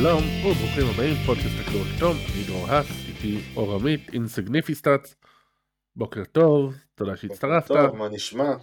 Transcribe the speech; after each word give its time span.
שלום 0.00 0.22
וברוכים 0.22 0.86
הבאים 0.94 1.14
פודקאסט 1.26 1.54
הכדור 1.60 1.82
הכתום, 1.86 2.16
אני 2.34 2.44
דרור 2.46 2.66
האס, 2.68 2.86
איתי 3.08 3.40
אור 3.56 3.74
עמית, 3.74 4.12
insignificant 4.12 4.86
stat, 4.86 5.14
בוקר 5.96 6.24
טוב, 6.24 6.74
תודה 6.94 7.16
שהצטרפת. 7.16 7.68
טוב, 7.68 7.96
מה 7.96 8.08
נשמע? 8.08 8.54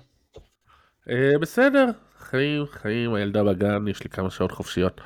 אה, 1.09 1.39
בסדר, 1.41 1.85
חיים, 2.17 2.65
חיים, 2.65 3.13
הילדה 3.13 3.43
בגן, 3.43 3.87
יש 3.87 4.03
לי 4.03 4.09
כמה 4.09 4.31
שעות 4.31 4.51
חופשיות. 4.51 5.01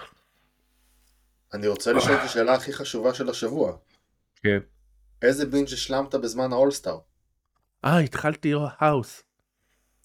אני 1.54 1.68
רוצה 1.68 1.94
לשאול 1.94 2.16
את 2.16 2.22
השאלה 2.24 2.54
הכי 2.54 2.74
חשובה 2.74 3.14
של 3.14 3.30
השבוע. 3.30 3.78
כן. 4.44 4.60
איזה 5.22 5.46
בינג' 5.46 5.74
השלמת 5.74 6.16
בזמן 6.16 6.54
האולסטאר? 6.54 6.98
אה, 7.86 8.00
התחלתי 8.00 8.54
האוס. 8.80 9.24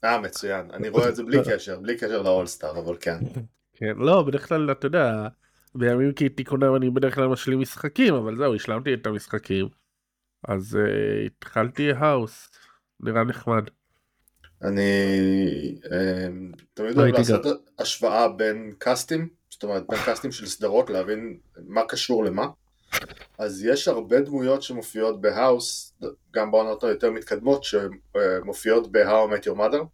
אה, 0.04 0.20
מצוין. 0.20 0.70
אני 0.70 0.88
רואה 0.88 1.08
את 1.08 1.16
זה 1.16 1.22
בלי 1.22 1.38
קשר, 1.46 1.80
בלי 1.80 1.96
קשר 1.96 2.22
לאולסטאר, 2.22 2.78
אבל 2.78 2.96
כן. 3.00 3.18
כן, 3.74 3.96
לא, 3.96 4.22
בדרך 4.22 4.48
כלל, 4.48 4.72
אתה 4.72 4.86
יודע, 4.86 5.28
בימים 5.74 6.12
כתיקונם 6.16 6.76
אני 6.76 6.90
בדרך 6.90 7.14
כלל 7.14 7.26
משלים 7.26 7.60
משחקים, 7.60 8.14
אבל 8.14 8.36
זהו, 8.36 8.54
השלמתי 8.54 8.94
את 8.94 9.06
המשחקים. 9.06 9.68
אז 10.48 10.74
uh, 10.74 11.26
התחלתי 11.26 11.92
האוס, 11.92 12.50
נראה 13.00 13.24
נחמד. 13.24 13.64
אני 14.62 14.90
um, 15.84 16.62
תמיד 16.74 16.98
אוהב 16.98 17.14
לעשות 17.14 17.46
גם. 17.46 17.52
השוואה 17.78 18.28
בין 18.28 18.72
קאסטים, 18.78 19.28
זאת 19.50 19.64
אומרת 19.64 19.82
בין 19.88 19.98
קאסטים 20.04 20.32
של 20.32 20.46
סדרות, 20.46 20.90
להבין 20.90 21.38
מה 21.66 21.80
קשור 21.88 22.24
למה. 22.24 22.46
אז 23.38 23.64
יש 23.64 23.88
הרבה 23.88 24.20
דמויות 24.20 24.62
שמופיעות 24.62 25.20
בהאוס, 25.20 25.94
גם 26.34 26.50
בעונות 26.50 26.84
היותר 26.84 27.10
מתקדמות, 27.10 27.64
שמופיעות 27.64 28.92
ב-How 28.92 29.30
I 29.30 29.34
Met 29.34 29.44
Your 29.44 29.56
Mother. 29.58 29.84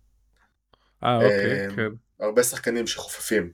אה, 1.04 1.16
אוקיי, 1.16 1.70
כן. 1.76 1.90
הרבה 2.20 2.42
שחקנים 2.42 2.86
שחופפים. 2.86 3.50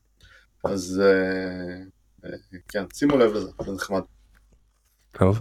אז 0.64 1.02
uh, 1.04 1.93
כן, 2.68 2.84
שימו 2.94 3.16
לב 3.18 3.32
לזה, 3.32 3.50
זה 3.64 3.72
נחמד. 3.72 4.02
טוב. 5.12 5.40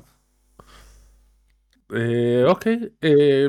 אה, 1.93 2.45
אוקיי, 2.45 2.79
אה, 3.03 3.45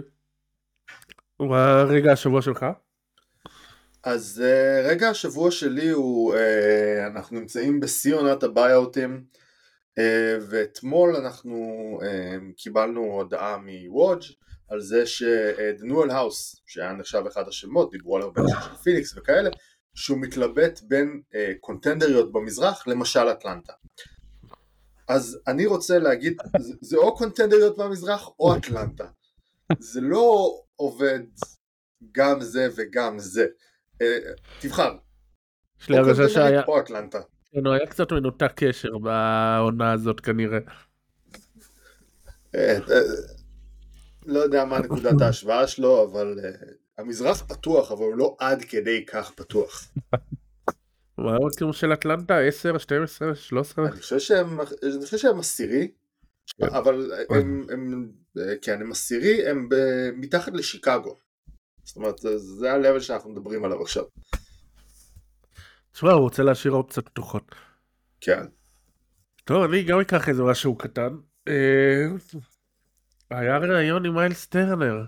רגע 1.84 2.12
השבוע 2.12 2.42
שלך? 2.42 2.66
אז 4.04 4.42
אה, 4.44 4.88
רגע 4.88 5.08
השבוע 5.08 5.50
שלי 5.50 5.90
הוא, 5.90 6.34
אנחנו 7.06 7.40
נמצאים 7.40 7.80
בשיא 7.80 8.14
עונת 8.14 8.42
הביי-אוטים 8.42 9.24
ואתמול 10.50 11.16
אנחנו 11.16 11.58
קיבלנו 12.56 13.00
הודעה 13.00 13.56
מוודג' 13.56 14.22
על 14.68 14.80
זה 14.80 15.06
שדניואל 15.06 16.10
האוס, 16.10 16.62
שהיה 16.66 16.92
נחשב 16.92 17.22
אחד 17.28 17.48
השמות, 17.48 17.90
דיברו 17.90 18.16
עליו 18.16 18.32
בין 18.32 18.44
של 18.48 18.76
פיניקס 18.82 19.16
וכאלה, 19.16 19.50
שהוא 19.94 20.18
מתלבט 20.18 20.80
בין 20.88 21.22
אה, 21.34 21.52
contenderיות 21.60 22.32
במזרח 22.32 22.86
למשל 22.86 23.28
אטלנטה. 23.32 23.72
אז 25.08 25.38
אני 25.46 25.66
רוצה 25.66 25.98
להגיד, 25.98 26.36
זה, 26.58 26.74
זה 26.80 26.96
או 26.96 27.16
contenderיות 27.16 27.78
במזרח 27.78 28.28
או 28.38 28.56
אטלנטה. 28.56 29.06
זה 29.78 30.00
לא 30.00 30.54
עובד 30.76 31.20
גם 32.12 32.40
זה 32.40 32.68
וגם 32.76 33.18
זה. 33.18 33.46
אה, 34.02 34.18
תבחר. 34.60 34.96
יש 35.80 35.88
לי 35.88 35.96
הרגשה 35.96 36.28
שהיה... 36.28 36.62
או 36.68 36.80
אטלנטה. 36.80 37.20
כן, 37.52 37.66
היה 37.66 37.86
קצת 37.86 38.12
מנותק 38.12 38.52
קשר 38.56 38.98
בעונה 38.98 39.92
הזאת 39.92 40.20
כנראה. 40.20 40.58
אה, 42.54 42.78
אה, 42.90 43.00
לא 44.26 44.38
יודע 44.40 44.64
מה 44.64 44.78
נקודת 44.78 45.20
ההשוואה 45.20 45.66
שלו, 45.66 46.04
אבל 46.04 46.40
אה, 46.44 46.50
המזרח 46.98 47.42
פתוח, 47.42 47.92
אבל 47.92 48.04
הוא 48.04 48.16
לא 48.16 48.36
עד 48.38 48.64
כדי 48.64 49.06
כך 49.06 49.30
פתוח. 49.30 49.88
מה 51.18 51.36
המקום 51.36 51.72
של 51.72 51.92
אטלנטה? 51.92 52.38
10, 52.38 52.78
12, 52.78 53.34
13? 53.34 53.86
אני 53.86 54.00
חושב 54.00 54.18
שהם, 54.18 54.60
אני 54.60 55.04
חושב 55.04 55.18
שהם 55.18 55.38
עשירי, 55.38 55.88
כן. 56.58 56.66
אבל 56.66 57.12
הם, 57.30 57.66
הם, 57.70 58.12
כן, 58.62 58.80
הם 58.80 58.92
עשירי, 58.92 59.48
הם 59.48 59.68
מתחת 60.16 60.52
לשיקגו. 60.52 61.16
זאת 61.84 61.96
אומרת, 61.96 62.18
זה 62.36 62.72
ה-level 62.72 63.00
שאנחנו 63.00 63.30
מדברים 63.30 63.64
עליו 63.64 63.82
עכשיו. 63.82 64.04
תשמע, 65.92 66.12
הוא 66.12 66.20
רוצה 66.20 66.42
להשאיר 66.42 66.74
אופציות 66.74 67.08
פתוחות. 67.08 67.54
כן. 68.20 68.44
טוב, 69.44 69.62
אני 69.62 69.82
גם 69.82 70.00
אקח 70.00 70.28
איזה 70.28 70.42
משהו 70.42 70.78
קטן. 70.78 71.16
אה, 71.48 72.06
היה 73.30 73.58
ראיון 73.58 74.06
עם 74.06 74.14
מיילס 74.14 74.46
טרנר. 74.46 75.04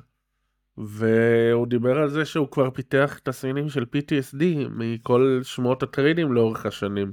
והוא 0.78 1.66
דיבר 1.66 1.98
על 1.98 2.08
זה 2.08 2.24
שהוא 2.24 2.48
כבר 2.50 2.70
פיתח 2.70 3.18
תסמינים 3.22 3.68
של 3.68 3.82
PTSD 3.82 4.44
מכל 4.70 5.40
שמות 5.42 5.82
הטריידים 5.82 6.32
לאורך 6.32 6.66
השנים. 6.66 7.12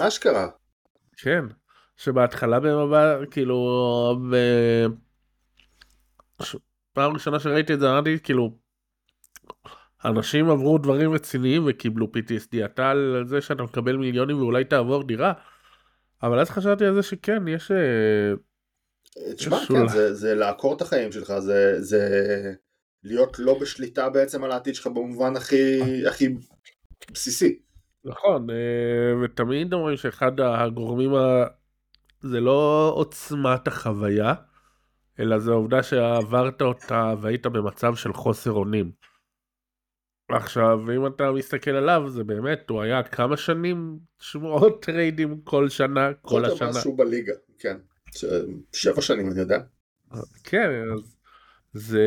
אשכרה. 0.00 0.48
כן, 1.16 1.44
שבהתחלה 1.96 2.60
במבט, 2.60 3.18
כאילו, 3.30 3.58
ב... 4.30 4.36
פעם 6.92 7.12
ראשונה 7.12 7.40
שראיתי 7.40 7.74
את 7.74 7.80
זה 7.80 7.90
אמרתי 7.90 8.18
כאילו, 8.22 8.58
אנשים 10.04 10.50
עברו 10.50 10.78
דברים 10.78 11.12
רציניים 11.12 11.62
וקיבלו 11.66 12.06
PTSD, 12.06 12.64
אתה 12.64 12.90
על 12.90 13.24
זה 13.26 13.40
שאתה 13.40 13.62
מקבל 13.62 13.96
מיליונים 13.96 14.38
ואולי 14.38 14.64
תעבור 14.64 15.02
דירה, 15.02 15.32
אבל 16.22 16.38
אז 16.38 16.50
חשבתי 16.50 16.84
על 16.84 16.94
זה 16.94 17.02
שכן, 17.02 17.48
יש... 17.48 17.70
אה, 17.70 18.34
תשמע, 19.36 19.66
כן, 19.68 19.88
זה, 19.88 20.14
זה 20.14 20.34
לעקור 20.34 20.76
את 20.76 20.82
החיים 20.82 21.12
שלך, 21.12 21.38
זה, 21.38 21.82
זה 21.82 22.08
להיות 23.02 23.38
לא 23.38 23.58
בשליטה 23.60 24.08
בעצם 24.08 24.44
על 24.44 24.52
העתיד 24.52 24.74
שלך 24.74 24.86
במובן 24.86 25.36
הכי, 25.36 25.80
הכי 26.06 26.28
בסיסי. 27.12 27.58
נכון, 28.04 28.50
אה, 28.50 29.24
ותמיד 29.24 29.72
אומרים 29.72 29.96
שאחד 29.96 30.40
הגורמים, 30.40 31.14
ה... 31.14 31.44
זה 32.20 32.40
לא 32.40 32.92
עוצמת 32.94 33.68
החוויה, 33.68 34.34
אלא 35.20 35.38
זה 35.38 35.50
העובדה 35.50 35.82
שעברת 35.82 36.62
אותה 36.62 37.14
והיית 37.20 37.46
במצב 37.46 37.94
של 37.94 38.12
חוסר 38.12 38.52
אונים. 38.52 38.92
עכשיו, 40.28 40.80
אם 40.96 41.06
אתה 41.06 41.32
מסתכל 41.32 41.70
עליו, 41.70 42.08
זה 42.08 42.24
באמת, 42.24 42.70
הוא 42.70 42.82
היה 42.82 43.02
כמה 43.02 43.36
שנים 43.36 43.98
שמועות 44.18 44.82
טריידים 44.82 45.40
כל 45.40 45.68
שנה, 45.68 46.12
כל 46.22 46.44
השנה. 46.44 46.72
כל 46.72 46.78
משהו 46.78 46.96
בליגה, 46.96 47.32
כן. 47.58 47.76
שבע 48.72 49.02
שנים 49.02 49.30
אני 49.30 49.40
יודע. 49.40 49.58
כן, 50.44 50.70
אז 50.94 51.16
זה 51.72 52.00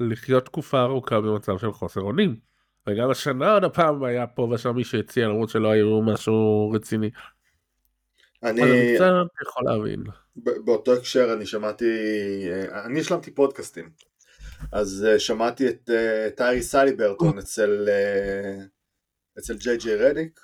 לחיות 0.00 0.44
תקופה 0.44 0.82
ארוכה 0.82 1.20
במצב 1.20 1.58
של 1.58 1.72
חוסר 1.72 2.00
אונים. 2.00 2.36
וגם 2.86 3.10
השנה 3.10 3.52
עוד 3.52 3.64
הפעם 3.64 4.04
היה 4.04 4.26
פה 4.26 4.42
ושם 4.42 4.76
מי 4.76 4.84
שהציע 4.84 5.28
למרות 5.28 5.48
שלא 5.48 5.68
היו 5.68 6.02
משהו 6.02 6.70
רציני. 6.74 7.10
אני 8.42 8.60
יכול 9.42 9.64
להבין. 9.64 10.04
באותו 10.36 10.92
הקשר 10.92 11.32
אני 11.36 11.46
שמעתי, 11.46 11.84
אני 12.84 13.00
השלמתי 13.00 13.30
פודקאסטים. 13.30 13.90
אז 14.72 15.06
אה, 15.08 15.18
שמעתי 15.18 15.68
את 15.68 15.90
אה, 15.90 16.28
טייריס 16.36 16.62
הליברטון 16.62 17.38
אצל 17.38 17.88
אה, 17.88 18.64
אצל 19.38 19.56
ג'יי 19.56 19.76
ג'יי 19.76 19.96
רדיק 19.96 20.40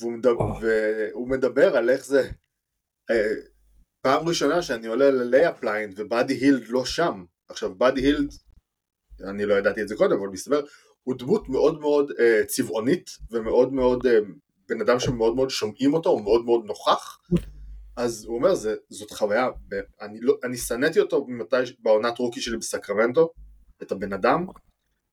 והוא 0.00 0.12
מדבר, 0.12 0.52
והוא 0.60 1.28
מדבר 1.28 1.76
על 1.76 1.90
איך 1.90 2.04
זה 2.04 2.30
פעם 4.02 4.28
ראשונה 4.28 4.62
שאני 4.62 4.86
עולה 4.86 5.10
ל 5.10 5.18
layup 5.18 5.59
line 5.59 5.92
ובאדי 5.96 6.34
הילד 6.34 6.68
לא 6.68 6.84
שם. 6.84 7.24
עכשיו 7.48 7.74
באדי 7.74 8.00
הילד 8.00 8.32
אני 9.28 9.46
לא 9.46 9.54
ידעתי 9.54 9.82
את 9.82 9.88
זה 9.88 9.96
קודם 9.96 10.16
אבל 10.18 10.28
מסתבר 10.28 10.60
הוא 11.02 11.14
דמות 11.18 11.48
מאוד 11.48 11.80
מאוד 11.80 12.10
uh, 12.10 12.46
צבעונית 12.46 13.10
ומאוד 13.30 13.72
מאוד 13.72 14.06
uh, 14.06 14.10
בן 14.68 14.80
אדם 14.80 15.00
שמאוד 15.00 15.36
מאוד 15.36 15.50
שומעים 15.50 15.94
אותו 15.94 16.10
הוא 16.10 16.22
מאוד 16.22 16.44
מאוד 16.44 16.64
נוכח. 16.64 17.18
אז 17.96 18.24
הוא 18.24 18.36
אומר 18.36 18.54
זה, 18.54 18.74
זאת 18.90 19.10
חוויה 19.10 19.48
אני, 20.00 20.20
לא, 20.20 20.38
אני 20.44 20.56
שנאתי 20.56 21.00
אותו 21.00 21.24
במתי, 21.24 21.56
בעונת 21.78 22.18
רוקי 22.18 22.40
שלי 22.40 22.56
בסקרמנטו 22.56 23.32
את 23.82 23.92
הבן 23.92 24.12
אדם 24.12 24.46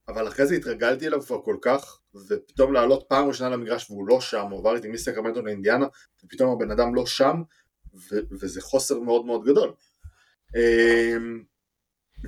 אבל 0.07 0.27
אחרי 0.27 0.45
זה 0.45 0.55
התרגלתי 0.55 1.07
אליו 1.07 1.21
כבר 1.21 1.41
כל 1.41 1.57
כך 1.61 1.99
ופתאום 2.29 2.73
לעלות 2.73 3.05
פעם 3.09 3.27
ראשונה 3.27 3.49
למגרש 3.49 3.91
והוא 3.91 4.07
לא 4.07 4.21
שם 4.21 4.45
הוא 4.51 4.59
עבר 4.59 4.75
איתי 4.75 4.87
מסקרמנטו 4.87 5.41
לאינדיאנה 5.41 5.85
ופתאום 6.23 6.51
הבן 6.51 6.71
אדם 6.71 6.95
לא 6.95 7.05
שם 7.05 7.41
ו- 7.93 8.35
וזה 8.41 8.61
חוסר 8.61 8.99
מאוד 8.99 9.25
מאוד 9.25 9.45
גדול. 9.45 9.73
אמ, 10.55 11.43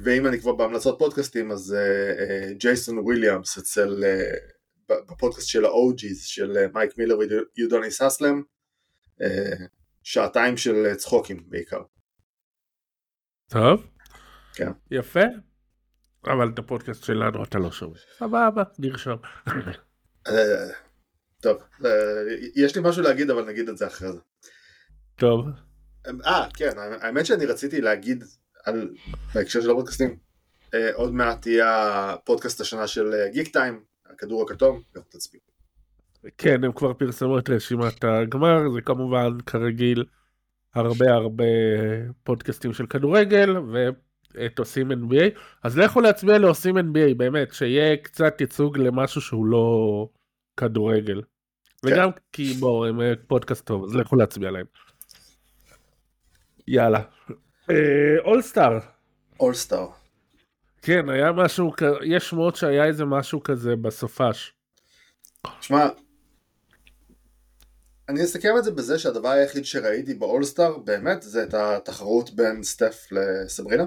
ואם 0.04 0.28
אני 0.28 0.40
כבר 0.40 0.56
בהמלצות 0.56 1.00
פודקאסטים 1.00 1.52
אז 1.52 1.76
ג'ייסון 2.58 2.98
uh, 2.98 3.02
וויליאמס 3.02 3.58
uh, 3.58 3.62
אצל 3.62 4.04
uh, 4.04 4.94
בפודקאסט 5.08 5.48
של 5.48 5.66
ה 5.66 5.77
OG's 5.77 6.24
של 6.24 6.68
מייק 6.74 6.98
מילר 6.98 7.18
ויודוניס 7.58 7.92
האסלם 7.92 8.42
שעתיים 10.04 10.58
של 10.58 10.96
צחוקים 10.96 11.50
בעיקר. 11.50 11.82
טוב. 13.50 13.88
כן. 14.54 14.72
יפה. 14.92 15.24
אבל 16.26 16.50
את 16.54 16.60
הפודקאסט 16.60 17.04
שלנו 17.04 17.44
אתה 17.44 17.60
לא 17.60 17.72
שומע. 17.72 17.98
סבבה, 18.18 18.64
נרשום. 18.80 19.18
טוב, 21.42 21.62
יש 22.56 22.76
לי 22.76 22.82
משהו 22.84 23.04
להגיד 23.04 23.30
אבל 23.30 23.46
נגיד 23.46 23.70
את 23.70 23.78
זה 23.78 23.88
אחרי 23.88 24.12
זה. 24.12 24.20
טוב. 25.22 25.46
אה, 26.26 26.46
כן, 26.54 26.72
האמת 27.02 27.26
שאני 27.26 27.46
רציתי 27.46 27.82
להגיד 27.82 28.24
על, 28.66 28.90
בהקשר 29.36 29.62
של 29.62 29.72
הפודקאסטים, 29.72 30.18
אה, 30.74 30.90
עוד 30.94 31.14
מעט 31.14 31.42
תהיה 31.42 31.70
הפודקאסט 32.12 32.62
השנה 32.62 32.88
של 32.88 33.14
גיק 33.32 33.48
אה, 33.48 33.54
טיים, 33.54 33.80
הכדור 34.10 34.44
הכתום, 34.44 34.82
גם 34.96 35.02
תצביעו. 35.10 35.44
כן, 36.38 36.64
הם 36.64 36.72
כבר 36.72 36.94
פרסמו 36.94 37.40
את 37.40 37.50
רשימת 37.50 38.04
הגמר, 38.04 38.70
זה 38.74 38.82
כמובן 38.82 39.38
כרגיל 39.46 40.06
הרבה 40.76 41.14
הרבה 41.14 41.44
פודקאסטים 42.24 42.74
של 42.74 42.86
כדורגל 42.86 43.56
ואת 43.74 44.60
עושים 44.60 44.92
NBA, 44.92 45.40
אז 45.64 45.78
לכו 45.78 46.02
להצביע 46.02 46.38
לעושים 46.38 46.78
NBA, 46.78 47.14
באמת, 47.18 47.54
שיהיה 47.54 47.98
קצת 47.98 48.42
ייצוג 48.42 48.78
למשהו 48.78 49.22
שהוא 49.22 49.46
לא 49.46 50.08
כדורגל. 50.58 51.22
וגם 51.86 52.10
כי 52.32 52.54
בואו, 52.54 52.86
הם 52.86 53.02
אה, 53.02 53.14
פודקאסט 53.28 53.66
טוב, 53.66 53.84
אז 53.84 53.96
לכו 53.96 54.16
להצביע 54.16 54.52
להם. 54.52 54.66
יאללה. 56.72 57.02
אולסטאר. 58.26 58.80
אולסטאר. 59.40 59.88
כן, 60.82 61.10
היה 61.10 61.32
משהו, 61.32 61.72
יש 62.04 62.30
שמועות 62.30 62.56
שהיה 62.56 62.86
איזה 62.86 63.06
משהו 63.06 63.44
כזה 63.44 63.76
בסופש. 63.76 64.54
שמע, 65.62 65.88
אני 68.10 68.24
אסכם 68.24 68.54
את 68.58 68.64
זה 68.64 68.72
בזה 68.72 69.00
שהדבר 69.00 69.30
היחיד 69.30 69.66
שראיתי 69.66 70.14
באולסטאר 70.14 70.78
באמת 70.78 71.22
זה 71.22 71.44
את 71.44 71.54
התחרות 71.54 72.36
בין 72.36 72.64
סטף 72.64 73.08
לסברינה. 73.12 73.86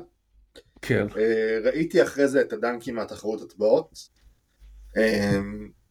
כן. 0.82 1.06
אה, 1.16 1.58
ראיתי 1.64 2.02
אחרי 2.02 2.28
זה 2.28 2.40
את 2.40 2.52
הדנקים 2.52 2.94
מהתחרות 2.94 3.42
הטבעות. 3.42 4.08
אה, 4.96 5.38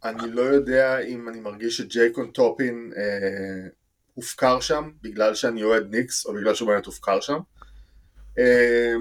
אני 0.03 0.31
לא 0.31 0.41
יודע 0.41 0.99
אם 0.99 1.29
אני 1.29 1.39
מרגיש 1.39 1.77
שג'ייקון 1.77 2.31
טופין 2.31 2.91
אה, 2.97 3.67
הופקר 4.13 4.59
שם 4.59 4.91
בגלל 5.01 5.35
שאני 5.35 5.63
אוהד 5.63 5.95
ניקס 5.95 6.25
או 6.25 6.33
בגלל 6.33 6.55
שהוא 6.55 6.69
באמת 6.69 6.85
הופקר 6.85 7.21
שם. 7.21 7.39
אה, 8.39 8.93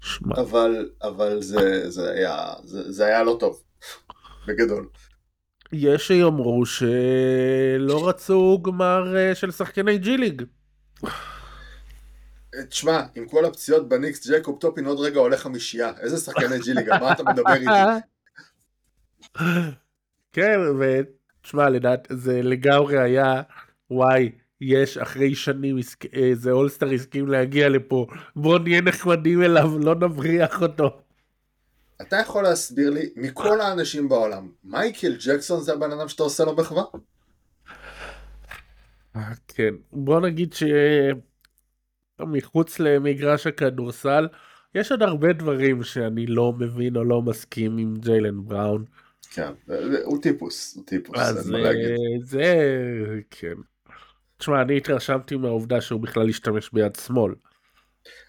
שמע, 0.00 0.34
אבל, 0.36 0.90
אבל 1.02 1.42
זה, 1.42 1.90
זה, 1.90 2.10
היה, 2.10 2.52
זה, 2.64 2.92
זה 2.92 3.06
היה 3.06 3.22
לא 3.22 3.36
טוב, 3.40 3.62
בגדול. 4.46 4.88
יש 5.72 6.06
שיאמרו 6.06 6.66
שלא 6.66 8.08
רצו 8.08 8.62
גמר 8.62 9.16
אה, 9.16 9.34
של 9.34 9.50
שחקני 9.50 9.98
ג'י 9.98 10.16
ליג. 10.16 10.42
תשמע, 12.68 13.02
עם 13.14 13.28
כל 13.28 13.44
הפציעות 13.44 13.88
בניקס, 13.88 14.26
ג'ייקוב 14.26 14.58
טופין 14.60 14.86
עוד 14.86 15.00
רגע 15.00 15.20
הולך 15.20 15.40
חמישייה. 15.40 15.92
איזה 16.00 16.16
שחקני 16.16 16.58
ג'י 16.58 16.74
ליגה, 16.74 16.98
מה 16.98 17.12
אתה 17.12 17.22
מדבר 17.22 17.54
איתי? 17.54 17.66
כן, 20.32 20.60
ותשמע, 21.42 21.68
לדעת, 21.68 22.08
זה 22.10 22.42
לגמרי 22.42 22.98
היה, 22.98 23.42
וואי, 23.90 24.32
יש 24.60 24.98
אחרי 24.98 25.34
שנים, 25.34 25.76
איזה 26.12 26.50
אולסטאר 26.50 26.90
הסכים 26.90 27.28
להגיע 27.28 27.68
לפה, 27.68 28.06
בוא 28.36 28.58
נהיה 28.58 28.80
נחמדים 28.80 29.42
אליו, 29.42 29.78
לא 29.78 29.94
נבריח 29.94 30.62
אותו. 30.62 31.00
אתה 32.02 32.16
יכול 32.16 32.42
להסביר 32.42 32.90
לי, 32.90 33.10
מכל 33.16 33.60
האנשים 33.60 34.08
בעולם, 34.08 34.48
מייקל 34.64 35.16
ג'קסון 35.26 35.60
זה 35.60 35.72
הבן 35.72 35.92
אדם 35.92 36.08
שאתה 36.08 36.22
עושה 36.22 36.44
לו 36.44 36.56
מחווה? 36.56 36.82
כן, 39.48 39.74
בוא 39.92 40.20
נגיד 40.20 40.54
שמחוץ 42.20 42.78
למגרש 42.80 43.46
הכדורסל, 43.46 44.28
יש 44.74 44.90
עוד 44.90 45.02
הרבה 45.02 45.32
דברים 45.32 45.82
שאני 45.82 46.26
לא 46.26 46.52
מבין 46.52 46.96
או 46.96 47.04
לא 47.04 47.22
מסכים 47.22 47.78
עם 47.78 47.94
ג'יילן 47.98 48.44
בראון. 48.44 48.84
כן, 49.34 49.52
הוא 50.04 50.22
טיפוס, 50.22 50.76
הוא 50.76 50.84
טיפוס, 50.86 51.18
אין 51.18 51.26
אז 51.26 51.50
מה 51.50 51.58
להגיד. 51.58 51.90
אה, 51.90 51.96
זה, 52.22 52.44
כן. 53.30 53.54
תשמע, 54.38 54.62
אני 54.62 54.76
התרשמתי 54.76 55.36
מהעובדה 55.36 55.80
שהוא 55.80 56.00
בכלל 56.00 56.28
השתמש 56.28 56.70
ביד 56.72 56.94
שמאל. 56.94 57.34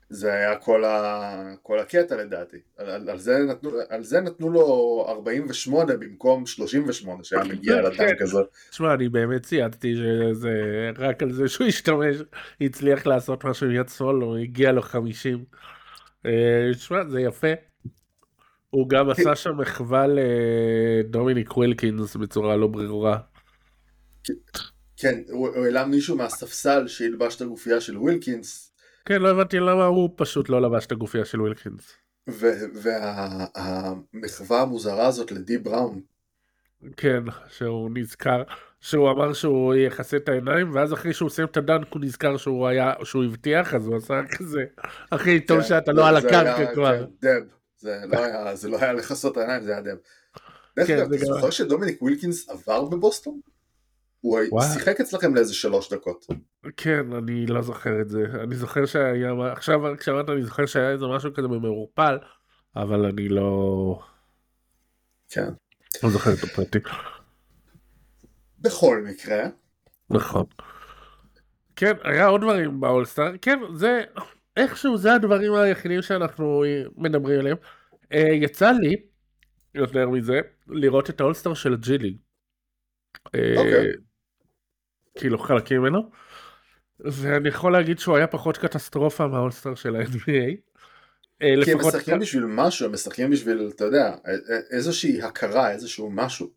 זה 0.09 0.33
היה 0.33 0.55
כל, 0.55 0.83
ה... 0.85 1.53
כל 1.61 1.79
הקטע 1.79 2.15
לדעתי. 2.15 2.57
על, 2.77 2.89
על, 2.89 3.09
על, 3.09 3.17
זה 3.17 3.37
נתנו, 3.49 3.71
על 3.89 4.03
זה 4.03 4.21
נתנו 4.21 4.49
לו 4.49 5.05
48 5.07 5.97
במקום 5.97 6.45
38 6.45 7.23
שהיה 7.23 7.43
מגיע 7.43 7.73
כן. 7.73 7.83
לדנק 7.83 8.21
הזאת. 8.21 8.47
תשמע, 8.69 8.93
אני 8.93 9.09
באמת 9.09 9.43
ציידתי 9.43 9.95
שזה 9.95 10.51
רק 10.97 11.23
על 11.23 11.31
זה 11.31 11.47
שהוא 11.47 11.67
השתמש, 11.67 12.17
הצליח 12.61 13.07
לעשות 13.07 13.45
משהו 13.45 13.67
עם 13.67 13.75
יד 13.75 13.89
שמאל, 13.89 14.15
הוא 14.15 14.37
הגיע 14.37 14.71
לו 14.71 14.81
50. 14.81 15.45
אה, 16.25 16.31
תשמע, 16.73 17.03
זה 17.09 17.21
יפה. 17.21 17.53
הוא 18.73 18.89
גם 18.89 19.09
עשה 19.09 19.35
שם 19.35 19.57
מחווה 19.57 20.05
לדומיניק 20.07 21.57
ווילקינס 21.57 22.15
בצורה 22.15 22.55
לא 22.55 22.67
ברורה. 22.67 23.17
כן, 24.97 25.21
הוא, 25.29 25.49
העלה 25.55 25.85
מישהו 25.85 26.17
מהספסל 26.17 26.87
שילבש 26.87 27.35
את 27.35 27.41
הגופייה 27.41 27.81
של 27.81 27.97
ווילקינס, 27.97 28.73
כן, 29.05 29.21
לא 29.21 29.29
הבנתי 29.29 29.59
למה 29.59 29.85
הוא 29.85 30.09
פשוט 30.15 30.49
לא 30.49 30.61
לבש 30.61 30.85
את 30.85 30.91
הגופייה 30.91 31.25
של 31.25 31.41
ווילקינס. 31.41 31.97
והמחווה 32.73 34.61
המוזרה 34.61 35.07
הזאת 35.07 35.31
לדי 35.31 35.57
בראון, 35.57 36.01
כן, 36.97 37.23
שהוא 37.49 37.89
נזכר, 37.93 38.43
שהוא 38.81 39.11
אמר 39.11 39.33
שהוא 39.33 39.75
יכסה 39.75 40.17
את 40.17 40.29
העיניים, 40.29 40.75
ואז 40.75 40.93
אחרי 40.93 41.13
שהוא 41.13 41.29
סיים 41.29 41.47
את 41.47 41.57
הדנק 41.57 41.87
הוא 41.93 42.01
נזכר 42.01 42.37
שהוא 42.37 42.67
היה, 42.67 42.93
שהוא 43.03 43.23
הבטיח, 43.23 43.73
אז 43.73 43.87
הוא 43.87 43.95
עשה 43.95 44.21
כזה, 44.37 44.63
אחי, 45.09 45.39
טוב 45.39 45.61
כן, 45.61 45.67
שאתה 45.67 45.91
לא 45.91 46.07
על 46.07 46.17
הקרקע 46.17 46.73
כבר. 46.73 47.05
זה 47.83 47.99
לא 48.07 48.17
היה, 48.23 48.55
זה 48.55 48.69
לא 48.69 48.77
היה 48.81 48.93
לכסות 48.93 49.37
העיניים, 49.37 49.63
זה 49.63 49.71
היה 49.71 49.81
דב. 49.81 49.95
דרך 50.75 50.87
כן, 50.87 50.97
אגב, 50.97 51.13
אתה 51.13 51.25
זוכר 51.25 51.49
שדומיניק 51.49 52.01
ווילקינס 52.01 52.49
עבר 52.49 52.85
בבוסטון? 52.85 53.39
הוא. 54.21 54.39
שיחק 54.73 54.99
אצלכם 54.99 55.35
לאיזה 55.35 55.53
שלוש 55.53 55.93
דקות. 55.93 56.25
כן, 56.77 57.13
אני 57.13 57.45
לא 57.45 57.61
זוכר 57.61 58.01
את 58.01 58.09
זה. 58.09 58.23
אני 58.43 58.55
זוכר 58.55 58.85
שהיה, 58.85 59.31
עכשיו 59.51 59.79
כשאמרת 59.97 60.29
אני 60.29 60.43
זוכר 60.43 60.65
שהיה 60.65 60.91
איזה 60.91 61.05
משהו 61.07 61.33
כזה 61.33 61.47
במעורפל, 61.47 62.17
אבל 62.75 63.05
אני 63.05 63.29
לא, 63.29 63.99
כן. 65.29 65.49
לא 66.03 66.09
זוכר 66.09 66.33
את 66.33 66.43
הפרטים. 66.43 66.81
בכל 68.59 69.03
מקרה, 69.05 69.43
נכון. 70.09 70.45
כן, 71.75 71.93
היה 72.03 72.25
עוד 72.25 72.41
דברים 72.41 72.79
באולסטאר, 72.79 73.31
כן, 73.41 73.59
זה, 73.75 74.03
איכשהו 74.57 74.97
זה 74.97 75.13
הדברים 75.13 75.53
היחידים 75.53 76.01
שאנחנו 76.01 76.63
מדברים 76.97 77.39
עליהם. 77.39 77.57
אה, 78.13 78.19
יצא 78.19 78.71
לי, 78.71 78.95
יותר 79.75 80.09
מזה, 80.09 80.39
לראות 80.67 81.09
את 81.09 81.21
האולסטאר 81.21 81.53
של 81.53 81.73
הג'י 81.73 81.97
ליג. 81.97 82.17
אוקיי. 83.57 83.91
כאילו 85.17 85.39
חלקים 85.39 85.81
ממנו. 85.81 86.09
ואני 86.99 87.49
יכול 87.49 87.73
להגיד 87.73 87.99
שהוא 87.99 88.17
היה 88.17 88.27
פחות 88.27 88.57
קטסטרופה 88.57 89.27
מהאולסטאר 89.27 89.75
של 89.75 89.95
ה-NBA. 89.95 90.55
אה, 91.41 91.65
כי 91.65 91.71
הם 91.71 91.77
משחקים 91.77 92.19
בשביל 92.19 92.45
משהו, 92.45 92.85
הם 92.85 92.93
משחקים 92.93 93.29
בשביל, 93.29 93.71
אתה 93.75 93.85
יודע, 93.85 94.15
איזושהי 94.71 95.21
הכרה, 95.21 95.71
איזשהו 95.71 96.11
משהו. 96.11 96.49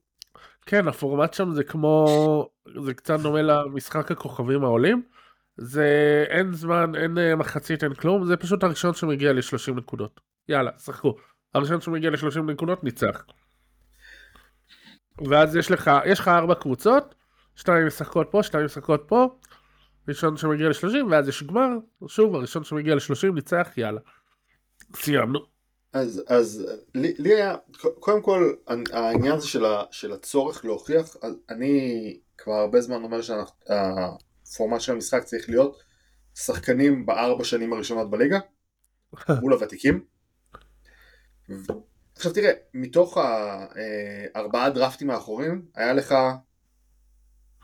כן, 0.67 0.89
הפורמט 0.89 1.35
שם 1.35 1.55
זה 1.55 1.65
כמו, 1.65 2.07
זה 2.85 2.95
קצת 2.95 3.21
דומה 3.21 3.43
למשחק 3.43 4.11
הכוכבים 4.11 4.65
העולים. 4.65 5.03
זה 5.57 6.25
אין 6.29 6.53
זמן, 6.53 6.95
אין 6.95 7.19
אה, 7.19 7.37
מחצית, 7.37 7.85
אין 7.85 7.95
כלום, 7.95 8.27
זה 8.27 8.37
פשוט 8.37 8.65
הראשון 8.65 8.95
שמגיע 8.95 9.33
ל-30 9.33 9.75
נקודות. 9.77 10.21
יאללה, 10.49 10.71
שחקו. 10.79 11.17
הראשון 11.55 11.81
שמגיע 11.81 12.11
ל-30 12.11 12.41
נקודות 12.41 12.85
ניצח. 12.85 13.25
ואז 15.31 15.57
יש 15.57 15.71
לך, 15.71 15.91
יש 16.07 16.21
לך 16.21 16.29
ארבע 16.29 16.55
קבוצות, 16.55 17.15
שתיים 17.57 17.87
משחקות 17.87 18.29
פה, 18.31 18.43
שתיים 18.43 18.65
משחקות 18.65 19.05
פה, 19.07 19.29
ראשון 20.09 20.37
שמגיע 20.37 20.69
ל-30, 20.69 21.11
ואז 21.11 21.29
יש 21.29 21.43
גמר, 21.43 21.69
שוב, 22.07 22.35
הראשון 22.35 22.65
שמגיע 22.65 22.95
ל-30 22.95 23.35
ניצח, 23.35 23.69
יאללה. 23.77 24.01
סיימנו. 24.97 25.39
אז, 25.93 26.23
אז 26.29 26.67
לי, 26.95 27.15
לי 27.19 27.35
היה, 27.35 27.55
קודם 28.01 28.23
כל, 28.23 28.53
העניין 28.93 29.33
הזה 29.33 29.49
של, 29.49 29.65
של 29.91 30.13
הצורך 30.13 30.65
להוכיח, 30.65 31.17
אני 31.51 32.17
כבר 32.39 32.53
הרבה 32.53 32.81
זמן 32.81 33.03
אומר 33.03 33.21
שהפורמט 34.51 34.81
של 34.81 34.93
המשחק 34.93 35.25
צריך 35.25 35.49
להיות 35.49 35.83
שחקנים 36.35 37.07
בארבע 37.07 37.45
שנים 37.45 37.73
הראשונות 37.73 38.11
בליגה, 38.11 38.39
מול 39.43 39.53
הוותיקים. 39.53 40.05
עכשיו 42.17 42.33
תראה, 42.33 42.53
מתוך 42.75 43.19
הארבעה 44.35 44.71
דרפטים 44.71 45.11
האחרונים, 45.11 45.67
היה 45.75 45.93
לך 45.93 46.15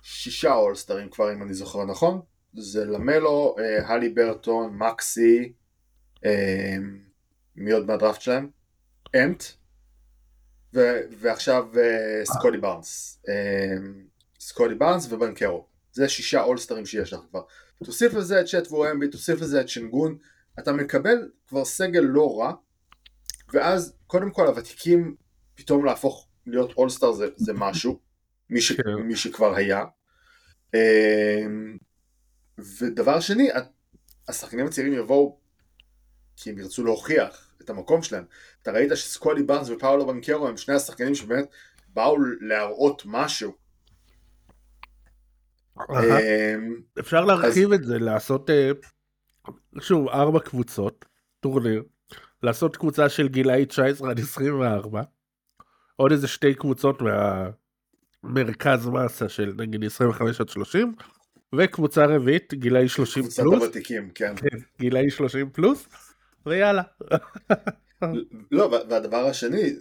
שישה 0.02 0.54
אולסטרים 0.54 1.10
כבר, 1.10 1.32
אם 1.32 1.42
אני 1.42 1.54
זוכר 1.54 1.84
נכון. 1.84 2.20
זה 2.54 2.84
למלו, 2.84 3.56
אה, 3.58 3.88
הלי 3.88 4.08
ברטון, 4.08 4.78
מקסי, 4.78 5.52
אה, 6.24 6.76
מי 7.56 7.72
עוד 7.72 7.86
מהדראפט 7.86 8.20
שלהם? 8.20 8.50
אנט, 9.16 9.42
ו- 10.74 11.00
ועכשיו 11.18 11.66
אה, 11.78 12.24
סקודי 12.24 12.58
בארנס. 12.58 13.22
אה, 13.28 13.76
סקודי 14.40 14.74
בארנס 14.74 15.12
ובנקרו. 15.12 15.71
זה 15.92 16.08
שישה 16.08 16.42
אולסטרים 16.42 16.86
שיש 16.86 17.12
לך 17.12 17.20
כבר. 17.30 17.42
תוסיף 17.84 18.14
לזה 18.14 18.40
את 18.40 18.46
צ'ט 18.46 18.66
וואמבי, 18.70 19.08
תוסיף 19.08 19.40
לזה 19.40 19.60
את 19.60 19.68
שנגון, 19.68 20.18
אתה 20.58 20.72
מקבל 20.72 21.30
כבר 21.48 21.64
סגל 21.64 22.00
לא 22.00 22.38
רע, 22.38 22.52
ואז 23.52 23.94
קודם 24.06 24.30
כל 24.30 24.46
הוותיקים 24.46 25.16
פתאום 25.54 25.84
להפוך 25.84 26.28
להיות 26.46 26.72
אולסטאר 26.72 27.12
זה, 27.12 27.26
זה 27.36 27.52
משהו, 27.52 28.00
מי, 28.50 28.60
ש, 28.60 28.72
כן. 28.72 28.94
מי 28.94 29.16
שכבר 29.16 29.54
היה. 29.54 29.84
אה, 30.74 31.44
ודבר 32.58 33.20
שני, 33.20 33.48
השחקנים 34.28 34.66
הצעירים 34.66 34.92
יבואו 34.92 35.38
כי 36.36 36.50
הם 36.50 36.58
ירצו 36.58 36.84
להוכיח 36.84 37.54
את 37.60 37.70
המקום 37.70 38.02
שלהם. 38.02 38.24
אתה 38.62 38.72
ראית 38.72 38.90
שסקודי 38.94 39.42
בארנס 39.42 39.68
ופאולו 39.68 40.06
בנקרו 40.06 40.48
הם 40.48 40.56
שני 40.56 40.74
השחקנים 40.74 41.14
שבאמת 41.14 41.46
באו 41.88 42.16
להראות 42.40 43.02
משהו. 43.04 43.61
אמ, 45.80 46.74
אפשר 47.00 47.24
להרחיב 47.24 47.72
את 47.72 47.84
זה, 47.84 47.98
לעשות 47.98 48.50
אה, 48.50 48.70
שוב 49.80 50.08
ארבע 50.08 50.40
קבוצות, 50.40 51.04
טורניר, 51.40 51.82
לעשות 52.42 52.76
קבוצה 52.76 53.08
של 53.08 53.28
גילאי 53.28 53.66
19 53.66 54.10
עד 54.10 54.18
24, 54.18 55.02
עוד 55.96 56.12
איזה 56.12 56.28
שתי 56.28 56.54
קבוצות 56.54 57.02
מהמרכז 58.22 58.86
מסה 58.88 59.28
של 59.28 59.52
נגיד 59.56 59.84
25 59.84 60.40
עד 60.40 60.48
30, 60.48 60.94
וקבוצה 61.54 62.04
רביעית 62.04 62.54
גילאי 62.54 62.88
30 62.88 63.22
קבוצת 63.22 63.42
פלוס, 63.42 63.62
הוותיקים, 63.62 64.10
כן. 64.14 64.34
כן, 64.36 64.58
גילאי 64.78 65.10
30 65.10 65.50
פלוס, 65.50 65.88
ויאללה. 66.46 66.82
לא, 68.50 68.64
וה- 68.64 68.78
והדבר 68.88 69.26
השני, 69.26 69.76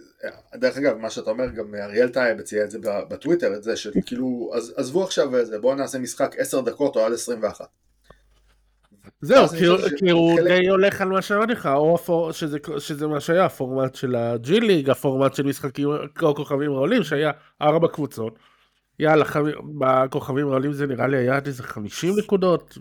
דרך 0.54 0.76
אגב, 0.76 0.96
מה 0.98 1.10
שאתה 1.10 1.30
אומר, 1.30 1.46
גם 1.46 1.74
אריאל 1.74 2.08
טייב 2.08 2.38
הציע 2.40 2.64
את 2.64 2.70
זה 2.70 2.78
בטוויטר, 3.10 3.54
את 3.54 3.62
זה 3.62 3.76
שכאילו, 3.76 4.50
אז 4.54 4.74
עזבו 4.76 5.04
עכשיו 5.04 5.40
את 5.40 5.46
זה, 5.46 5.58
בואו 5.58 5.74
נעשה 5.74 5.98
משחק 5.98 6.34
10 6.38 6.60
דקות 6.60 6.96
או 6.96 7.06
עד 7.06 7.12
21. 7.12 7.66
זהו, 9.20 9.48
כי 9.48 9.66
הוא- 9.66 9.78
הוא 10.10 10.36
שחלק- 10.36 10.48
די 10.60 10.68
הולך 10.68 11.00
על 11.00 11.08
מה 11.08 11.22
שאמרתי 11.22 11.52
לך, 11.52 11.66
או 11.66 12.32
שזה- 12.78 13.06
מה 13.06 13.20
שהיה 13.20 13.44
הפורמט 13.44 13.94
של 13.94 14.14
הג'י 14.14 14.60
ליג, 14.60 14.90
הפורמט 14.90 15.34
של 15.34 15.42
משחקים 15.42 15.88
או 16.22 16.34
כוכבים 16.34 16.70
העולים, 16.72 17.02
שהיה 17.02 17.30
ארבע 17.62 17.88
קבוצות. 17.88 18.38
יאללה, 18.98 19.24
בכוכבים 19.78 20.48
העולים 20.48 20.72
זה 20.72 20.86
נראה 20.86 21.06
לי 21.06 21.16
היה 21.16 21.38
איזה 21.46 21.62
50 21.62 22.14
נקודות, 22.18 22.78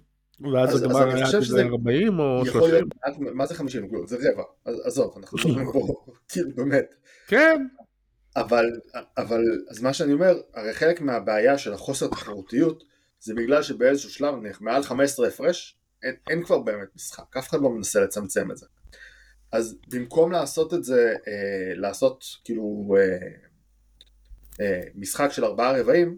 ואז 0.54 0.70
אז- 0.70 0.76
אז 0.76 0.84
הגמר 0.84 1.16
היה 1.16 1.26
שזה 1.26 1.62
40 1.64 2.20
או 2.20 2.44
יכול 2.48 2.62
30. 2.62 2.70
להיות, 2.74 2.88
מעט- 3.06 3.34
מה 3.34 3.46
זה 3.46 3.56
50 3.56 3.84
נקודות? 3.86 4.08
זה 4.08 4.18
רבע, 4.34 4.44
עזוב, 4.86 5.18
אנחנו 5.18 5.38
מדברים 5.50 5.72
פה, 5.72 5.88
כאילו 6.28 6.50
באמת. 6.56 6.86
כן, 7.28 7.68
אבל, 8.36 8.66
אבל, 9.18 9.42
אז 9.70 9.82
מה 9.82 9.94
שאני 9.94 10.14
אומר, 10.14 10.42
הרי 10.54 10.74
חלק 10.74 11.02
מהבעיה 11.02 11.58
של 11.58 11.74
החוסר 11.74 12.08
תחרותיות, 12.08 12.84
זה 13.20 13.34
בגלל 13.34 13.64
שבאיזשהו 13.64 14.10
שלב, 14.10 14.36
נניח 14.36 14.62
מעל 14.62 14.84
15 14.84 15.28
הפרש, 15.28 15.78
אין, 16.04 16.16
אין 16.30 16.44
כבר 16.44 16.60
באמת 16.60 16.88
משחק, 16.96 17.38
אף 17.38 17.50
אחד 17.50 17.62
לא 17.62 17.70
מנסה 17.70 18.00
לצמצם 18.02 18.52
את 18.52 18.58
זה. 18.58 18.66
אז 19.52 19.78
במקום 19.88 20.32
לעשות 20.32 20.74
את 20.74 20.84
זה, 20.84 21.16
אה, 21.28 21.34
לעשות 21.76 22.24
כאילו 22.44 22.96
אה, 23.00 23.18
אה, 24.62 24.82
משחק 24.96 25.30
של 25.32 25.46
ארבעה 25.46 25.80
רבעים, 25.80 26.18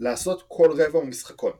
לעשות 0.00 0.44
כל 0.48 0.70
רבע 0.72 0.98
הוא 0.98 1.04
משחקון. 1.04 1.52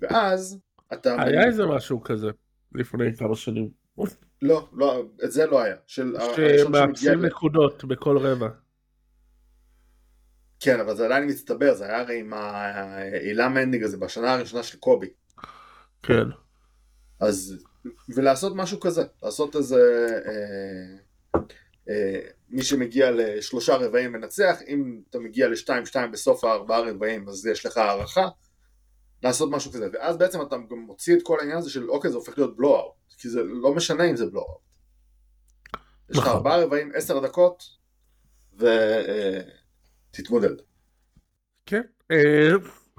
ואז 0.00 0.58
אתה... 0.92 1.22
היה 1.22 1.44
איזה 1.44 1.66
משהו 1.66 2.02
כזה 2.02 2.30
לפני 2.74 3.16
כמה 3.16 3.36
שנים, 3.36 3.86
לא, 4.42 4.68
לא, 4.72 5.04
את 5.24 5.32
זה 5.32 5.46
לא 5.46 5.62
היה. 5.62 5.76
של 5.86 6.16
שמאפסים 6.58 7.22
ל- 7.22 7.26
נקודות 7.26 7.84
בכל 7.84 8.18
רבע. 8.18 8.48
כן, 10.60 10.80
אבל 10.80 10.96
זה 10.96 11.04
עדיין 11.04 11.28
מצטבר, 11.28 11.74
זה 11.74 11.84
היה 11.84 12.00
הרי 12.00 12.20
עם 12.20 12.32
ההילה 12.32 13.48
מנדיג 13.48 13.82
הזה 13.82 13.96
בשנה 13.96 14.34
הראשונה 14.34 14.62
של 14.62 14.78
קובי. 14.78 15.08
כן. 16.02 16.24
אז, 17.20 17.64
ולעשות 18.14 18.52
משהו 18.56 18.80
כזה, 18.80 19.02
לעשות 19.22 19.56
איזה, 19.56 20.06
אה, 20.26 21.40
אה, 21.88 22.20
מי 22.48 22.62
שמגיע 22.62 23.10
לשלושה 23.10 23.76
רבעים 23.76 24.12
מנצח, 24.12 24.58
אם 24.68 25.00
אתה 25.10 25.18
מגיע 25.18 25.48
לשתיים 25.48 25.86
שתיים 25.86 26.12
בסוף 26.12 26.44
הארבעה 26.44 26.80
רבעים 26.80 27.28
אז 27.28 27.46
יש 27.46 27.66
לך 27.66 27.76
הערכה, 27.76 28.28
לעשות 29.26 29.50
משהו 29.50 29.72
כזה, 29.72 29.88
ואז 29.92 30.16
בעצם 30.16 30.42
אתה 30.42 30.56
גם 30.70 30.78
מוציא 30.78 31.16
את 31.16 31.22
כל 31.22 31.36
העניין 31.40 31.58
הזה 31.58 31.70
של 31.70 31.90
אוקיי 31.90 32.10
זה 32.10 32.16
הופך 32.16 32.38
להיות 32.38 32.56
בלואו 32.56 32.94
כי 33.18 33.28
זה 33.28 33.42
לא 33.42 33.74
משנה 33.74 34.04
אם 34.04 34.16
זה 34.16 34.26
בלואו 34.26 34.66
יש 36.10 36.18
לך 36.18 36.24
נכון. 36.24 36.36
ארבעה 36.36 36.64
רבעים, 36.64 36.92
עשר 36.94 37.20
דקות, 37.20 37.62
ותתמודד. 40.12 40.54
כן. 41.66 41.82
אה, 42.10 42.50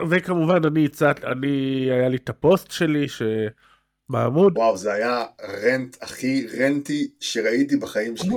וכמובן 0.10 0.66
אני 0.66 0.86
הצעת, 0.86 1.24
אני, 1.24 1.88
היה 1.92 2.10
לי 2.10 2.18
את 2.18 2.30
הפוסט 2.30 2.72
שלי 2.72 3.06
שבעמוד, 3.08 4.58
וואו, 4.58 4.78
זה 4.78 4.94
היה 4.94 5.26
רנט 5.64 5.98
הכי 6.02 6.48
רנטי 6.60 7.12
שראיתי 7.20 7.78
בחיים 7.78 8.18
שלי. 8.18 8.36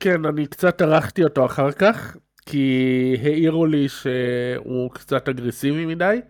כן, 0.00 0.24
אני 0.24 0.46
קצת 0.46 0.82
ערכתי 0.82 1.24
אותו 1.24 1.46
אחר 1.46 1.72
כך, 1.72 2.16
כי 2.46 3.16
העירו 3.22 3.66
לי 3.66 3.88
שהוא 3.88 4.90
קצת 4.94 5.28
אגרסיבי 5.28 5.86
מדי, 5.86 6.20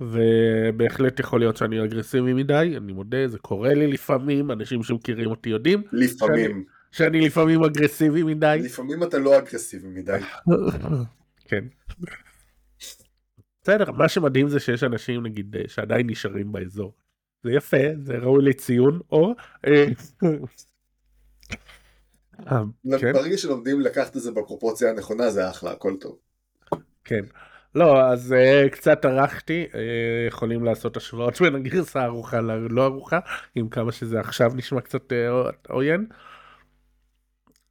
ובהחלט 0.00 1.20
יכול 1.20 1.40
להיות 1.40 1.56
שאני 1.56 1.84
אגרסיבי 1.84 2.32
מדי, 2.32 2.74
אני 2.76 2.92
מודה, 2.92 3.28
זה 3.28 3.38
קורה 3.38 3.74
לי 3.74 3.86
לפעמים, 3.86 4.50
אנשים 4.50 4.82
שמכירים 4.82 5.30
אותי 5.30 5.48
יודעים 5.48 5.82
לפעמים. 5.92 6.64
שאני 6.92 7.20
לפעמים 7.20 7.64
אגרסיבי 7.64 8.22
מדי. 8.22 8.60
לפעמים 8.64 9.02
אתה 9.02 9.18
לא 9.18 9.38
אגרסיבי 9.38 9.88
מדי. 9.88 10.18
כן. 11.48 11.64
בסדר, 13.62 13.92
מה 13.92 14.08
שמדהים 14.08 14.48
זה 14.48 14.60
שיש 14.60 14.84
אנשים 14.84 15.22
נגיד 15.22 15.56
אה, 15.56 15.62
שעדיין 15.68 16.10
נשארים 16.10 16.52
באזור. 16.52 16.92
זה 17.42 17.52
יפה, 17.52 17.76
זה 18.02 18.18
ראוי 18.18 18.44
לציון, 18.44 19.00
או... 19.12 19.34
אה, 19.66 19.86
אה, 22.46 22.62
כן, 23.00 23.12
ברגע 23.12 23.38
שלומדים 23.38 23.80
לקחת 23.80 24.16
את 24.16 24.22
זה 24.22 24.30
בפרופורציה 24.30 24.90
הנכונה 24.90 25.30
זה 25.30 25.50
אחלה, 25.50 25.72
הכל 25.72 25.96
טוב. 26.00 26.18
כן. 27.04 27.24
לא, 27.76 28.00
אז 28.00 28.34
uh, 28.34 28.68
קצת 28.70 29.04
ערכתי, 29.04 29.66
uh, 29.72 29.76
יכולים 30.28 30.64
לעשות 30.64 30.96
השוואות 30.96 31.40
בין 31.40 31.54
הגרסה 31.54 32.02
ערוכה 32.04 32.40
ללא 32.40 32.84
ערוכה, 32.84 33.18
עם 33.54 33.68
כמה 33.68 33.92
שזה 33.92 34.20
עכשיו 34.20 34.52
נשמע 34.54 34.80
קצת 34.80 35.12
uh, 35.12 35.56
עוין. 35.68 36.06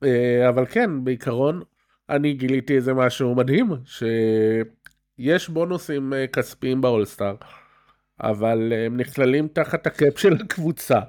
Uh, 0.03 0.07
אבל 0.49 0.65
כן, 0.65 1.03
בעיקרון, 1.03 1.61
אני 2.09 2.33
גיליתי 2.33 2.75
איזה 2.75 2.93
משהו 2.93 3.35
מדהים, 3.35 3.69
שיש 3.85 5.49
בונוסים 5.49 6.13
uh, 6.13 6.31
כספיים 6.31 6.81
באולסטאר, 6.81 7.35
אבל 8.21 8.71
uh, 8.71 8.75
הם 8.75 8.97
נכללים 8.97 9.47
תחת 9.47 9.87
הקאפ 9.87 10.19
של 10.19 10.33
הקבוצה. 10.33 10.99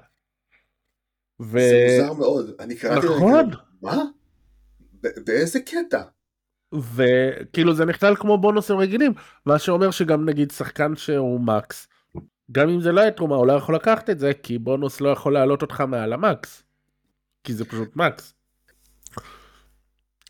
ו... 1.42 1.58
זה 1.58 1.98
מוזר 2.00 2.12
מאוד. 2.12 2.50
אני 2.60 2.76
קראתי... 2.76 3.06
נכון. 3.06 3.50
מה? 3.82 4.04
ב- 5.02 5.24
באיזה 5.26 5.60
קטע? 5.60 6.02
וכאילו 6.74 7.74
זה 7.74 7.84
נכלל 7.84 8.16
כמו 8.16 8.38
בונוסים 8.38 8.78
רגילים, 8.78 9.12
מה 9.46 9.58
שאומר 9.58 9.90
שגם 9.90 10.24
נגיד 10.24 10.50
שחקן 10.50 10.96
שהוא 10.96 11.40
מקס, 11.40 11.88
גם 12.52 12.68
אם 12.68 12.80
זה 12.80 12.92
לא 12.92 13.00
היה 13.00 13.10
תרומה 13.10 13.36
הוא 13.36 13.46
לא 13.46 13.52
יכול 13.52 13.74
לקחת 13.74 14.10
את 14.10 14.18
זה 14.18 14.32
כי 14.42 14.58
בונוס 14.58 15.00
לא 15.00 15.08
יכול 15.08 15.32
להעלות 15.32 15.62
אותך 15.62 15.80
מעל 15.80 16.12
המקס. 16.12 16.62
כי 17.44 17.54
זה 17.54 17.64
פשוט 17.64 17.96
מקס. 17.96 18.34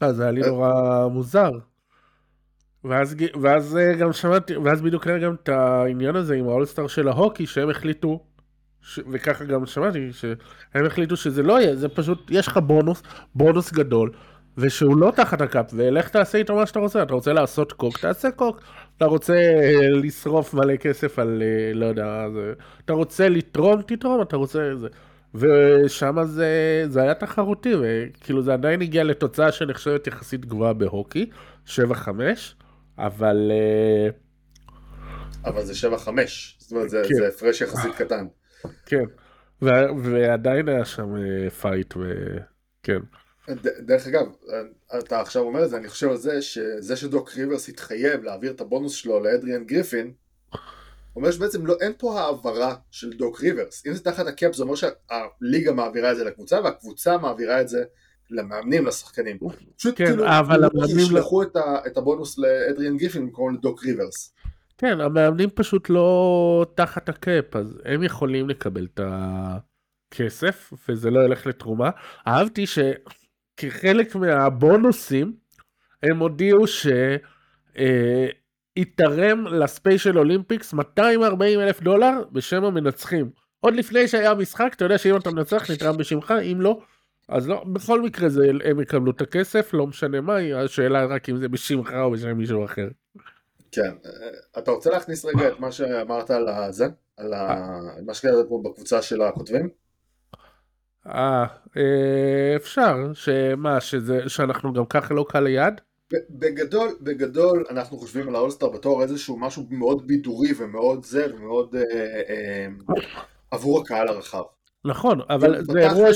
אז 0.00 0.16
זה 0.16 0.22
היה 0.22 0.32
לי 0.32 0.40
נורא 0.40 1.06
מוזר. 1.08 1.50
ואז, 2.84 3.16
ואז 3.42 3.76
אה, 3.76 3.94
גם 3.94 4.12
שמעתי, 4.12 4.56
ואז 4.56 4.82
בדיוק 4.82 5.06
היה 5.06 5.18
גם 5.18 5.34
את 5.34 5.48
העניין 5.48 6.16
הזה 6.16 6.34
עם 6.34 6.48
האולסטאר 6.48 6.86
של 6.86 7.08
ההוקי 7.08 7.46
שהם 7.46 7.70
החליטו, 7.70 8.24
ש... 8.80 9.00
וככה 9.12 9.44
גם 9.44 9.66
שמעתי, 9.66 10.12
שהם 10.12 10.86
החליטו 10.86 11.16
שזה 11.16 11.42
לא 11.42 11.60
יהיה, 11.60 11.76
זה 11.76 11.88
פשוט, 11.88 12.30
יש 12.30 12.46
לך 12.46 12.56
בונוס, 12.56 13.02
בונוס 13.34 13.72
גדול, 13.72 14.12
ושהוא 14.58 14.96
לא 14.96 15.12
תחת 15.16 15.40
ה 15.40 15.46
cap, 15.46 15.70
ולך 15.72 16.08
תעשה 16.08 16.38
איתו 16.38 16.54
מה 16.54 16.66
שאתה 16.66 16.78
רוצה, 16.78 17.02
אתה 17.02 17.14
רוצה 17.14 17.32
לעשות 17.32 17.72
קוק, 17.72 17.98
תעשה 17.98 18.30
קוק, 18.30 18.60
אתה 18.96 19.04
רוצה 19.04 19.34
אה, 19.34 19.90
לשרוף 19.90 20.54
מלא 20.54 20.76
כסף 20.76 21.18
על, 21.18 21.42
אה, 21.42 21.74
לא 21.74 21.86
יודע, 21.86 22.26
זה, 22.34 22.52
אתה 22.84 22.92
רוצה 22.92 23.28
לתרום, 23.28 23.82
תתרום, 23.82 24.22
אתה 24.22 24.36
רוצה 24.36 24.76
זה. 24.76 24.88
ושם 25.34 26.16
זה, 26.24 26.84
זה 26.88 27.02
היה 27.02 27.14
תחרותי, 27.14 27.72
וכאילו 27.80 28.42
זה 28.42 28.52
עדיין 28.52 28.82
הגיע 28.82 29.04
לתוצאה 29.04 29.52
שנחשבת 29.52 30.06
יחסית 30.06 30.46
גבוהה 30.46 30.72
בהוקי, 30.72 31.30
7-5, 31.66 31.70
אבל 32.98 33.50
אה, 33.50 34.08
אבל 35.44 35.62
זה 35.62 35.88
7-5. 35.88 36.08
זאת 36.58 36.72
אומרת, 36.72 36.90
זה 36.90 37.02
כן. 37.08 37.14
זה 37.14 37.28
הפרש 37.28 37.60
יחסית 37.60 37.94
קטן. 37.94 38.26
כן, 38.86 39.04
ו- 39.62 39.96
ועדיין 40.02 40.68
היה 40.68 40.84
שם 40.84 41.14
fight, 41.60 41.94
וכן. 41.96 43.00
דרך 43.78 44.06
אגב, 44.06 44.26
אתה 44.98 45.20
עכשיו 45.20 45.42
אומר 45.42 45.64
את 45.64 45.70
זה, 45.70 45.76
אני 45.76 45.88
חושב 45.88 46.08
על 46.08 46.16
זה 46.16 46.42
שזה 46.42 46.96
שדוק 46.96 47.30
ריברס 47.36 47.68
התחייב 47.68 48.22
להעביר 48.24 48.52
את 48.52 48.60
הבונוס 48.60 48.92
שלו 48.92 49.20
לאדריאן 49.20 49.64
גריפין, 49.64 50.12
אומר 51.16 51.30
שבעצם 51.30 51.66
לא, 51.66 51.74
אין 51.80 51.92
פה 51.98 52.20
העברה 52.20 52.74
של 52.90 53.10
דוק 53.12 53.40
ריברס. 53.40 53.86
אם 53.86 53.94
זה 53.94 54.04
תחת 54.04 54.26
ה 54.26 54.33
cap 54.33 54.54
זה 54.54 54.62
אומר 54.62 54.74
שהליגה 54.74 55.72
מעבירה 55.72 56.12
את 56.12 56.16
זה 56.16 56.24
לקבוצה 56.24 56.60
והקבוצה 56.64 57.18
מעבירה 57.18 57.60
את 57.60 57.68
זה 57.68 57.84
למאמנים, 58.30 58.86
לשחקנים. 58.86 59.38
פשוט 59.76 59.94
כן, 59.96 60.06
כאילו, 60.06 60.26
אבל 60.26 60.60
לא 60.60 60.66
המאמנים 60.66 60.96
לא- 60.96 61.02
ישלחו 61.02 61.42
את, 61.42 61.56
ה, 61.56 61.76
את 61.86 61.96
הבונוס 61.96 62.38
לאדריאן 62.38 62.96
גריפין 62.96 63.22
במקום 63.22 63.54
לדוק 63.54 63.84
ריברס. 63.84 64.34
כן, 64.78 65.00
המאמנים 65.00 65.50
פשוט 65.54 65.90
לא 65.90 66.66
תחת 66.74 67.08
ה 67.08 67.18
cap, 67.18 67.56
אז 67.56 67.78
הם 67.84 68.02
יכולים 68.02 68.48
לקבל 68.48 68.86
את 68.94 69.00
הכסף, 70.12 70.72
וזה 70.88 71.10
לא 71.10 71.24
ילך 71.24 71.46
לתרומה. 71.46 71.90
אהבתי 72.26 72.66
שכחלק 73.60 74.14
מהבונוסים, 74.14 75.32
הם 76.02 76.18
הודיעו 76.18 76.64
שיתרם 78.76 79.46
לספיישל 79.46 80.18
אולימפיקס 80.18 80.72
240 80.72 81.60
אלף 81.60 81.80
דולר 81.80 82.22
בשם 82.32 82.64
המנצחים. 82.64 83.30
עוד 83.60 83.74
לפני 83.74 84.08
שהיה 84.08 84.34
משחק, 84.34 84.72
אתה 84.76 84.84
יודע 84.84 84.98
שאם 84.98 85.16
אתה 85.16 85.30
מנצח 85.30 85.70
נתרם 85.70 85.96
בשמך, 85.96 86.34
אם 86.52 86.60
לא, 86.60 86.80
אז 87.28 87.48
לא, 87.48 87.64
בכל 87.72 88.02
מקרה 88.02 88.28
זה, 88.28 88.50
הם 88.64 88.80
יקבלו 88.80 89.10
את 89.10 89.20
הכסף, 89.20 89.70
לא 89.74 89.86
משנה 89.86 90.20
מה, 90.20 90.36
השאלה 90.64 91.04
רק 91.04 91.28
אם 91.28 91.36
זה 91.36 91.48
בשמך 91.48 91.92
או 92.02 92.10
בשם 92.10 92.32
מישהו 92.32 92.64
אחר. 92.64 92.88
כן, 93.72 93.90
אה, 94.06 94.10
אתה 94.58 94.70
רוצה 94.70 94.90
להכניס 94.90 95.24
רגע 95.24 95.48
את 95.48 95.60
מה 95.60 95.72
שאמרת 95.72 96.30
על 96.30 96.48
הזה? 96.48 96.86
על 97.16 97.32
ה... 97.34 97.56
מה 98.06 98.14
שקרה 98.14 98.44
פה 98.48 98.62
בקבוצה 98.64 99.02
של 99.02 99.22
הכותבים? 99.22 99.68
אה, 101.06 101.46
אה, 101.76 102.56
אפשר, 102.56 102.96
שמה, 103.14 103.80
שזה, 103.80 104.20
שאנחנו 104.28 104.72
גם 104.72 104.86
ככה 104.86 105.14
לא 105.14 105.26
קל 105.28 105.40
ליד? 105.40 105.80
בגדול, 106.30 106.88
בגדול 107.00 107.64
אנחנו 107.70 107.98
חושבים 107.98 108.28
על 108.28 108.34
האולסטאר 108.34 108.68
בתור 108.68 109.02
איזשהו 109.02 109.38
משהו 109.38 109.66
מאוד 109.70 110.06
בידורי 110.06 110.48
ומאוד 110.58 111.04
זה 111.04 111.26
ומאוד 111.34 111.74
אה, 111.74 111.82
אה, 112.28 112.66
עבור 113.50 113.80
הקהל 113.80 114.08
הרחב. 114.08 114.42
נכון, 114.84 115.20
אבל 115.30 115.64
זה 115.64 115.78
אירוע, 115.78 116.08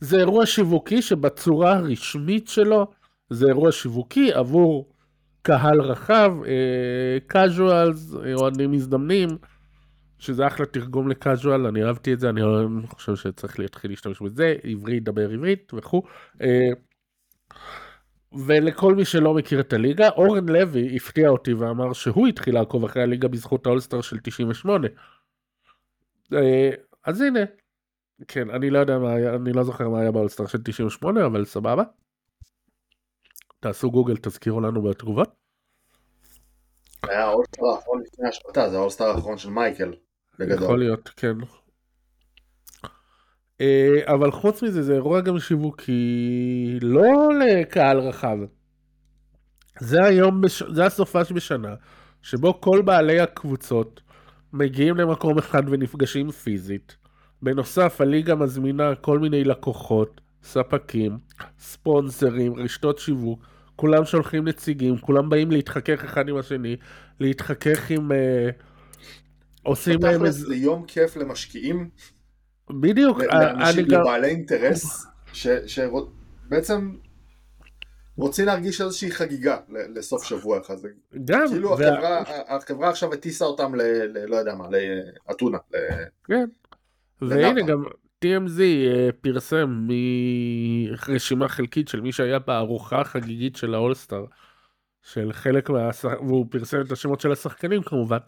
זה 0.00 0.16
אירוע 0.16 0.46
שיווקי 0.46 1.02
שבצורה 1.02 1.72
הרשמית 1.72 2.48
שלו 2.48 2.86
זה 3.30 3.46
אירוע 3.46 3.72
שיווקי 3.72 4.32
עבור 4.32 4.88
קהל 5.42 5.80
רחב, 5.80 6.32
casuals, 7.26 8.14
אה, 8.14 8.34
אוהדים 8.34 8.70
מזדמנים, 8.70 9.28
שזה 10.20 10.46
אחלה 10.46 10.66
תרגום 10.66 11.08
ל 11.08 11.15
casual, 11.15 11.66
אני 11.66 11.84
אהבתי 11.84 12.12
את 12.12 12.20
זה, 12.20 12.30
אני 12.30 12.40
חושב 12.86 13.16
שצריך 13.16 13.58
להתחיל 13.58 13.90
להשתמש 13.90 14.22
בזה, 14.22 14.54
עברית, 14.62 15.04
דבר 15.04 15.30
עברית 15.30 15.72
וכו'. 15.74 16.02
אה, 16.42 16.68
ולכל 18.32 18.94
מי 18.94 19.04
שלא 19.04 19.34
מכיר 19.34 19.60
את 19.60 19.72
הליגה, 19.72 20.08
אורן 20.08 20.48
לוי 20.48 20.96
הפתיע 20.96 21.28
אותי 21.28 21.54
ואמר 21.54 21.92
שהוא 21.92 22.28
התחיל 22.28 22.54
לעקוב 22.54 22.84
אחרי 22.84 23.02
הליגה 23.02 23.28
בזכות 23.28 23.66
האולסטר 23.66 24.00
של 24.00 24.18
98. 24.22 24.88
אה, 26.32 26.70
אז 27.04 27.20
הנה, 27.20 27.40
כן, 28.28 28.50
אני 28.50 28.70
לא 28.70 28.78
יודע 28.78 28.98
מה 28.98 29.12
היה, 29.12 29.34
אני 29.34 29.52
לא 29.52 29.62
זוכר 29.62 29.88
מה 29.88 30.00
היה 30.00 30.10
באולסטר 30.10 30.46
של 30.46 30.62
98, 30.62 31.26
אבל 31.26 31.44
סבבה. 31.44 31.82
תעשו 33.60 33.90
גוגל, 33.90 34.16
תזכירו 34.16 34.60
לנו 34.60 34.82
בתגובות. 34.82 35.40
היה 37.02 37.24
האולסטר 37.24 37.66
האחרון 37.66 38.02
לפני 38.02 38.28
השבתה, 38.28 38.70
זה 38.70 38.76
האולסטר 38.76 39.04
האחרון 39.04 39.38
של 39.38 39.50
מייקל, 39.50 39.92
בגדול. 40.40 40.64
יכול 40.64 40.78
להיות, 40.78 41.10
כן. 41.16 41.36
אה, 43.60 44.00
אבל 44.04 44.30
חוץ 44.30 44.62
מזה 44.62 44.82
זה 44.82 44.94
אירוע 44.94 45.20
גם 45.20 45.38
שיווקי 45.38 46.78
לא 46.82 47.30
לקהל 47.40 47.98
רחב. 47.98 48.38
זה 49.80 50.04
היום, 50.04 50.40
בש... 50.40 50.62
זה 50.62 50.86
הסופש 50.86 51.32
בשנה, 51.32 51.74
שבו 52.22 52.60
כל 52.60 52.82
בעלי 52.82 53.20
הקבוצות 53.20 54.00
מגיעים 54.52 54.96
למקום 54.96 55.38
אחד 55.38 55.62
ונפגשים 55.66 56.30
פיזית. 56.30 56.96
בנוסף, 57.42 58.00
הליגה 58.00 58.34
מזמינה 58.34 58.94
כל 58.94 59.18
מיני 59.18 59.44
לקוחות, 59.44 60.20
ספקים, 60.42 61.18
ספונסרים, 61.58 62.54
רשתות 62.54 62.98
שיווק, 62.98 63.46
כולם 63.76 64.04
שולחים 64.04 64.48
נציגים, 64.48 64.98
כולם 64.98 65.28
באים 65.28 65.50
להתחכך 65.50 66.04
אחד 66.04 66.28
עם 66.28 66.36
השני, 66.36 66.76
להתחכך 67.20 67.90
עם... 67.90 68.12
אה, 68.12 68.50
עושים 69.62 69.98
להם 70.02 70.24
איזה... 70.24 70.46
זה 70.46 70.54
יום 70.54 70.84
כיף 70.86 71.16
למשקיעים. 71.16 71.90
בדיוק. 72.70 73.22
לאנשים, 73.22 73.86
לבעלי 73.88 74.28
אינטרס, 74.28 75.06
שבעצם 75.66 76.96
רוצים 78.16 78.46
להרגיש 78.46 78.80
איזושהי 78.80 79.10
חגיגה 79.10 79.56
לסוף 79.68 80.24
שבוע 80.24 80.60
אחד. 80.60 80.74
גם. 81.24 81.48
כאילו 81.48 81.74
החברה, 81.74 82.22
החברה 82.48 82.88
עכשיו 82.88 83.12
הטיסה 83.12 83.44
אותם 83.44 83.74
ל... 83.74 83.80
לא 84.26 84.36
יודע 84.36 84.54
מה, 84.54 84.68
לאתונה. 84.70 85.58
כן. 86.24 86.48
והנה 87.22 87.62
גם 87.62 87.84
TMZ 88.24 88.60
אה, 88.60 89.08
פרסם 89.20 89.86
מרשימה 89.88 91.48
חלקית 91.48 91.88
של 91.88 92.00
מי 92.00 92.12
שהיה 92.12 92.38
בארוחה 92.38 93.00
החגיגית 93.00 93.56
של 93.56 93.74
האולסטאר. 93.74 94.24
של 95.02 95.32
חלק 95.32 95.70
מהשחקנים, 95.70 96.26
והוא 96.26 96.46
פרסם 96.50 96.80
את 96.80 96.92
השמות 96.92 97.20
של 97.20 97.32
השחקנים 97.32 97.82
כמובן. 97.82 98.18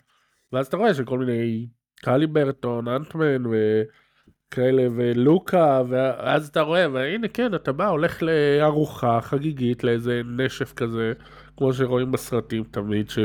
ואז 0.53 0.67
אתה 0.67 0.77
רואה 0.77 0.95
שכל 0.95 1.19
מיני 1.19 1.67
קאלי 1.97 2.27
ברטון, 2.27 2.89
אנטמן 2.89 3.43
וכאלה 3.47 4.83
ולוקה 4.97 5.83
ואז 5.89 6.49
אתה 6.49 6.61
רואה 6.61 6.91
והנה 6.93 7.29
כן 7.29 7.55
אתה 7.55 7.73
בא 7.73 7.89
הולך 7.89 8.23
לארוחה 8.23 9.21
חגיגית 9.21 9.85
לאיזה 9.85 10.23
נשף 10.25 10.73
כזה 10.73 11.13
כמו 11.57 11.73
שרואים 11.73 12.13
בסרטים 12.13 12.65
תמיד 12.65 13.11
ש... 13.11 13.19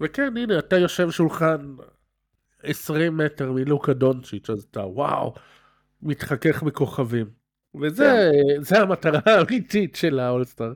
וכן 0.00 0.36
הנה 0.36 0.58
אתה 0.58 0.78
יושב 0.78 1.10
שולחן 1.10 1.76
20 2.62 3.16
מטר 3.16 3.52
מלוקה 3.52 3.92
דונצ'יץ', 3.92 4.50
אז 4.50 4.66
אתה 4.70 4.80
וואו, 4.80 5.34
מתחכך 6.02 6.62
בכוכבים. 6.62 7.26
וזה 7.80 8.30
כן. 8.68 8.76
המטרה 8.80 9.20
האמיתית 9.26 9.96
של 9.96 10.18
האולסטאר. 10.18 10.72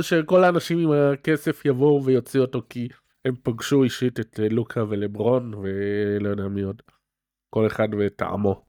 שכל 0.00 0.44
האנשים 0.44 0.78
עם 0.78 0.90
הכסף 0.92 1.64
יבואו 1.64 2.04
ויוציאו 2.04 2.44
אותו 2.44 2.62
כי 2.68 2.88
הם 3.24 3.34
פגשו 3.42 3.82
אישית 3.82 4.20
את 4.20 4.40
לוקה 4.50 4.84
ולברון 4.88 5.54
ולא 5.54 6.28
יודע 6.28 6.48
מי 6.48 6.62
עוד. 6.62 6.82
כל 7.50 7.66
אחד 7.66 7.88
וטעמו. 7.98 8.64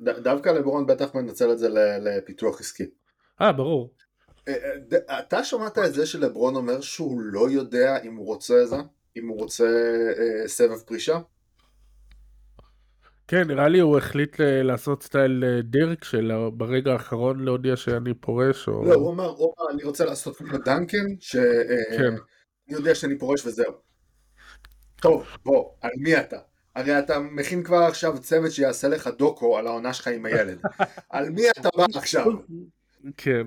דווקא 0.00 0.48
לברון 0.48 0.86
בטח 0.86 1.14
מנצל 1.14 1.52
את 1.52 1.58
זה 1.58 1.68
לפיתוח 2.00 2.60
עסקי. 2.60 2.90
אה 3.40 3.52
ברור. 3.52 3.94
אה, 4.48 4.54
אה, 5.10 5.18
אתה 5.20 5.44
שמעת 5.44 5.78
את 5.78 5.94
זה 5.94 6.06
שלברון 6.06 6.56
אומר 6.56 6.80
שהוא 6.80 7.20
לא 7.20 7.50
יודע 7.50 8.02
אם 8.02 8.16
הוא 8.16 8.26
רוצה 8.26 8.66
זה? 8.66 8.76
אם 9.16 9.28
הוא 9.28 9.38
רוצה 9.38 9.64
אה, 10.18 10.48
סבב 10.48 10.78
פרישה? 10.78 11.18
כן, 13.28 13.48
נראה 13.48 13.68
לי 13.68 13.80
הוא 13.80 13.98
החליט 13.98 14.40
אה, 14.40 14.62
לעשות 14.62 15.02
סטייל 15.02 15.44
אה, 15.44 15.62
דירק 15.62 16.04
שלו 16.04 16.52
ברגע 16.52 16.92
האחרון 16.92 17.44
להודיע 17.44 17.76
שאני 17.76 18.14
פורש 18.14 18.68
או... 18.68 18.84
לא, 18.84 18.94
הוא 18.94 19.12
אמר, 19.12 19.28
הוא 19.28 19.54
אמר, 19.58 19.70
אני 19.70 19.84
רוצה 19.84 20.04
לעשות 20.04 20.36
כמו 20.36 20.58
דנקן, 20.58 21.06
שאני 21.20 21.98
כן. 21.98 22.14
יודע 22.68 22.94
שאני 22.94 23.18
פורש 23.18 23.46
וזהו. 23.46 23.72
טוב, 24.96 25.26
בוא, 25.44 25.70
על 25.80 25.90
מי 25.96 26.20
אתה? 26.20 26.38
הרי 26.76 26.98
אתה 26.98 27.18
מכין 27.18 27.62
כבר 27.62 27.76
עכשיו 27.76 28.18
צוות 28.20 28.52
שיעשה 28.52 28.88
לך 28.88 29.06
דוקו 29.18 29.58
על 29.58 29.66
העונה 29.66 29.92
שלך 29.92 30.08
עם 30.08 30.24
הילד. 30.24 30.58
על 31.10 31.30
מי 31.30 31.50
אתה 31.50 31.68
בא 31.76 31.84
עכשיו? 31.94 32.26
כן. 33.16 33.46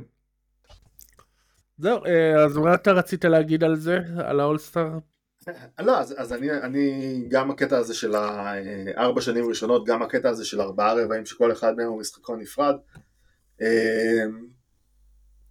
זהו, 1.77 1.99
אז 2.45 2.57
מה 2.57 2.73
אתה 2.73 2.91
רצית 2.91 3.25
להגיד 3.25 3.63
על 3.63 3.75
זה? 3.75 3.99
על 4.17 4.39
האולסטאר? 4.39 4.89
לא, 5.79 5.99
אז, 5.99 6.15
אז 6.17 6.33
אני, 6.33 6.51
אני, 6.51 7.25
גם 7.29 7.51
הקטע 7.51 7.77
הזה 7.77 7.93
של 7.93 8.15
הארבע 8.15 9.21
שנים 9.21 9.45
ראשונות, 9.49 9.87
גם 9.87 10.03
הקטע 10.03 10.29
הזה 10.29 10.45
של 10.45 10.61
ארבעה 10.61 10.93
רבעים 10.93 11.25
שכל 11.25 11.51
אחד 11.51 11.73
מהם 11.77 11.87
הוא 11.87 11.99
משחקון 11.99 12.39
נפרד. 12.39 12.75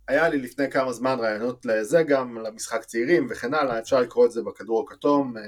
היה 0.08 0.28
לי 0.28 0.38
לפני 0.38 0.70
כמה 0.70 0.92
זמן 0.92 1.16
רעיונות 1.20 1.66
לזה 1.66 2.02
גם, 2.02 2.38
למשחק 2.38 2.84
צעירים 2.84 3.26
וכן 3.30 3.54
הלאה, 3.54 3.78
אפשר 3.78 4.00
לקרוא 4.00 4.26
את 4.26 4.32
זה 4.32 4.42
בכדור 4.42 4.84
הכתום, 4.86 5.36
אה, 5.36 5.42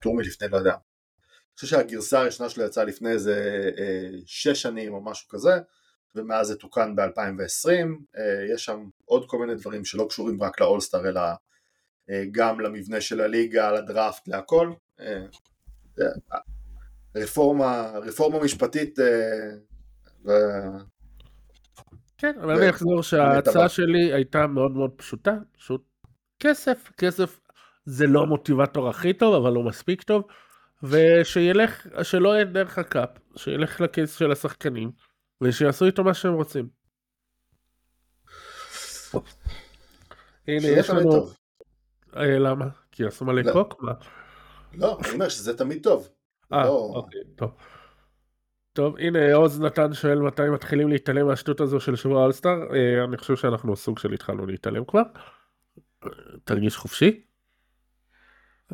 טור 0.00 0.16
מלפני, 0.16 0.48
לא 0.48 0.56
יודע. 0.56 0.70
אני 0.72 1.54
חושב 1.54 1.66
שהגרסה 1.66 2.20
הראשונה 2.20 2.48
שלו 2.48 2.64
יצאה 2.64 2.84
לפני 2.84 3.10
איזה 3.10 3.70
אה, 3.78 4.10
שש 4.26 4.62
שנים 4.62 4.94
או 4.94 5.04
משהו 5.04 5.28
כזה, 5.28 5.52
ומאז 6.14 6.46
זה 6.46 6.56
תוקן 6.56 6.96
ב-2020, 6.96 7.68
אה, 8.18 8.54
יש 8.54 8.64
שם 8.64 8.84
עוד 9.04 9.24
כל 9.28 9.38
מיני 9.38 9.54
דברים 9.54 9.84
שלא 9.84 10.06
קשורים 10.08 10.42
רק 10.42 10.60
לאולסטאר 10.60 11.08
אלא 11.08 11.20
אה, 12.10 12.24
גם 12.30 12.60
למבנה 12.60 13.00
של 13.00 13.20
הליגה, 13.20 13.72
לדראפט, 13.72 14.28
להכל. 14.28 14.72
אה, 15.00 15.24
אה, 16.00 16.38
רפורמה, 17.16 17.92
רפורמה 18.02 18.44
משפטית 18.44 18.98
ו... 20.26 20.30
כן, 22.22 22.38
אבל 22.42 22.56
אני 22.56 22.70
אחזור 22.70 23.02
שההצעה 23.02 23.68
שלי 23.68 24.12
הייתה 24.12 24.46
מאוד 24.46 24.70
מאוד 24.70 24.90
פשוטה, 24.96 25.34
פשוט 25.56 25.84
כסף, 26.40 26.90
כסף 26.98 27.40
זה 27.84 28.06
לא 28.06 28.22
המוטיבטור 28.22 28.88
הכי 28.88 29.12
טוב, 29.12 29.34
אבל 29.34 29.54
הוא 29.54 29.64
מספיק 29.64 30.02
טוב, 30.02 30.24
ושילך, 30.82 31.86
שלא 32.02 32.28
יהיה 32.34 32.44
דרך 32.44 32.78
הקאפ, 32.78 33.08
שילך 33.36 33.80
לכיס 33.80 34.16
של 34.16 34.32
השחקנים, 34.32 34.90
ושיעשו 35.40 35.84
איתו 35.84 36.04
מה 36.04 36.14
שהם 36.14 36.32
רוצים. 36.32 36.68
הנה, 40.48 40.68
יש 40.68 40.90
לנו... 40.90 41.26
אה, 42.16 42.38
למה? 42.38 42.66
כי 42.92 43.04
עשו 43.04 43.24
מלא 43.24 43.42
לא. 43.42 43.52
קוק? 43.52 43.82
מה? 43.82 43.92
לא, 44.74 44.98
אני 45.04 45.12
אומר 45.12 45.28
שזה 45.28 45.58
תמיד 45.58 45.82
טוב. 45.82 46.08
אה, 46.52 46.64
לא... 46.64 46.92
אוקיי, 46.94 47.20
טוב. 47.36 47.50
טוב, 48.72 48.96
הנה 48.98 49.34
עוז 49.34 49.60
נתן 49.60 49.94
שואל 49.94 50.18
מתי 50.18 50.48
מתחילים 50.54 50.88
להתעלם 50.88 51.26
מהשטות 51.26 51.60
הזו 51.60 51.80
של 51.80 51.96
שבוע 51.96 52.22
אולסטאר. 52.22 52.74
אה, 52.74 53.04
אני 53.04 53.16
חושב 53.16 53.36
שאנחנו 53.36 53.76
סוג 53.76 53.98
של 53.98 54.12
התחלנו 54.12 54.46
להתעלם 54.46 54.84
כבר. 54.84 55.02
תרגיש 56.44 56.76
חופשי. 56.76 57.22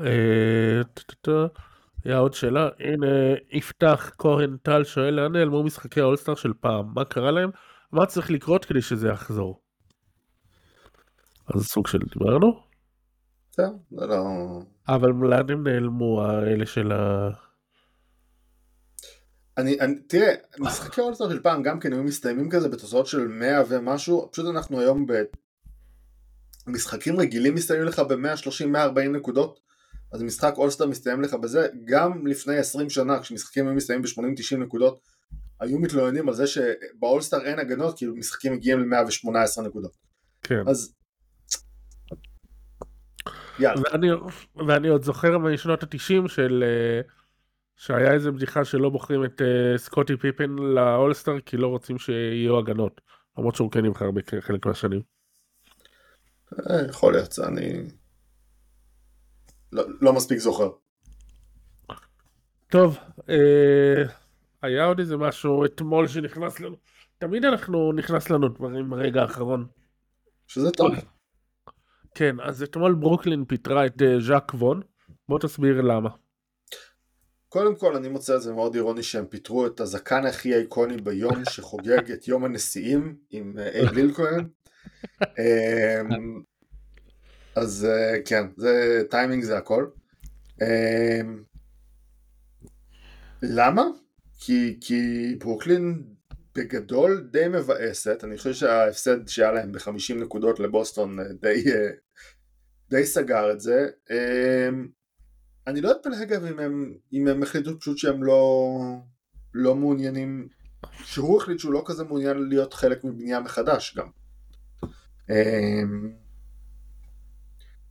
אה, 0.01 0.81
היה 2.05 2.19
עוד 2.19 2.35
שאלה, 2.35 2.69
הנה 2.81 3.07
יפתח 3.51 4.11
כהן 4.19 4.57
טל 4.63 4.85
שואל 4.85 5.15
לאן 5.15 5.33
נעלמו 5.33 5.63
משחקי 5.63 6.01
האולסטאר 6.01 6.35
של 6.35 6.53
פעם, 6.61 6.93
מה 6.95 7.05
קרה 7.05 7.31
להם? 7.31 7.51
מה 7.93 8.07
צריך 8.07 8.31
לקרות 8.31 8.65
כדי 8.65 8.83
שזה 8.83 9.09
יחזור? 9.09 9.61
אז 11.55 11.67
סוג 11.67 11.87
של 11.87 11.99
דיברנו. 11.99 12.61
זה 13.51 13.63
לא... 13.93 14.25
אבל 14.89 15.11
לאן 15.23 15.51
הם 15.51 15.69
נעלמו 15.69 16.23
האלה 16.23 16.67
של 16.67 16.93
ה... 16.93 17.31
אני, 19.59 19.81
אני, 19.81 19.95
תראה, 20.07 20.35
משחקי 20.59 21.01
אולסטאר 21.01 21.31
של 21.31 21.43
פעם 21.43 21.63
גם 21.63 21.81
כן 21.81 21.93
היו 21.93 22.03
מסתיימים 22.03 22.51
כזה 22.51 22.69
בתוצאות 22.69 23.07
של 23.07 23.29
100 23.29 23.63
ומשהו, 23.69 24.29
פשוט 24.33 24.47
אנחנו 24.47 24.81
היום 24.81 25.07
במשחקים 26.67 27.21
רגילים 27.21 27.55
מסתיימים 27.55 27.87
לך 27.87 27.99
ב-130-140 27.99 29.01
נקודות, 29.01 29.61
אז 30.13 30.23
משחק 30.23 30.55
אולסטאר 30.57 30.87
מסתיים 30.87 31.23
לך 31.23 31.35
בזה, 31.35 31.67
גם 31.85 32.27
לפני 32.27 32.57
20 32.57 32.91
שנה 32.91 33.21
כשמשחקים 33.21 33.67
היו 33.67 33.75
מסתיימים 33.75 34.03
ב-80-90 34.03 34.57
נקודות, 34.57 35.01
היו 35.61 35.79
מתלוננים 35.79 36.29
על 36.29 36.35
זה 36.35 36.47
שבאולסטאר 36.47 37.41
אין 37.45 37.59
הגנות, 37.59 37.99
כאילו 37.99 38.17
משחקים 38.17 38.53
מגיעים 38.53 38.91
ל-118 38.91 39.63
נקודות. 39.63 39.97
כן. 40.43 40.63
אז... 40.67 40.95
יאללה. 43.59 43.83
ואני, 43.93 44.09
ואני 44.69 44.89
עוד 44.89 45.03
זוכר 45.03 45.39
משנות 45.39 45.83
התשעים 45.83 46.29
של 46.29 46.65
אה, 46.67 47.18
שהיה 47.79 48.13
איזה 48.13 48.31
בדיחה 48.31 48.65
שלא 48.65 48.89
בוחרים 48.91 49.25
את 49.25 49.43
אה, 49.43 49.79
סקוטי 49.79 50.17
פיפן 50.17 50.51
לאולסטאר 50.51 51.41
כי 51.41 51.57
לא 51.57 51.67
רוצים 51.67 51.99
שיהיו 51.99 52.59
הגנות. 52.59 53.01
למרות 53.39 53.55
שהוא 53.55 53.71
כן 53.71 53.85
נבחר 53.85 54.11
בחלק 54.11 54.67
מהשנים. 54.67 55.03
אה, 56.71 56.87
יכול 56.89 57.13
להיות, 57.13 57.39
אני... 57.39 57.89
לא, 59.73 59.85
לא 60.01 60.13
מספיק 60.13 60.39
זוכר. 60.39 60.71
טוב, 62.69 62.99
אה, 63.29 64.03
היה 64.63 64.85
עוד 64.85 64.99
איזה 64.99 65.17
משהו 65.17 65.65
אתמול 65.65 66.09
שנכנס 66.09 66.61
לנו. 66.61 66.77
תמיד 67.19 67.45
אנחנו 67.45 67.93
נכנס 67.93 68.31
לנו 68.31 68.49
דברים 68.49 68.91
ברגע 68.91 69.23
האחרון. 69.23 69.67
שזה 70.47 70.71
טוב. 70.71 70.95
כן, 72.15 72.41
אז 72.41 72.63
אתמול 72.63 72.95
ברוקלין 72.95 73.45
פיטרה 73.45 73.87
את 73.87 74.03
אה, 74.03 74.21
ז'אק 74.21 74.55
וון. 74.55 74.83
בוא 75.29 75.39
תסביר 75.39 75.81
למה. 75.81 76.11
קודם 77.49 77.77
כל 77.77 77.97
אני 77.97 78.09
מוצא 78.09 78.37
את 78.37 78.43
זה 78.43 78.53
מאוד 78.53 78.75
אירוני 78.75 79.03
שהם 79.03 79.27
פיטרו 79.27 79.67
את 79.67 79.81
הזקן 79.81 80.27
הכי 80.27 80.55
איקוני 80.55 80.97
ביום 80.97 81.45
שחוגג 81.45 82.13
את 82.13 82.29
יום 82.29 82.45
הנשיאים 82.45 83.17
עם 83.31 83.59
אה, 83.59 83.69
אייב 83.69 83.93
לילקוין. 83.93 84.49
אמ, 85.39 86.43
אז 87.55 87.87
אה, 87.91 88.23
כן, 88.25 88.47
זה 88.57 89.03
טיימינג 89.11 89.45
זה 89.45 89.59
הכל. 89.59 89.87
אמ, 90.63 91.43
למה? 93.43 93.85
כי, 94.41 94.79
כי 94.81 95.35
ברוקלין 95.41 96.05
בגדול 96.55 97.29
די 97.33 97.49
מבאסת, 97.49 98.25
אני 98.25 98.37
חושב 98.39 98.53
שההפסד 98.53 99.29
שהיה 99.29 99.53
להם 99.53 99.73
ב-50 99.73 100.15
נקודות 100.15 100.61
לבוסטון 100.61 101.21
אה, 101.21 101.25
די, 101.41 101.65
די 102.91 103.07
סגר 103.07 103.53
את 103.53 103.61
זה. 103.61 103.89
אמ, 105.69 105.73
אני 105.73 105.81
לא 105.81 105.93
אתפלא 105.93 106.23
אגב 106.23 106.45
אם 106.45 106.59
הם, 106.59 106.95
אם 107.13 107.29
הם 107.29 107.43
החליטו 107.43 107.81
פשוט 107.81 107.99
שהם 107.99 108.25
לא, 108.25 108.79
לא 109.55 109.75
מעוניינים, 109.75 110.49
שהוא 111.05 111.43
החליט 111.43 111.59
שהוא 111.59 111.73
לא 111.73 111.83
כזה 111.87 112.05
מעוניין 112.05 112.49
להיות 112.49 112.75
חלק 112.75 113.05
מבנייה 113.05 113.41
מחדש 113.41 113.97
גם. 113.97 114.09
הם, 115.29 116.13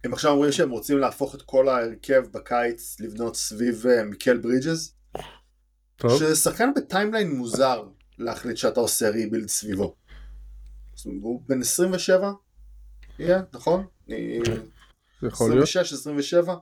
הם 0.04 0.13
עכשיו 0.13 0.32
אומרים 0.32 0.52
שהם 0.52 0.70
רוצים 0.70 0.98
להפוך 0.98 1.36
את 1.36 1.42
כל 1.42 1.70
ההרכב 1.70 2.26
בקיץ 2.32 3.00
לבנות 3.00 3.36
סביב 3.36 3.88
אה, 3.88 4.04
מיקל 4.04 4.38
ברידג'ז. 4.38 4.94
טוב. 5.96 6.20
שזה 6.20 6.36
שחקן 6.36 6.70
ב 6.76 6.82
timeline 6.82 7.32
מוזר 7.32 7.84
להחליט 8.18 8.58
שאתה 8.58 8.80
עושה 8.80 9.10
rebuild 9.10 9.50
סביבו. 9.50 9.96
הוא 11.06 11.42
בן 11.48 11.62
27? 11.62 12.32
יהיה, 13.20 13.42
נכון? 13.54 13.86
יכול 15.24 15.50
להיות. 15.50 15.63
26, 15.63 15.94
27? 15.94 16.56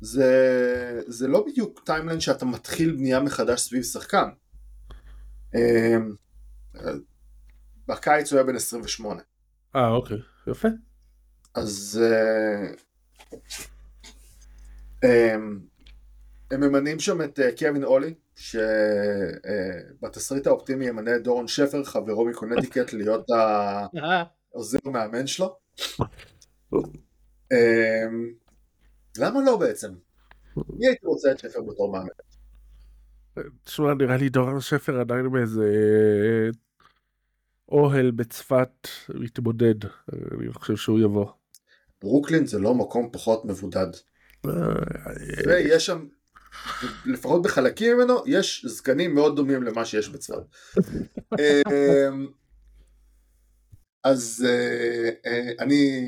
זה, 0.00 1.00
זה 1.06 1.28
לא 1.28 1.44
בדיוק 1.46 1.82
timeline 1.84 2.20
שאתה 2.20 2.44
מתחיל 2.44 2.92
בנייה 2.96 3.20
מחדש 3.20 3.60
סביב 3.60 3.82
שחקן. 3.82 4.28
אמ, 5.54 6.14
בקיץ 7.88 8.32
הוא 8.32 8.38
היה 8.38 8.46
בן 8.46 8.56
28. 8.56 9.22
אה, 9.76 9.88
אוקיי, 9.88 10.16
יפה. 10.46 10.68
אז 11.54 12.02
אה, 12.04 12.72
אמ, 15.04 15.60
הם 16.50 16.60
ממנים 16.60 17.00
שם 17.00 17.22
את 17.22 17.40
אה, 17.40 17.56
קווין 17.58 17.84
אולי, 17.84 18.14
שבתסריט 20.00 20.46
האופטימי 20.46 20.86
ימנה 20.86 21.16
את 21.16 21.22
דורון 21.22 21.48
שפר, 21.48 21.84
חברו 21.84 22.26
מקונטיקט, 22.26 22.92
להיות 22.92 23.26
העוזר 24.52 24.78
מאמן 24.84 25.26
שלו. 25.26 25.58
למה 29.18 29.40
לא 29.44 29.56
בעצם? 29.56 29.88
מי 30.56 30.86
הייתי 30.86 31.06
רוצה 31.06 31.32
את 31.32 31.38
שפר 31.38 31.62
בתור 31.62 31.92
מאמן? 31.92 32.08
תשמע, 33.64 33.94
נראה 33.94 34.16
לי 34.16 34.28
דורון 34.28 34.60
שפר 34.60 35.00
עדיין 35.00 35.32
באיזה 35.32 35.64
אה, 35.64 36.50
אוהל 37.68 38.10
בצפת 38.10 38.88
מתמודד. 39.14 39.84
אני 40.12 40.52
חושב 40.52 40.76
שהוא 40.76 41.00
יבוא. 41.00 41.26
ברוקלין 42.02 42.46
זה 42.46 42.58
לא 42.58 42.74
מקום 42.74 43.08
פחות 43.12 43.44
מבודד. 43.44 43.86
אה, 44.46 44.52
ויש 45.46 45.86
שם, 45.86 46.06
לפחות 47.06 47.42
בחלקים 47.42 47.96
ממנו, 47.96 48.22
יש 48.26 48.66
זקנים 48.68 49.14
מאוד 49.14 49.36
דומים 49.36 49.62
למה 49.62 49.84
שיש 49.84 50.08
בצפת. 50.08 50.42
אז 54.04 54.46
אה, 54.48 55.10
אה, 55.26 55.50
אני 55.60 56.00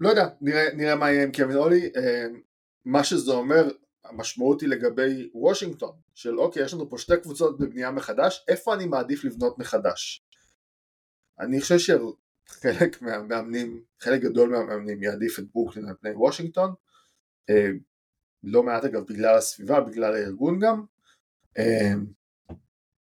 לא 0.00 0.08
יודע, 0.08 0.28
נראה, 0.40 0.72
נראה 0.74 0.94
מה 0.94 1.10
יהיה 1.10 1.22
עם 1.22 1.32
קווין 1.32 1.56
אולי. 1.56 1.86
אמ, 1.86 2.40
מה 2.84 3.04
שזה 3.04 3.32
אומר, 3.32 3.70
המשמעות 4.04 4.60
היא 4.60 4.68
לגבי 4.68 5.30
וושינגטון, 5.34 5.92
של 6.14 6.38
אוקיי, 6.38 6.62
יש 6.62 6.74
לנו 6.74 6.90
פה 6.90 6.98
שתי 6.98 7.14
קבוצות 7.22 7.58
בבנייה 7.58 7.90
מחדש, 7.90 8.44
איפה 8.48 8.74
אני 8.74 8.86
מעדיף 8.86 9.24
לבנות 9.24 9.58
מחדש? 9.58 10.24
אני 11.40 11.60
חושב 11.60 11.78
שחלק 11.78 13.02
מהמאמנים, 13.02 13.82
חלק 14.00 14.20
גדול 14.20 14.50
מהמאמנים 14.50 15.02
יעדיף 15.02 15.38
את 15.38 15.44
ברוקלין 15.52 15.88
על 15.88 15.94
פני 16.00 16.10
וושינגטון, 16.10 16.74
אה, 17.50 17.68
לא 18.42 18.62
מעט 18.62 18.84
אגב 18.84 19.02
בגלל 19.08 19.38
הסביבה, 19.38 19.80
בגלל 19.80 20.14
הארגון 20.14 20.58
גם. 20.60 20.84
אה, 21.58 21.92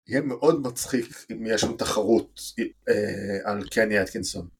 יהיה 0.06 0.20
מאוד 0.20 0.60
מצחיק 0.60 1.06
אם 1.32 1.46
יש 1.46 1.60
שם 1.60 1.76
תחרות 1.76 2.40
אה, 2.88 3.50
על 3.50 3.68
קני 3.68 4.02
אטקינסון. 4.02 4.55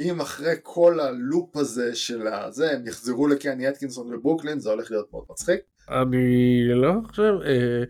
אם 0.00 0.20
אחרי 0.20 0.54
כל 0.62 1.00
ה 1.00 1.11
loop 1.11 1.56
הזה 1.56 1.94
של 1.94 2.26
הזה 2.26 2.70
הם 2.72 2.86
יחזרו 2.86 3.28
לקני 3.28 3.68
אטקינסון 3.68 4.14
וברוקלין 4.14 4.58
זה 4.58 4.70
הולך 4.70 4.90
להיות 4.90 5.12
מאוד 5.12 5.24
מצחיק. 5.30 5.60
אני 5.88 6.64
לא 6.74 6.92
חושב, 7.06 7.34
אה, 7.44 7.82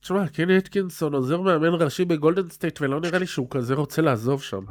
תשמע, 0.00 0.28
קני 0.28 0.58
אטקינסון 0.58 1.14
עוזר 1.14 1.40
מאמן 1.40 1.82
ראשי 1.82 2.04
בגולדן 2.04 2.48
סטייט 2.48 2.80
ולא 2.80 3.00
נראה 3.00 3.18
לי 3.18 3.26
שהוא 3.26 3.46
כזה 3.50 3.74
רוצה 3.74 4.02
לעזוב 4.02 4.42
שם. 4.42 4.64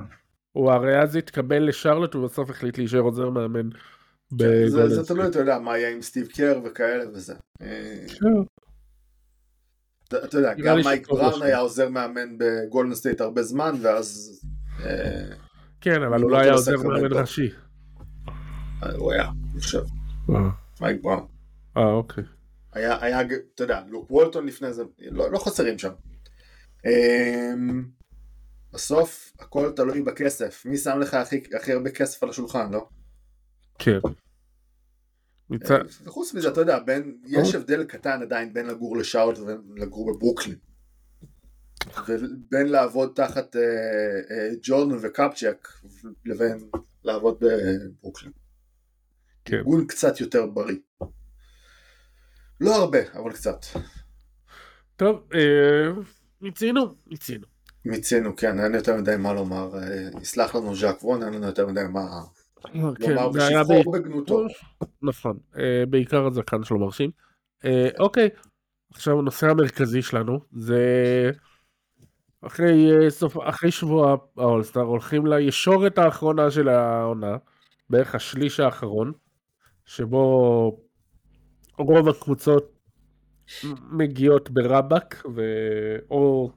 הוא 0.52 0.71
הרי 0.71 1.02
אז 1.02 1.15
התקבל 1.15 1.67
לשרלוט 1.67 2.15
ובסוף 2.15 2.50
החליט 2.50 2.78
להישאר 2.78 3.00
עוזר 3.00 3.30
מאמן 3.30 3.69
זה, 4.38 4.63
זה 4.67 4.78
בגולדן 4.78 5.04
תלוי. 5.04 5.28
אתה 5.28 5.39
יודע, 5.39 5.60
מה 5.60 5.78
יהיה 5.78 5.89
עם 5.89 6.02
סטיב 6.02 6.28
קר 6.28 6.60
וכאלה 6.65 7.04
וזה. 7.13 7.34
אה, 7.62 8.06
כן. 8.08 8.28
אתה 10.08 10.26
אתה 10.26 10.38
יודע, 10.38 10.54
גם 10.54 10.78
מייק 10.86 11.08
בראון. 11.08 11.41
היה 11.41 11.58
עוזר 11.58 11.89
מאמן 11.89 12.38
בגולדן 12.38 12.95
סטייט 12.95 13.21
הרבה 13.21 13.43
זמן 13.43 13.76
ואז 13.82 14.39
אה, 14.86 15.47
כן, 15.82 16.04
אבל 16.04 16.22
הוא 16.22 16.32
לא 16.32 16.38
לא 16.38 16.44
היה 16.44 16.54
עוזר 16.54 16.78
מאמן. 16.78 17.13
ראשי. 17.13 17.50
הוא 18.98 19.12
היה, 19.12 19.30
אני 19.54 19.62
חושב, 19.62 19.84
מייק 20.82 21.02
בראון. 21.02 21.28
אה, 21.78 21.92
אוקיי. 21.92 22.24
היה, 22.74 22.98
היה, 23.02 23.22
אתה 23.56 23.63
יודע, 23.63 23.82
לוק 23.88 24.12
וולטון 24.12 24.46
לפני 24.46 24.74
זה, 24.74 24.84
לא, 25.00 25.32
לא 25.32 25.38
חסרים 25.38 25.78
שם. 25.78 25.92
אמ, 26.86 27.86
בסוף 28.74 29.34
הכל 29.40 29.72
תלוי 29.76 30.02
בכסף, 30.02 30.66
מי 30.66 30.78
שם 30.78 31.00
לך 31.00 31.13
הכי, 31.13 31.44
הכי 31.56 31.74
הרבה 31.74 31.90
כסף 31.90 32.24
על 32.24 32.30
השולחן, 32.30 32.72
לא? 32.72 32.88
כן. 33.80 34.00
מצד... 35.50 35.80
וחוץ 36.04 36.34
מזה, 36.34 36.48
אתה 36.50 36.62
יודע, 36.62 36.80
בין, 36.80 37.18
יש 37.28 37.56
הבדל 37.56 37.84
קטן 37.84 38.22
עדיין 38.22 38.54
בין 38.54 38.66
לגור 38.66 38.98
לשארלוט 38.98 39.40
ובין 39.40 39.62
לגור 39.76 40.13
בברוקלין. 40.13 40.56
ובין 42.08 42.67
לעבוד 42.67 43.12
תחת 43.15 43.56
אה, 43.56 43.62
אה, 44.32 44.50
ג'ורדן 44.62 44.95
וקפצ'ק 45.02 45.67
לבין 46.26 46.69
לעבוד 47.04 47.38
בברוקלין. 47.39 48.32
כן. 49.45 49.58
ארגון 49.58 49.88
קצת 49.88 50.19
יותר 50.19 50.45
בריא. 50.45 50.78
לא 52.62 52.76
הרבה, 52.76 53.00
אבל 53.13 53.32
קצת. 53.34 53.65
טוב, 54.95 55.28
אה, 55.34 56.02
מיצינו, 56.41 56.95
מיצינו. 57.08 57.47
מיצינו, 57.86 58.36
כן, 58.36 58.60
אין 58.60 58.76
יותר 58.76 58.95
מדי 58.95 59.15
מה 59.17 59.34
לומר. 59.34 59.78
אה, 59.78 60.21
יסלח 60.21 60.56
לנו 60.56 60.76
ז'אק 60.76 61.04
וון, 61.04 61.23
אין 61.23 61.34
לנו 61.34 61.45
יותר 61.45 61.67
מדי 61.67 61.84
מה 61.93 62.21
כן, 62.73 63.12
לומר 63.12 63.32
זה 63.32 63.47
היה 63.47 63.63
בשבחו 63.63 63.91
ב- 63.91 63.95
ובגנותו. 63.95 64.45
נכון, 65.02 65.38
אה, 65.58 65.84
בעיקר 65.89 66.28
הזקן 66.28 66.63
שלו 66.63 66.80
מרשים. 66.80 67.12
אה, 67.65 67.89
אוקיי, 68.00 68.30
עכשיו 68.93 69.19
הנושא 69.19 69.50
המרכזי 69.50 70.02
שלנו 70.02 70.39
זה 70.52 71.32
אחרי 72.41 72.91
אה, 73.06 73.10
סוף, 73.10 73.38
אחרי 73.43 73.71
שבוע 73.71 74.15
האולסטאר 74.38 74.82
הולכים 74.82 75.28
לישורת 75.28 75.97
האחרונה 75.97 76.52
של 76.52 76.69
העונה, 76.69 77.38
בערך 77.89 78.15
השליש 78.15 78.60
האחרון, 78.60 79.12
שבו 79.86 80.80
רוב 81.78 82.10
הקבוצות 82.10 82.78
מגיעות 83.91 84.50
ברבאק, 84.50 85.23
ו... 85.36 85.41
או 86.12 86.52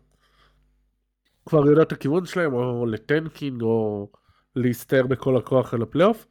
כבר 1.46 1.66
יודעות 1.66 1.86
את 1.86 1.92
הכיוון 1.92 2.26
שלהם, 2.26 2.52
או 2.54 2.86
ל 2.86 2.94
tanking, 2.94 3.62
או 3.62 4.08
להסתער 4.56 5.06
בכל 5.06 5.36
הכוח 5.36 5.74
על 5.74 5.82
הפלייאוף. 5.82 6.26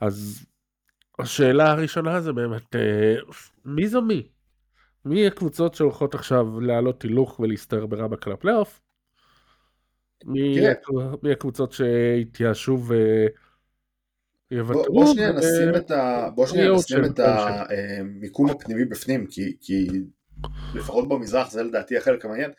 אז 0.00 0.46
השאלה 1.18 1.70
הראשונה 1.70 2.20
זה 2.20 2.32
באמת, 2.32 2.76
אה, 2.76 3.14
מי 3.64 3.88
זו 3.88 4.02
מי? 4.02 4.28
מי 5.06 5.26
הקבוצות 5.26 5.74
שהולכות 5.74 6.14
עכשיו 6.14 6.60
לעלות 6.60 7.02
הילוך 7.02 7.40
ולהסתער 7.40 7.86
ברבאק 7.86 8.26
על 8.26 8.32
הפלייאוף? 8.32 8.80
מי, 10.24 10.54
תראה. 10.54 10.72
מי 11.22 11.32
הקבוצות 11.32 11.72
שהתייאשו 11.72 12.78
ויוותרו? 14.50 14.84
בוא, 14.84 15.04
בוא 15.04 15.12
שנייה 15.12 15.32
נשים 15.32 15.72
ו- 15.74 15.76
את 15.76 15.90
ה- 15.90 16.30
בוא 16.34 16.46
שנייה 16.46 16.72
נשים 16.72 17.04
את 17.04 17.20
המיקום 17.20 18.50
הפנימי 18.50 18.84
בפנים, 18.84 19.26
כי, 19.26 19.56
כי 19.60 19.86
לפחות 20.74 21.08
במזרח 21.08 21.50
זה 21.50 21.62
לדעתי 21.62 21.96
החלק 21.96 22.24
המעניין. 22.24 22.50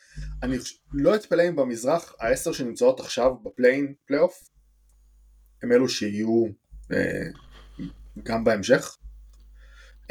אני 0.43 0.57
לא 0.93 1.15
אתפלא 1.15 1.43
אם 1.49 1.55
במזרח 1.55 2.15
העשר 2.19 2.51
שנמצאות 2.51 2.99
עכשיו 2.99 3.35
ב 3.43 3.49
play-in 3.49 3.93
פלייאוף 4.07 4.49
הם 5.63 5.71
אלו 5.71 5.89
שיהיו 5.89 6.45
אה, 6.93 7.27
גם 8.23 8.43
בהמשך. 8.43 8.97